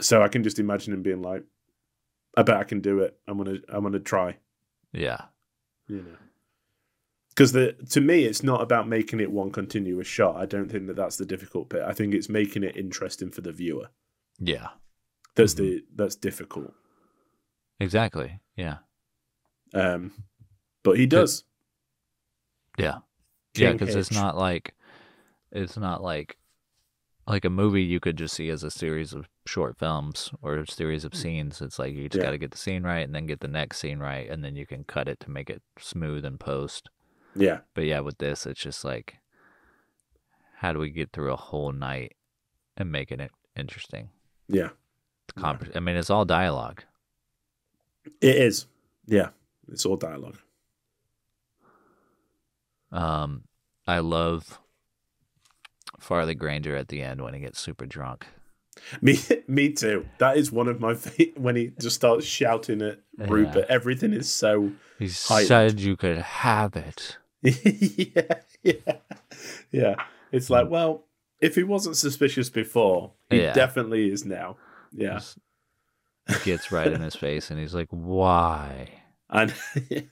so 0.00 0.22
I 0.22 0.28
can 0.28 0.42
just 0.42 0.58
imagine 0.58 0.92
him 0.94 1.02
being 1.02 1.22
like, 1.22 1.44
"I 2.36 2.42
bet 2.42 2.56
I 2.56 2.64
can 2.64 2.80
do 2.80 3.00
it. 3.00 3.18
I'm 3.26 3.36
gonna 3.38 3.58
I'm 3.68 3.82
gonna 3.82 3.98
try." 4.00 4.38
Yeah. 4.92 5.26
You 5.86 6.02
know. 6.02 6.16
Because 7.30 7.52
the 7.52 7.72
to 7.90 8.00
me, 8.00 8.24
it's 8.24 8.42
not 8.42 8.62
about 8.62 8.88
making 8.88 9.20
it 9.20 9.30
one 9.30 9.50
continuous 9.50 10.06
shot. 10.08 10.36
I 10.36 10.46
don't 10.46 10.68
think 10.70 10.86
that 10.88 10.96
that's 10.96 11.16
the 11.18 11.26
difficult 11.26 11.68
bit. 11.68 11.82
I 11.82 11.92
think 11.92 12.14
it's 12.14 12.28
making 12.28 12.64
it 12.64 12.76
interesting 12.76 13.30
for 13.30 13.40
the 13.42 13.52
viewer. 13.52 13.90
Yeah. 14.38 14.68
That's 15.36 15.54
the 15.54 15.84
that's 15.94 16.16
difficult. 16.16 16.74
Exactly. 17.80 18.40
Yeah. 18.56 18.78
Um, 19.74 20.12
but 20.82 20.96
he 20.98 21.06
does. 21.06 21.44
Yeah. 22.78 22.98
Yeah, 23.54 23.72
because 23.72 23.94
it's 23.94 24.12
not 24.12 24.36
like 24.36 24.74
it's 25.50 25.76
not 25.76 26.02
like 26.02 26.36
like 27.26 27.44
a 27.44 27.50
movie 27.50 27.82
you 27.82 28.00
could 28.00 28.16
just 28.16 28.34
see 28.34 28.48
as 28.50 28.62
a 28.62 28.70
series 28.70 29.12
of 29.12 29.28
short 29.46 29.76
films 29.78 30.30
or 30.40 30.56
a 30.56 30.66
series 30.66 31.04
of 31.04 31.14
scenes. 31.14 31.60
It's 31.60 31.78
like 31.78 31.92
you 31.94 32.08
just 32.08 32.18
Yeah. 32.18 32.26
got 32.26 32.30
to 32.30 32.38
get 32.38 32.52
the 32.52 32.58
scene 32.58 32.84
right 32.84 33.04
and 33.04 33.14
then 33.14 33.26
get 33.26 33.40
the 33.40 33.48
next 33.48 33.78
scene 33.78 33.98
right, 33.98 34.28
and 34.30 34.44
then 34.44 34.56
you 34.56 34.66
can 34.66 34.84
cut 34.84 35.08
it 35.08 35.20
to 35.20 35.30
make 35.30 35.50
it 35.50 35.62
smooth 35.78 36.24
and 36.24 36.38
post. 36.40 36.88
Yeah, 37.34 37.60
But 37.74 37.84
yeah, 37.84 38.00
with 38.00 38.18
this, 38.18 38.46
it's 38.46 38.60
just 38.60 38.84
like, 38.84 39.16
how 40.56 40.72
do 40.72 40.78
we 40.78 40.90
get 40.90 41.12
through 41.12 41.32
a 41.32 41.36
whole 41.36 41.72
night 41.72 42.16
and 42.76 42.90
making 42.90 43.20
it 43.20 43.30
interesting? 43.56 44.08
yeah, 44.48 44.70
It's 45.28 45.42
compre- 45.42 45.76
I 45.76 45.80
mean, 45.80 45.96
it's 45.96 46.10
all 46.10 46.24
dialogue. 46.24 46.84
it 48.20 48.36
is. 48.36 48.66
Yeah, 49.06 49.28
it's 49.70 49.84
all 49.86 49.96
dialogue. 49.96 50.38
Um, 52.90 53.44
I 53.86 53.98
love 53.98 54.58
Farley 56.00 56.34
Granger 56.34 56.76
at 56.76 56.88
the 56.88 57.02
end 57.02 57.22
when 57.22 57.34
he 57.34 57.40
gets 57.40 57.60
super 57.60 57.86
drunk. 57.86 58.26
Me, 59.02 59.18
me 59.48 59.72
too. 59.72 60.06
That 60.18 60.36
is 60.36 60.50
one 60.52 60.68
of 60.68 60.80
my 60.80 60.94
fa- 60.94 61.32
when 61.36 61.56
he 61.56 61.72
just 61.80 61.96
starts 61.96 62.24
shouting 62.24 62.80
at 62.82 63.00
Rupert. 63.18 63.66
Everything 63.68 64.12
is 64.12 64.32
so. 64.32 64.72
He 64.98 65.08
Heightened. 65.08 65.48
said 65.48 65.80
you 65.80 65.96
could 65.96 66.18
have 66.18 66.76
it. 66.76 67.18
yeah, 67.42 68.34
yeah, 68.62 68.96
yeah. 69.70 69.94
It's 70.32 70.50
like, 70.50 70.68
well, 70.68 71.04
if 71.40 71.54
he 71.54 71.62
wasn't 71.62 71.96
suspicious 71.96 72.50
before, 72.50 73.12
he 73.30 73.40
Yeah. 73.42 73.52
definitely 73.52 74.10
is 74.10 74.24
now. 74.24 74.56
Yeah, 74.92 75.20
Just 76.28 76.44
gets 76.44 76.72
right 76.72 76.90
in 76.92 77.00
his 77.00 77.14
face, 77.14 77.50
and 77.50 77.60
he's 77.60 77.74
like, 77.74 77.88
"Why, 77.90 78.97
and 79.30 79.54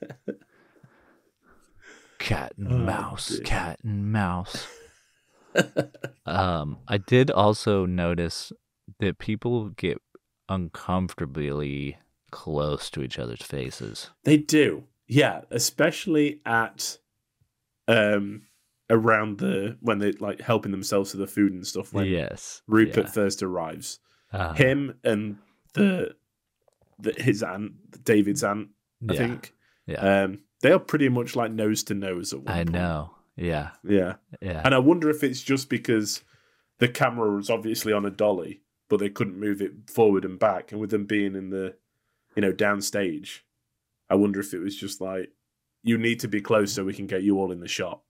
cat 2.18 2.52
and 2.56 2.72
Oh, 2.72 2.78
mouse, 2.78 3.28
dear. 3.28 3.40
cat 3.44 3.78
and 3.82 4.12
mouse?" 4.12 4.66
um, 6.26 6.78
I 6.88 6.98
did 6.98 7.30
also 7.30 7.86
notice 7.86 8.52
that 9.00 9.18
people 9.18 9.70
get 9.70 9.98
uncomfortably 10.48 11.98
close 12.30 12.90
to 12.90 13.02
each 13.02 13.18
other's 13.18 13.42
faces. 13.42 14.10
they 14.24 14.36
do. 14.36 14.84
Yeah, 15.08 15.42
especially 15.50 16.40
at 16.44 16.98
um 17.88 18.42
around 18.90 19.38
the 19.38 19.76
when 19.80 19.98
they're 19.98 20.12
like 20.20 20.40
helping 20.40 20.72
themselves 20.72 21.12
to 21.12 21.16
the 21.16 21.26
food 21.26 21.52
and 21.52 21.66
stuff. 21.66 21.92
When 21.92 22.06
yes, 22.06 22.62
Rupert 22.66 23.08
first 23.08 23.42
arrives, 23.42 24.00
yeah. 24.32 24.48
Uh, 24.48 24.52
him 24.54 24.98
and 25.04 25.38
the, 25.74 26.14
the 26.98 27.12
his 27.16 27.42
aunt, 27.42 28.04
David's 28.04 28.42
aunt, 28.42 28.70
I 29.08 29.12
yeah, 29.12 29.18
think. 29.18 29.54
yeah. 29.86 30.22
Um, 30.22 30.40
they 30.62 30.72
are 30.72 30.78
pretty 30.78 31.08
much 31.08 31.36
like 31.36 31.52
nose 31.52 31.82
to 31.84 31.94
nose 31.94 32.32
at 32.32 32.40
one 32.40 32.48
I 32.52 32.58
point. 32.58 32.72
know. 32.72 33.10
Yeah, 33.36 33.70
Yeah. 33.84 34.14
yeah. 34.40 34.62
And 34.64 34.74
I 34.74 34.78
wonder 34.78 35.10
if 35.10 35.22
it's 35.22 35.42
just 35.42 35.68
because 35.68 36.22
the 36.78 36.88
camera 36.88 37.30
was 37.34 37.50
obviously 37.50 37.92
on 37.92 38.06
a 38.06 38.10
dolly, 38.10 38.62
but 38.88 38.98
they 38.98 39.10
couldn't 39.10 39.38
move 39.38 39.60
it 39.60 39.72
forward 39.90 40.24
and 40.24 40.38
back. 40.38 40.72
And 40.72 40.80
with 40.80 40.90
them 40.90 41.04
being 41.04 41.34
in 41.36 41.50
the, 41.50 41.74
you 42.34 42.40
know, 42.42 42.52
downstage, 42.52 43.40
I 44.08 44.14
wonder 44.14 44.40
if 44.40 44.54
it 44.54 44.60
was 44.60 44.74
just 44.76 45.00
like, 45.02 45.30
you 45.82 45.98
need 45.98 46.20
to 46.20 46.28
be 46.28 46.40
close 46.40 46.72
so 46.72 46.84
we 46.84 46.94
can 46.94 47.06
get 47.06 47.22
you 47.22 47.38
all 47.38 47.52
in 47.52 47.60
the 47.60 47.68
shot. 47.68 48.00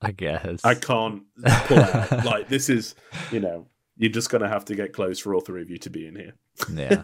I 0.00 0.12
guess. 0.12 0.64
I 0.64 0.74
can't 0.74 1.24
pull 1.66 1.80
out. 1.80 2.10
like, 2.24 2.48
this 2.48 2.68
is, 2.68 2.94
you 3.32 3.40
know, 3.40 3.66
you're 3.96 4.12
just 4.12 4.30
going 4.30 4.42
to 4.42 4.48
have 4.48 4.64
to 4.66 4.76
get 4.76 4.92
close 4.92 5.18
for 5.18 5.34
all 5.34 5.40
three 5.40 5.62
of 5.62 5.68
you 5.70 5.78
to 5.78 5.90
be 5.90 6.06
in 6.06 6.14
here. 6.14 6.34
Yeah. 6.72 7.02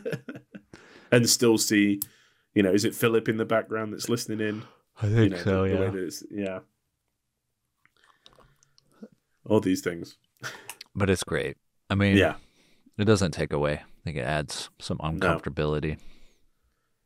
and 1.11 1.28
still 1.28 1.59
see, 1.59 2.01
you 2.55 2.62
know, 2.62 2.72
is 2.72 2.84
it 2.84 2.94
Philip 2.94 3.28
in 3.28 3.36
the 3.36 3.44
background 3.44 3.92
that's 3.92 4.09
listening 4.09 4.40
in? 4.40 4.62
I 5.02 5.07
you 5.09 5.14
think 5.16 5.32
know, 5.32 5.38
so. 5.38 5.44
the, 5.44 5.68
the 5.68 5.74
way 5.76 5.84
Yeah. 5.84 5.90
that 5.90 5.98
it's, 6.05 6.22
yeah. 6.30 6.59
All 9.46 9.61
these 9.61 9.80
things. 9.82 10.16
But 10.94 11.11
it's 11.11 11.24
great. 11.24 11.57
I 11.90 11.94
mean, 11.94 12.16
Yeah. 12.16 12.36
it 12.98 13.05
doesn't 13.05 13.32
take 13.32 13.52
away. 13.52 13.74
I 13.74 14.00
think 14.05 14.16
it 14.16 14.20
adds 14.24 14.70
some 14.80 14.98
uncomfortability. 14.98 15.98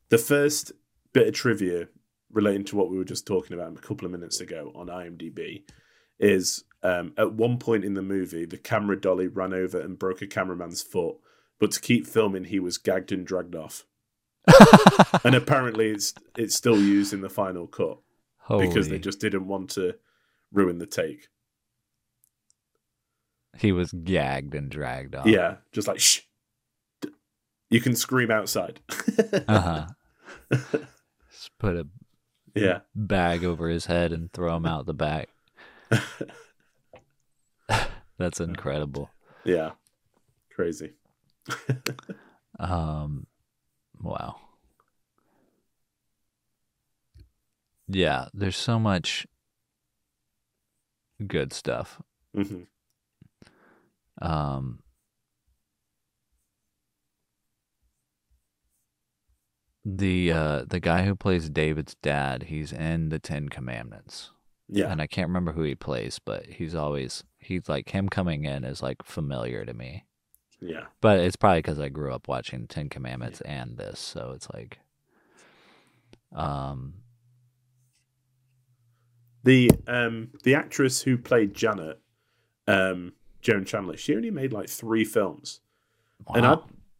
The 0.09 0.17
first 0.17 0.71
bit 1.13 1.27
of 1.27 1.33
trivia 1.33 1.87
relating 2.31 2.63
to 2.65 2.75
what 2.75 2.89
we 2.89 2.97
were 2.97 3.03
just 3.03 3.25
talking 3.25 3.53
about 3.53 3.75
a 3.75 3.81
couple 3.81 4.05
of 4.05 4.11
minutes 4.11 4.39
ago 4.39 4.71
on 4.75 4.87
IMDb 4.87 5.63
is 6.19 6.63
um, 6.83 7.13
at 7.17 7.33
one 7.33 7.57
point 7.57 7.83
in 7.83 7.95
the 7.95 8.01
movie, 8.01 8.45
the 8.45 8.57
camera 8.57 8.99
dolly 8.99 9.27
ran 9.27 9.53
over 9.53 9.79
and 9.79 9.97
broke 9.99 10.21
a 10.21 10.27
cameraman's 10.27 10.81
foot, 10.81 11.17
but 11.59 11.71
to 11.71 11.81
keep 11.81 12.05
filming, 12.05 12.45
he 12.45 12.59
was 12.59 12.77
gagged 12.77 13.11
and 13.11 13.25
dragged 13.25 13.55
off. 13.55 13.85
and 15.23 15.35
apparently, 15.35 15.89
it's 15.89 16.13
it's 16.37 16.55
still 16.55 16.79
used 16.79 17.13
in 17.13 17.21
the 17.21 17.29
final 17.29 17.67
cut 17.67 17.97
because 18.49 18.89
they 18.89 18.99
just 18.99 19.19
didn't 19.19 19.47
want 19.47 19.69
to 19.71 19.95
ruin 20.51 20.79
the 20.79 20.85
take. 20.87 21.27
he 23.57 23.71
was 23.71 23.91
gagged 23.91 24.55
and 24.55 24.69
dragged 24.69 25.15
off. 25.15 25.27
Yeah, 25.27 25.57
just 25.71 25.87
like 25.87 25.99
shh. 25.99 26.21
You 27.69 27.81
can 27.81 27.95
scream 27.95 28.31
outside. 28.31 28.79
Uh 29.47 29.61
huh. 29.61 29.87
Just 31.31 31.51
put 31.59 31.75
a 31.75 31.87
yeah, 32.55 32.79
bag 32.95 33.43
over 33.45 33.69
his 33.69 33.85
head 33.85 34.11
and 34.11 34.31
throw 34.33 34.55
him 34.55 34.65
out 34.65 34.85
the 34.87 34.93
back. 34.93 35.29
That's 38.17 38.39
incredible. 38.39 39.09
yeah, 39.45 39.71
crazy. 40.53 40.93
Um, 42.59 43.27
wow. 44.01 44.35
Yeah, 47.87 48.27
there's 48.33 48.55
so 48.57 48.79
much 48.79 49.27
good 51.25 51.53
stuff. 51.53 52.01
hmm 52.35 52.63
Um, 54.21 54.79
the 59.85 60.31
uh, 60.31 60.65
the 60.67 60.79
guy 60.79 61.05
who 61.05 61.15
plays 61.15 61.49
David's 61.49 61.95
dad, 61.95 62.43
he's 62.43 62.71
in 62.71 63.09
the 63.09 63.19
Ten 63.19 63.49
Commandments, 63.49 64.31
Yeah, 64.67 64.91
and 64.91 65.01
I 65.01 65.07
can't 65.07 65.27
remember 65.29 65.53
who 65.53 65.63
he 65.63 65.75
plays, 65.75 66.19
but 66.19 66.45
he's 66.47 66.75
always 66.75 67.23
he's 67.39 67.69
like 67.69 67.89
him 67.89 68.09
coming 68.09 68.45
in 68.45 68.63
is 68.63 68.81
like 68.81 69.03
familiar 69.03 69.65
to 69.65 69.73
me. 69.73 70.05
Yeah. 70.61 70.85
But 71.01 71.19
it's 71.19 71.35
probably 71.35 71.59
because 71.59 71.79
I 71.79 71.89
grew 71.89 72.13
up 72.13 72.27
watching 72.27 72.67
Ten 72.67 72.89
Commandments 72.89 73.41
and 73.41 73.77
this, 73.77 73.99
so 73.99 74.31
it's 74.35 74.47
like, 74.53 74.79
um, 76.35 76.95
The 79.43 79.71
um 79.87 80.31
the 80.43 80.53
actress 80.55 81.01
who 81.03 81.17
played 81.17 81.53
Janet, 81.53 81.99
um, 82.67 83.13
Joan 83.41 83.63
Chandler, 83.65 83.95
she 83.97 84.15
only 84.15 84.31
made 84.31 84.51
like 84.51 84.69
three 84.69 85.05
films. 85.05 85.61
And 86.35 86.45
I 86.45 86.57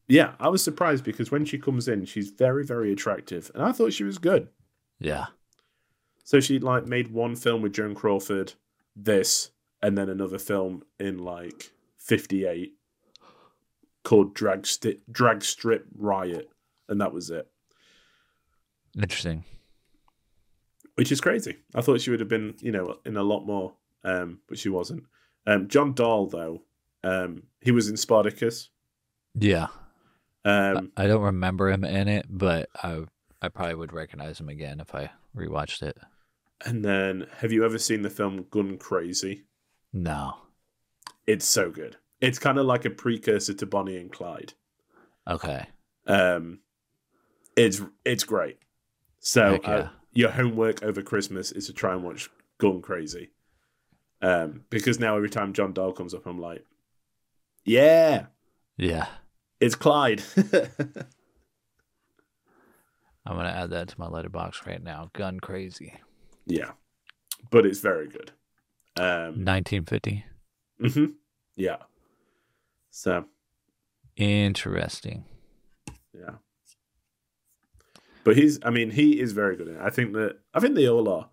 yeah, 0.08 0.34
I 0.40 0.48
was 0.48 0.64
surprised 0.64 1.04
because 1.04 1.30
when 1.30 1.46
she 1.46 1.60
comes 1.60 1.88
in, 1.88 2.06
she's 2.06 2.32
very, 2.32 2.66
very 2.66 2.92
attractive. 2.92 3.52
And 3.54 3.62
I 3.62 3.72
thought 3.74 3.94
she 3.94 4.04
was 4.06 4.18
good. 4.18 4.48
yeah, 5.00 5.28
So 6.24 6.40
she 6.40 6.58
like 6.58 6.88
made 6.88 7.12
one 7.12 7.36
film 7.36 7.62
with 7.62 7.74
Joan 7.74 7.94
Crawford, 7.94 8.54
this, 8.96 9.52
and 9.84 9.96
then 9.98 10.10
another 10.10 10.40
film 10.40 10.82
in 11.00 11.20
like 11.20 11.72
fifty 11.98 12.46
eight 12.46 12.74
called 14.04 14.34
Drag 14.34 14.68
Drag 15.12 15.44
Strip 15.44 15.86
Riot, 15.96 16.50
and 16.88 17.00
that 17.02 17.14
was 17.14 17.30
it. 17.30 17.48
interesting. 18.96 19.44
Which 20.96 21.12
is 21.12 21.22
crazy. 21.22 21.58
I 21.76 21.82
thought 21.82 22.02
she 22.02 22.10
would 22.12 22.20
have 22.20 22.28
been, 22.30 22.56
you 22.60 22.72
know, 22.74 22.98
in 23.06 23.16
a 23.16 23.24
lot 23.24 23.46
more, 23.46 23.74
um, 24.04 24.40
but 24.50 24.58
she 24.60 24.68
wasn't. 24.70 25.04
Um, 25.48 25.68
John 25.70 25.94
Dall 25.94 26.28
though, 26.28 26.64
um, 27.04 27.44
he 27.62 27.72
was 27.72 27.88
in 27.88 27.96
Spartacus. 27.96 28.70
Yeah, 29.34 29.68
Um, 30.44 30.92
I 30.98 31.08
don't 31.08 31.22
remember 31.22 31.70
him 31.70 31.86
in 31.86 32.08
it, 32.10 32.26
but 32.30 32.70
I 32.84 33.06
I 33.42 33.48
probably 33.48 33.76
would 33.76 33.94
recognize 33.94 34.40
him 34.40 34.50
again 34.50 34.80
if 34.82 34.94
I 34.94 35.12
rewatched 35.36 35.82
it. 35.84 35.98
and 36.66 36.84
then 36.84 37.28
have 37.38 37.54
you 37.54 37.64
ever 37.64 37.78
seen 37.78 38.02
the 38.02 38.10
film 38.10 38.46
Gun 38.50 38.78
Crazy? 38.78 39.46
No. 39.94 40.36
It's 41.26 41.46
so 41.46 41.70
good. 41.72 41.96
It's 42.22 42.40
kind 42.40 42.58
of 42.60 42.66
like 42.66 42.86
a 42.86 42.90
precursor 42.90 43.54
to 43.54 43.66
Bonnie 43.66 43.98
and 43.98 44.12
Clyde. 44.12 44.54
Okay. 45.28 45.66
Um, 46.08 46.60
it's 47.56 47.82
it's 48.06 48.24
great. 48.24 48.58
So 49.20 49.52
Heck 49.54 49.64
yeah. 49.64 49.70
uh, 49.74 49.90
your 50.14 50.32
homework 50.32 50.82
over 50.84 51.02
Christmas 51.02 51.52
is 51.52 51.68
to 51.68 51.74
try 51.74 51.94
and 51.94 52.04
watch 52.04 52.30
Gun 52.58 52.82
Crazy. 52.82 53.30
Um, 54.22 54.66
because 54.70 55.00
now 55.00 55.16
every 55.16 55.30
time 55.30 55.54
John 55.54 55.72
Dall 55.72 55.94
comes 55.94 56.14
up, 56.14 56.26
I'm 56.26 56.40
like, 56.40 56.66
yeah, 57.64 58.26
Yeah. 58.78 59.08
it's 59.62 59.76
Clyde. 59.76 60.22
I'm 63.26 63.36
gonna 63.36 63.50
add 63.50 63.70
that 63.72 63.90
to 63.90 64.00
my 64.00 64.08
Letterboxd 64.08 64.66
right 64.66 64.82
now. 64.84 65.10
Gun 65.14 65.40
crazy. 65.40 65.94
yeah, 66.46 66.72
but 67.52 67.66
it's 67.66 67.80
very 67.80 68.08
good. 68.08 68.32
Um, 68.98 69.46
1950. 69.46 70.26
mhm. 70.82 71.14
yeah. 71.56 71.78
So 72.92 73.26
Interesting. 74.18 75.24
yeah, 76.14 76.36
but 78.24 78.36
he's. 78.36 78.60
I 78.64 78.70
mean, 78.70 78.92
he 78.92 79.20
is 79.20 79.32
very 79.32 79.56
good. 79.56 79.68
In 79.70 79.76
it. 79.76 79.82
I 79.82 79.90
think 79.90 80.14
that. 80.14 80.40
I 80.54 80.60
think 80.60 80.76
they 80.76 80.88
all 80.90 81.08
are. 81.08 81.30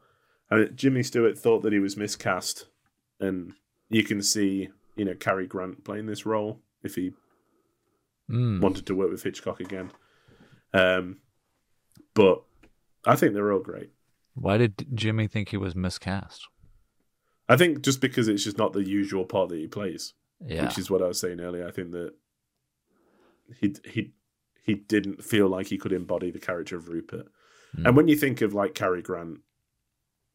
I 0.50 0.56
mean, 0.56 0.72
Jimmy 0.76 1.02
Stewart 1.02 1.36
thought 1.36 1.62
that 1.62 1.72
he 1.72 1.80
was 1.80 1.96
miscast, 1.96 2.66
and 3.18 3.54
you 3.88 4.04
can 4.04 4.22
see 4.22 4.68
you 4.94 5.04
know 5.04 5.14
Cary 5.14 5.46
Grant 5.46 5.84
playing 5.84 6.06
this 6.06 6.24
role 6.26 6.60
if 6.82 6.94
he 6.94 7.12
Mm. 8.30 8.60
wanted 8.60 8.86
to 8.86 8.94
work 8.96 9.08
with 9.10 9.22
Hitchcock 9.22 9.60
again. 9.60 9.92
Um, 10.74 11.18
but 12.12 12.42
I 13.04 13.14
think 13.14 13.34
they're 13.34 13.52
all 13.52 13.60
great. 13.60 13.90
Why 14.34 14.58
did 14.58 14.84
Jimmy 14.94 15.28
think 15.28 15.50
he 15.50 15.56
was 15.56 15.76
miscast? 15.76 16.48
I 17.48 17.56
think 17.56 17.82
just 17.82 18.00
because 18.00 18.26
it's 18.26 18.42
just 18.42 18.58
not 18.58 18.72
the 18.72 18.82
usual 18.82 19.24
part 19.24 19.48
that 19.50 19.58
he 19.58 19.68
plays, 19.68 20.14
Yeah. 20.44 20.64
which 20.66 20.78
is 20.78 20.90
what 20.90 21.02
I 21.02 21.08
was 21.08 21.20
saying 21.20 21.40
earlier. 21.40 21.66
I 21.66 21.70
think 21.70 21.92
that 21.92 22.12
he 23.60 23.74
he 23.84 24.12
he 24.62 24.74
didn't 24.74 25.22
feel 25.24 25.48
like 25.48 25.68
he 25.68 25.78
could 25.78 25.92
embody 25.92 26.30
the 26.30 26.38
character 26.40 26.76
of 26.76 26.88
Rupert. 26.88 27.26
Mm. 27.76 27.86
And 27.86 27.96
when 27.96 28.08
you 28.08 28.16
think 28.16 28.40
of 28.42 28.52
like 28.54 28.74
Cary 28.74 29.00
Grant, 29.02 29.40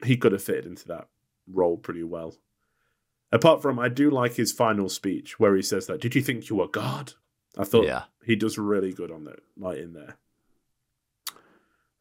he 0.04 0.16
could 0.18 0.32
have 0.32 0.44
fitted 0.44 0.66
into 0.66 0.88
that 0.88 1.08
role 1.52 1.78
pretty 1.78 2.04
well. 2.04 2.36
Apart 3.34 3.62
from, 3.62 3.80
I 3.80 3.88
do 3.90 4.10
like 4.10 4.34
his 4.36 4.52
final 4.52 4.90
speech 4.90 5.40
where 5.40 5.56
he 5.56 5.62
says 5.62 5.88
that. 5.88 6.02
Did 6.02 6.16
you 6.16 6.22
think 6.22 6.50
you 6.50 6.58
were 6.58 6.68
God? 6.68 7.14
I 7.58 7.64
thought 7.64 7.86
Yeah. 7.86 8.04
he 8.26 8.36
does 8.36 8.58
really 8.58 8.92
good 8.94 9.12
on 9.12 9.24
that, 9.26 9.40
like 9.58 9.78
in 9.78 9.94
there. 9.94 10.18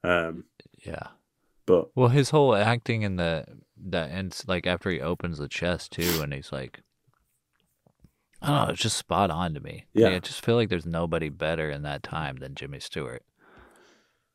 Um, 0.02 0.44
Yeah. 0.84 1.08
but 1.66 1.90
Well, 1.96 2.08
his 2.08 2.30
whole 2.30 2.54
acting 2.54 3.02
in 3.02 3.16
the 3.16 3.44
that 3.76 4.10
ends 4.10 4.44
like 4.46 4.66
after 4.66 4.90
he 4.90 5.00
opens 5.00 5.38
the 5.38 5.48
chest 5.48 5.92
too, 5.92 6.20
and 6.22 6.32
he's 6.32 6.52
like, 6.52 6.82
I 8.42 8.46
don't 8.46 8.66
know, 8.66 8.72
it's 8.72 8.82
just 8.82 8.96
spot 8.96 9.30
on 9.30 9.54
to 9.54 9.60
me. 9.60 9.86
Like, 9.94 10.02
Yeah. 10.10 10.16
I 10.16 10.18
just 10.20 10.44
feel 10.44 10.56
like 10.56 10.68
there's 10.70 10.86
nobody 10.86 11.28
better 11.28 11.70
in 11.70 11.82
that 11.82 12.02
time 12.02 12.36
than 12.36 12.54
Jimmy 12.54 12.80
Stewart. 12.80 13.22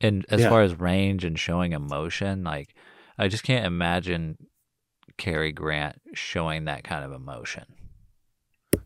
And 0.01 0.25
as 0.29 0.41
Yeah. 0.41 0.49
far 0.49 0.61
as 0.61 0.79
range 0.79 1.23
and 1.25 1.39
showing 1.39 1.71
emotion, 1.73 2.43
like 2.43 2.75
I 3.17 3.27
just 3.27 3.43
can't 3.43 3.65
imagine 3.65 4.37
Cary 5.17 5.51
Grant 5.51 6.01
showing 6.13 6.65
that 6.65 6.83
kind 6.83 7.03
of 7.05 7.11
emotion. 7.13 7.63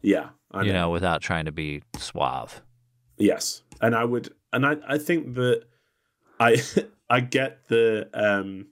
yeah, 0.01 0.30
I 0.51 0.61
you 0.63 0.72
know, 0.72 0.89
without 0.89 1.22
trying 1.22 1.45
to 1.45 1.51
be 1.51 1.82
suave. 1.97 2.61
Yes, 3.17 3.63
and 3.82 3.95
I 3.95 4.05
would, 4.05 4.34
and 4.53 4.65
I, 4.65 4.78
I 4.88 4.97
think 4.97 5.34
that 5.36 5.63
I, 6.39 6.61
I 7.09 7.20
get 7.22 7.67
the 7.67 8.07
um, 8.13 8.67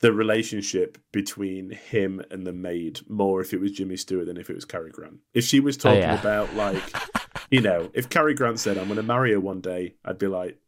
the 0.00 0.12
relationship 0.12 0.98
between 1.12 1.70
him 1.70 2.22
and 2.30 2.46
the 2.46 2.52
maid 2.52 3.00
more 3.08 3.40
if 3.40 3.52
it 3.52 3.60
was 3.60 3.72
Jimmy 3.72 3.96
Stewart 3.96 4.26
than 4.26 4.36
if 4.36 4.48
it 4.48 4.54
was 4.54 4.64
Cary 4.64 4.90
Grant. 4.90 5.18
If 5.34 5.44
she 5.44 5.60
was 5.60 5.76
oh, 5.78 5.80
talking 5.80 6.02
yeah. 6.02 6.20
about 6.20 6.54
like, 6.54 6.82
you 7.50 7.60
know, 7.60 7.90
if 7.94 8.08
Cary 8.08 8.34
Grant 8.34 8.60
said, 8.60 8.78
"I'm 8.78 8.86
going 8.86 8.96
to 8.96 9.02
marry 9.02 9.32
her 9.32 9.40
one 9.40 9.60
day," 9.60 9.94
I'd 10.04 10.18
be 10.18 10.28
like, 10.28 10.58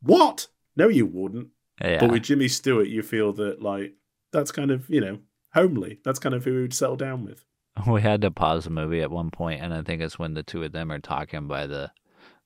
"What? 0.00 0.48
No, 0.76 0.88
you 0.88 1.06
wouldn't." 1.06 1.48
Yeah. 1.80 2.00
But 2.00 2.10
with 2.10 2.24
Jimmy 2.24 2.48
Stewart, 2.48 2.88
you 2.88 3.02
feel 3.02 3.32
that 3.34 3.62
like 3.62 3.94
that's 4.32 4.52
kind 4.52 4.70
of 4.70 4.88
you 4.90 5.00
know 5.00 5.18
homely. 5.54 6.00
That's 6.04 6.18
kind 6.18 6.34
of 6.34 6.44
who 6.44 6.54
we'd 6.54 6.74
settle 6.74 6.96
down 6.96 7.24
with. 7.24 7.44
We 7.86 8.02
had 8.02 8.20
to 8.22 8.30
pause 8.30 8.64
the 8.64 8.70
movie 8.70 9.00
at 9.00 9.10
one 9.10 9.30
point, 9.30 9.62
and 9.62 9.72
I 9.72 9.82
think 9.82 10.02
it's 10.02 10.18
when 10.18 10.34
the 10.34 10.42
two 10.42 10.62
of 10.62 10.72
them 10.72 10.92
are 10.92 10.98
talking 10.98 11.46
by 11.46 11.66
the 11.66 11.90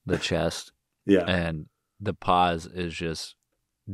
the 0.05 0.17
chest, 0.17 0.71
Yeah, 1.05 1.25
and 1.25 1.65
the 1.99 2.13
pause 2.13 2.65
is 2.67 2.93
just 2.93 3.35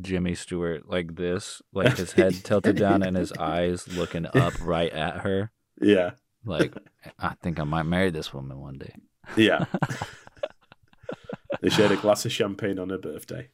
Jimmy 0.02 0.34
Stewart 0.36 0.90
like 0.90 1.16
this, 1.16 1.62
like 1.74 1.98
his 1.98 2.12
head 2.14 2.34
tilted 2.44 2.76
down 2.78 3.04
and 3.04 3.16
his 3.18 3.32
eyes 3.34 3.88
looking 3.88 4.26
up 4.26 4.54
right 4.62 4.92
at 4.92 5.22
her. 5.22 5.52
yeah, 5.82 6.12
Like, 6.46 6.74
I 7.20 7.36
think 7.42 7.60
I 7.60 7.64
might 7.64 7.84
marry 7.84 8.10
this 8.10 8.34
woman 8.34 8.60
one 8.60 8.78
day. 8.80 8.96
yeah. 9.38 9.66
they 11.62 11.70
shared 11.70 11.92
a 11.92 11.98
glass 11.98 12.26
of 12.26 12.32
champagne 12.32 12.80
on 12.80 12.90
her 12.90 12.98
birthday. 12.98 13.50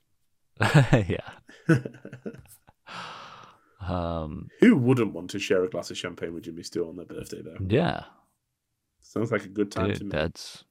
yeah. 0.91 1.29
Um. 3.81 4.49
Who 4.59 4.75
wouldn't 4.75 5.13
want 5.13 5.29
to 5.31 5.39
share 5.39 5.63
a 5.63 5.69
glass 5.69 5.89
of 5.89 5.97
champagne 5.97 6.33
with 6.33 6.43
Jimmy 6.43 6.63
Stewart 6.63 6.89
on 6.89 6.95
their 6.97 7.05
birthday, 7.05 7.41
though? 7.41 7.57
Yeah. 7.65 8.03
Sounds 9.01 9.31
like 9.31 9.45
a 9.45 9.49
good 9.49 9.71
time 9.71 9.93
to 9.93 10.03
me. 10.03 10.09
that's 10.11 10.63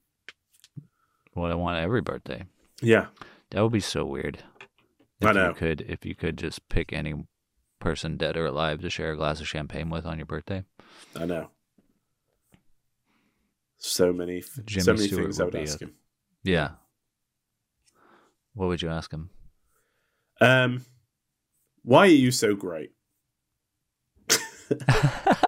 what 1.33 1.51
I 1.51 1.55
want 1.55 1.79
every 1.79 2.03
birthday. 2.03 2.45
Yeah, 2.83 3.07
That 3.51 3.63
would 3.63 3.73
be 3.73 3.81
so 3.81 4.05
weird. 4.05 4.39
If 5.21 5.27
I 5.29 5.33
know. 5.33 5.49
You 5.49 5.55
could 5.55 5.81
if 5.83 6.05
you 6.07 6.15
could 6.15 6.37
just 6.39 6.69
pick 6.69 6.93
any 6.93 7.15
person 7.81 8.17
dead 8.17 8.37
or 8.37 8.47
alive 8.47 8.81
to 8.83 8.91
share 8.91 9.13
a 9.13 9.17
glass 9.17 9.41
of 9.41 9.49
champagne 9.49 9.91
with 9.91 10.07
on 10.07 10.19
your 10.19 10.27
birthday. 10.27 10.65
I 11.17 11.27
know. 11.27 11.51
So 13.79 14.13
many, 14.13 14.43
Jimmy 14.65 14.83
so 14.83 14.93
many 14.95 15.07
Stewart 15.07 15.23
things 15.25 15.41
I 15.41 15.45
would 15.45 15.55
would 15.55 15.63
ask 15.63 15.81
a- 15.81 15.85
him. 15.85 15.95
Yeah. 16.43 16.71
What 18.55 18.69
would 18.69 18.83
you 18.83 18.89
ask 18.89 19.13
him? 19.13 19.31
Um, 20.41 20.85
why 21.83 22.03
are 22.03 22.07
you 22.07 22.31
so 22.33 22.55
great? 22.55 22.93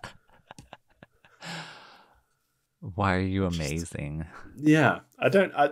Why 2.80 3.14
are 3.16 3.20
you 3.20 3.44
amazing? 3.46 4.26
Yeah, 4.56 5.00
I 5.18 5.28
don't. 5.28 5.52
I 5.54 5.66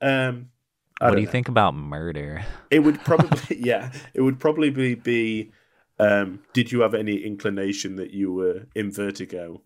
um, 0.00 0.46
I 0.46 0.57
what 1.00 1.14
do 1.14 1.20
you 1.20 1.26
know. 1.26 1.32
think 1.32 1.48
about 1.48 1.74
murder? 1.74 2.44
It 2.70 2.80
would 2.80 3.00
probably, 3.04 3.58
yeah, 3.60 3.92
it 4.14 4.20
would 4.22 4.38
probably 4.40 4.70
be. 4.70 4.94
be 4.94 5.52
um, 6.00 6.40
did 6.52 6.70
you 6.70 6.80
have 6.82 6.94
any 6.94 7.16
inclination 7.24 7.96
that 7.96 8.12
you 8.12 8.32
were 8.32 8.66
in 8.74 8.92
Vertigo, 8.92 9.62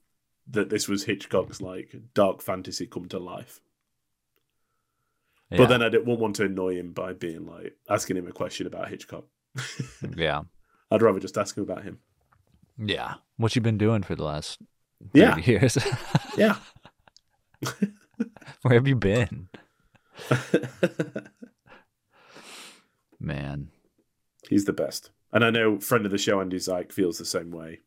that 0.51 0.71
this 0.71 0.89
was 0.89 1.05
Hitchcock's 1.05 1.61
like 1.61 1.95
dark 2.15 2.41
fantasy 2.43 2.87
come 2.87 3.07
to 3.09 3.19
life? 3.19 3.61
Yeah. 5.51 5.59
But 5.59 5.69
then 5.69 5.83
I 5.83 5.91
didn't 5.91 6.19
want 6.19 6.37
to 6.37 6.45
annoy 6.47 6.77
him 6.77 6.93
by 6.93 7.13
being 7.13 7.45
like 7.47 7.77
asking 7.91 8.17
him 8.17 8.27
a 8.27 8.33
question 8.33 8.67
about 8.67 8.89
Hitchcock. 8.89 9.25
yeah. 10.17 10.43
I'd 10.91 11.03
rather 11.03 11.21
just 11.21 11.37
ask 11.37 11.55
him 11.57 11.65
about 11.65 11.85
him. 11.85 11.99
Yeah. 12.79 13.15
What 13.37 13.55
you 13.55 13.61
been 13.61 13.77
doing 13.77 14.03
for 14.03 14.15
the 14.15 14.25
last 14.25 14.61
30 15.15 15.19
Yeah. 15.21 15.37
years? 15.39 15.77
Yeah. 16.39 16.57
Where 18.63 18.75
have 18.75 18.89
you 18.89 18.97
been? 18.97 19.49
Man. 23.21 23.69
He's 24.49 24.65
the 24.65 24.73
best. 24.73 25.11
And 25.33 25.45
I 25.45 25.51
know 25.51 25.79
friend 25.81 26.05
of 26.05 26.11
the 26.13 26.19
show 26.19 26.41
Andy 26.41 26.59
Zyke 26.59 26.93
feels 26.93 27.19
the 27.19 27.25
same 27.25 27.51
way. 27.51 27.81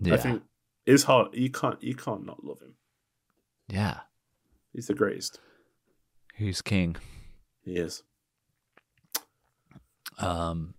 Yeah. 0.00 0.14
I 0.14 0.16
think 0.16 0.42
it's 0.86 1.04
hard 1.04 1.34
you 1.34 1.50
can't 1.50 1.80
you 1.82 1.94
can't 1.94 2.26
not 2.26 2.44
love 2.44 2.60
him. 2.60 2.74
yeah. 3.68 4.00
He's 4.72 4.86
the 4.86 4.94
greatest. 4.94 5.38
He's 6.34 6.62
king. 6.62 6.96
He 7.62 7.76
is. 7.76 8.02
Um 10.18 10.74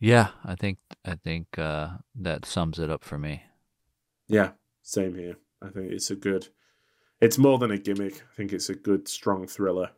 Yeah, 0.00 0.30
I 0.44 0.56
think 0.56 0.78
I 1.04 1.14
think 1.14 1.56
uh 1.56 1.98
that 2.16 2.44
sums 2.44 2.78
it 2.80 2.90
up 2.90 3.04
for 3.04 3.18
me. 3.18 3.44
Yeah, 4.26 4.50
same 4.82 5.14
here. 5.14 5.36
I 5.62 5.68
think 5.68 5.92
it's 5.92 6.10
a 6.10 6.16
good 6.16 6.48
it's 7.24 7.38
more 7.38 7.58
than 7.58 7.70
a 7.70 7.78
gimmick. 7.78 8.14
I 8.16 8.34
think 8.36 8.52
it's 8.52 8.68
a 8.68 8.74
good 8.74 9.08
strong 9.08 9.46
thriller. 9.46 9.90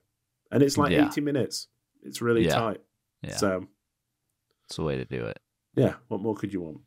And 0.50 0.62
it's 0.62 0.78
like 0.78 0.92
Yeah. 0.92 1.06
80 1.08 1.20
minutes. 1.20 1.68
It's 2.02 2.22
really 2.22 2.44
Yeah. 2.44 2.54
tight. 2.54 2.80
Yeah. 3.22 3.36
So, 3.36 3.66
It's 4.64 4.76
the 4.76 4.82
way 4.84 4.96
to 4.96 5.04
do 5.04 5.24
it. 5.26 5.38
yeah, 5.74 5.96
what 6.08 6.20
more 6.20 6.34
could 6.36 6.52
you 6.52 6.60
want? 6.60 6.80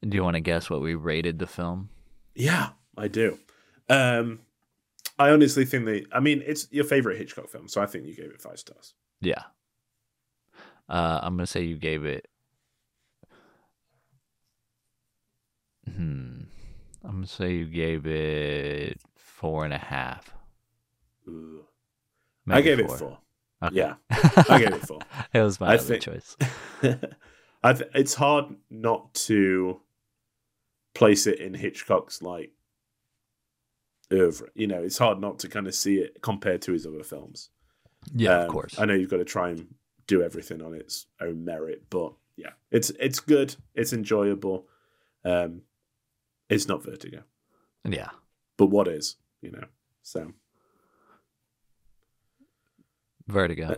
Do 0.00 0.16
you 0.16 0.22
want 0.22 0.34
to 0.36 0.40
guess 0.40 0.68
what 0.68 0.80
we 0.82 0.94
rated 0.94 1.38
the 1.38 1.46
film? 1.46 1.88
Yeah, 2.34 2.72
I 2.96 3.08
do. 3.08 3.38
Um 3.88 4.40
I 5.18 5.30
honestly 5.30 5.64
think 5.64 5.84
that 5.86 6.06
I 6.12 6.20
mean 6.20 6.42
it's 6.44 6.66
your 6.72 6.84
favorite 6.84 7.18
Hitchcock 7.18 7.48
film, 7.48 7.68
so 7.68 7.80
I 7.80 7.86
think 7.86 8.06
you 8.06 8.14
gave 8.14 8.30
it 8.30 8.40
5 8.42 8.58
stars. 8.58 8.94
Yeah. 9.20 9.42
Uh, 10.88 11.20
I'm 11.22 11.36
gonna 11.36 11.46
say 11.46 11.62
you 11.62 11.76
gave 11.78 12.04
it. 12.04 12.28
Hmm. 15.86 16.43
I'm 17.04 17.12
gonna 17.16 17.26
say 17.26 17.52
you 17.54 17.66
gave 17.66 18.06
it 18.06 18.98
four 19.16 19.64
and 19.64 19.74
a 19.74 19.78
half. 19.78 20.32
Ooh. 21.28 21.64
I 22.48 22.60
gave 22.60 22.78
it 22.80 22.90
four. 22.90 23.18
Okay. 23.62 23.76
Yeah. 23.76 23.94
I 24.10 24.58
gave 24.58 24.72
it 24.74 24.86
4. 24.86 24.98
it 25.32 25.40
was 25.40 25.58
my 25.60 25.76
think- 25.78 26.02
choice. 26.02 26.36
I 27.62 27.72
th- 27.72 27.90
it's 27.94 28.14
hard 28.14 28.56
not 28.70 29.14
to 29.14 29.80
place 30.94 31.26
it 31.26 31.38
in 31.40 31.54
Hitchcock's 31.54 32.20
like 32.20 32.52
oeuvre. 34.12 34.48
You 34.54 34.66
know, 34.66 34.82
it's 34.82 34.98
hard 34.98 35.20
not 35.20 35.38
to 35.40 35.48
kind 35.48 35.66
of 35.66 35.74
see 35.74 35.96
it 35.96 36.20
compared 36.20 36.60
to 36.62 36.72
his 36.72 36.86
other 36.86 37.02
films. 37.02 37.48
Yeah, 38.14 38.40
of 38.42 38.44
Um, 38.44 38.50
course. 38.50 38.78
I 38.78 38.84
know 38.84 38.94
you've 38.94 39.08
got 39.10 39.16
to 39.18 39.24
try 39.24 39.50
and 39.50 39.74
do 40.06 40.22
everything 40.22 40.60
on 40.60 40.74
its 40.74 41.06
own 41.22 41.42
merit, 41.44 41.84
but 41.88 42.12
yeah, 42.36 42.50
it's 42.70 42.90
it's 43.00 43.20
good. 43.20 43.56
It's 43.74 43.94
enjoyable. 43.94 44.66
Um, 45.24 45.62
it's 46.48 46.68
not 46.68 46.82
Vertigo, 46.84 47.22
Yeah. 47.88 48.10
but 48.56 48.66
what 48.66 48.88
is? 48.88 49.16
You 49.42 49.50
know, 49.52 49.64
so 50.02 50.32
Vertigo. 53.28 53.68
Uh, 53.72 53.74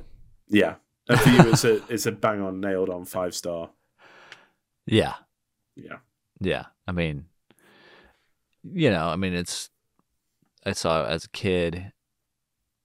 yeah. 0.48 0.74
And 1.08 1.20
for 1.20 1.28
you, 1.30 1.40
it's 1.52 1.64
a 1.64 1.82
it's 1.92 2.06
a 2.06 2.12
bang 2.12 2.40
on 2.40 2.60
nailed 2.60 2.90
on 2.90 3.04
five 3.04 3.34
star. 3.34 3.70
Yeah. 4.86 5.14
Yeah, 5.76 5.98
Yeah. 6.40 6.66
I 6.88 6.92
mean, 6.92 7.26
you 8.64 8.88
know, 8.90 9.08
I 9.08 9.16
mean, 9.16 9.34
it's, 9.34 9.68
I 10.64 10.72
saw 10.72 11.04
it 11.04 11.10
as 11.10 11.24
a 11.24 11.28
kid. 11.30 11.92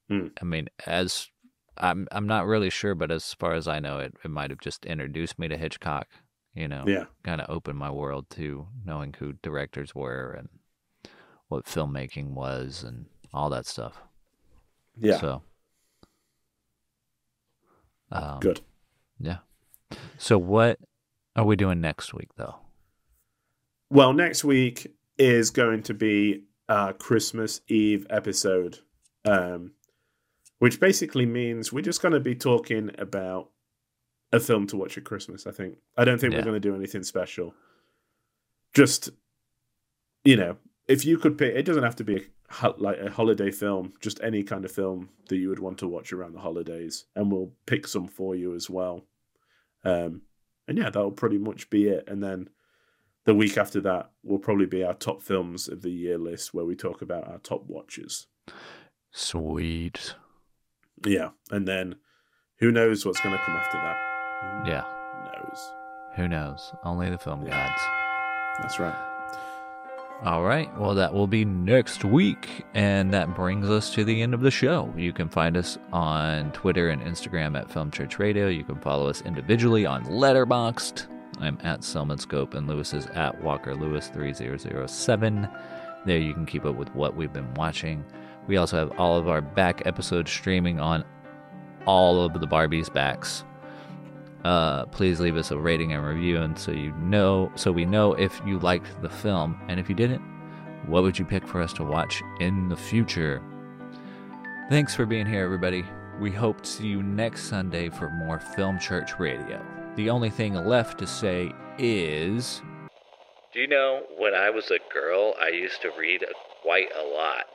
Hmm. 0.09 0.27
I 0.41 0.45
mean, 0.45 0.67
as, 0.85 1.29
I'm, 1.77 2.07
I'm 2.11 2.27
not 2.27 2.47
really 2.47 2.69
sure, 2.69 2.95
but 2.95 3.11
as 3.11 3.33
far 3.33 3.53
as 3.53 3.67
I 3.67 3.79
know, 3.79 3.99
it, 3.99 4.13
it 4.25 4.29
might 4.29 4.49
have 4.49 4.59
just 4.59 4.85
introduced 4.85 5.39
me 5.39 5.47
to 5.47 5.57
Hitchcock. 5.57 6.07
You 6.53 6.67
know, 6.67 6.83
Yeah. 6.85 7.05
kind 7.23 7.39
of 7.41 7.49
opened 7.49 7.79
my 7.79 7.89
world 7.91 8.29
to 8.31 8.67
knowing 8.85 9.13
who 9.17 9.33
directors 9.41 9.95
were 9.95 10.31
and 10.31 10.49
what 11.47 11.65
filmmaking 11.65 12.31
was 12.31 12.83
and 12.83 13.05
all 13.33 13.49
that 13.51 13.65
stuff. 13.65 14.01
Yeah. 14.97 15.19
So, 15.19 15.43
um, 18.11 18.39
Good. 18.39 18.61
Yeah. 19.19 19.37
So, 20.17 20.37
what 20.37 20.79
are 21.35 21.45
we 21.45 21.55
doing 21.55 21.79
next 21.81 22.13
week, 22.13 22.29
though? 22.35 22.55
Well, 23.89 24.13
next 24.13 24.43
week 24.43 24.93
is 25.17 25.49
going 25.51 25.83
to 25.83 25.93
be 25.93 26.43
a 26.67 26.93
Christmas 26.93 27.61
Eve 27.67 28.05
episode, 28.09 28.79
um, 29.25 29.71
which 30.59 30.79
basically 30.79 31.25
means 31.25 31.71
we're 31.73 31.81
just 31.81 32.01
going 32.01 32.13
to 32.13 32.19
be 32.19 32.35
talking 32.35 32.91
about 32.97 33.49
a 34.31 34.39
film 34.39 34.67
to 34.67 34.77
watch 34.77 34.97
at 34.97 35.03
Christmas. 35.03 35.45
I 35.47 35.51
think. 35.51 35.77
I 35.97 36.05
don't 36.05 36.19
think 36.19 36.33
Yeah. 36.33 36.39
we're 36.39 36.45
going 36.45 36.61
to 36.61 36.69
do 36.69 36.75
anything 36.75 37.03
special. 37.03 37.53
Just, 38.73 39.09
you 40.23 40.37
know, 40.37 40.57
if 40.87 41.05
you 41.05 41.17
could 41.17 41.37
pick, 41.37 41.53
it 41.55 41.63
doesn't 41.63 41.83
have 41.83 41.95
to 41.97 42.03
be 42.03 42.25
a, 42.63 42.69
like 42.77 42.99
a 42.99 43.09
holiday 43.11 43.51
film. 43.51 43.93
Just 43.99 44.19
any 44.23 44.43
kind 44.43 44.63
of 44.65 44.71
film 44.71 45.09
that 45.29 45.37
you 45.37 45.49
would 45.49 45.59
want 45.59 45.77
to 45.79 45.87
watch 45.87 46.13
around 46.13 46.33
the 46.33 46.39
holidays, 46.39 47.05
and 47.15 47.31
we'll 47.31 47.51
pick 47.65 47.87
some 47.87 48.07
for 48.07 48.35
you 48.35 48.55
as 48.55 48.69
well. 48.69 49.05
Um, 49.83 50.21
and 50.67 50.77
yeah, 50.77 50.85
that'll 50.85 51.11
pretty 51.11 51.37
much 51.37 51.69
be 51.69 51.87
it. 51.87 52.05
And 52.07 52.23
then 52.23 52.49
the 53.25 53.35
week 53.35 53.57
after 53.57 53.81
that 53.81 54.11
will 54.23 54.39
probably 54.39 54.65
be 54.67 54.83
our 54.83 54.93
top 54.93 55.21
films 55.21 55.67
of 55.67 55.81
the 55.81 55.91
year 55.91 56.17
list 56.17 56.53
where 56.53 56.65
we 56.65 56.75
talk 56.75 57.01
about 57.01 57.27
our 57.27 57.39
top 57.39 57.65
watches. 57.67 58.27
Sweet. 59.11 60.15
Yeah. 61.05 61.29
And 61.49 61.67
then 61.67 61.95
who 62.59 62.71
knows 62.71 63.05
what's 63.05 63.19
going 63.21 63.37
to 63.37 63.43
come 63.43 63.55
after 63.55 63.77
that? 63.77 63.97
Who 64.41 64.69
Yeah. 64.69 64.83
knows? 65.33 65.73
Who 66.15 66.27
knows? 66.27 66.73
Only 66.83 67.09
the 67.09 67.17
film 67.17 67.43
Yeah. 67.45 67.67
gods. 67.67 67.81
That's 68.61 68.79
right. 68.79 68.95
All 70.23 70.43
right. 70.43 70.69
Well, 70.77 70.93
that 70.95 71.13
will 71.13 71.25
be 71.25 71.45
next 71.45 72.05
week. 72.05 72.63
And 72.75 73.11
that 73.13 73.33
brings 73.33 73.67
us 73.69 73.91
to 73.95 74.03
the 74.03 74.21
end 74.21 74.35
of 74.35 74.41
the 74.41 74.51
show. 74.51 74.93
You 74.95 75.13
can 75.13 75.29
find 75.29 75.57
us 75.57 75.79
on 75.91 76.51
Twitter 76.51 76.89
and 76.89 77.01
Instagram 77.01 77.57
at 77.57 77.71
Film 77.71 77.89
Church 77.89 78.19
Radio. 78.19 78.47
You 78.47 78.63
can 78.63 78.75
follow 78.75 79.07
us 79.09 79.21
individually 79.23 79.85
on 79.85 80.03
Letterboxd. 80.05 81.07
I'm 81.39 81.57
at 81.63 81.83
Selman 81.83 82.19
Scope 82.19 82.53
and 82.53 82.67
Lewis 82.67 82.93
is 82.93 83.07
at 83.07 83.41
Walker 83.41 83.73
Lewis 83.73 84.09
3007. 84.09 85.47
There 86.05 86.19
you 86.19 86.33
can 86.35 86.45
keep 86.45 86.65
up 86.65 86.75
with 86.75 86.93
what 86.93 87.15
we've 87.15 87.33
been 87.33 87.51
watching. 87.55 88.05
We 88.45 88.57
also 88.57 88.77
have 88.77 88.99
all 88.99 89.17
of 89.17 89.27
our 89.27 89.41
back 89.41 89.81
episodes 89.87 90.29
streaming 90.29 90.79
on 90.79 91.03
all 91.87 92.23
of 92.23 92.39
the 92.39 92.45
Barbie's 92.47 92.89
backs. 92.89 93.43
Uh, 94.43 94.85
please 94.87 95.19
leave 95.19 95.37
us 95.37 95.51
a 95.51 95.57
rating 95.57 95.93
and 95.93 96.03
review, 96.03 96.41
and 96.41 96.57
so 96.57 96.71
you 96.71 96.91
know, 96.93 97.51
so 97.55 97.71
we 97.71 97.85
know 97.85 98.13
if 98.13 98.41
you 98.45 98.57
liked 98.59 99.01
the 99.01 99.09
film, 99.09 99.59
and 99.67 99.79
if 99.79 99.87
you 99.87 99.95
didn't, 99.95 100.21
what 100.87 101.03
would 101.03 101.19
you 101.19 101.25
pick 101.25 101.47
for 101.47 101.61
us 101.61 101.73
to 101.73 101.83
watch 101.83 102.23
in 102.39 102.67
the 102.67 102.75
future? 102.75 103.41
Thanks 104.69 104.95
for 104.95 105.05
being 105.05 105.27
here, 105.27 105.43
everybody. 105.43 105.85
We 106.19 106.31
hope 106.31 106.61
to 106.61 106.69
see 106.69 106.87
you 106.87 107.03
next 107.03 107.43
Sunday 107.43 107.89
for 107.89 108.09
more 108.09 108.39
Film 108.39 108.79
Church 108.79 109.19
Radio. 109.19 109.63
The 109.95 110.09
only 110.09 110.29
thing 110.29 110.53
left 110.53 110.97
to 110.99 111.07
say 111.07 111.51
is. 111.77 112.61
Do 113.53 113.59
you 113.59 113.67
know, 113.67 114.03
when 114.17 114.33
I 114.33 114.49
was 114.49 114.71
a 114.71 114.79
girl, 114.93 115.35
I 115.41 115.49
used 115.49 115.81
to 115.81 115.91
read 115.99 116.23
quite 116.63 116.89
a 116.97 117.03
lot. 117.03 117.45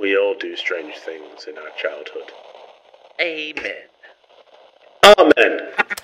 We 0.00 0.16
all 0.16 0.34
do 0.38 0.56
strange 0.56 0.94
things 0.96 1.46
in 1.46 1.58
our 1.58 1.70
childhood. 1.76 2.32
Amen. 3.20 3.91
Amen. 5.04 6.02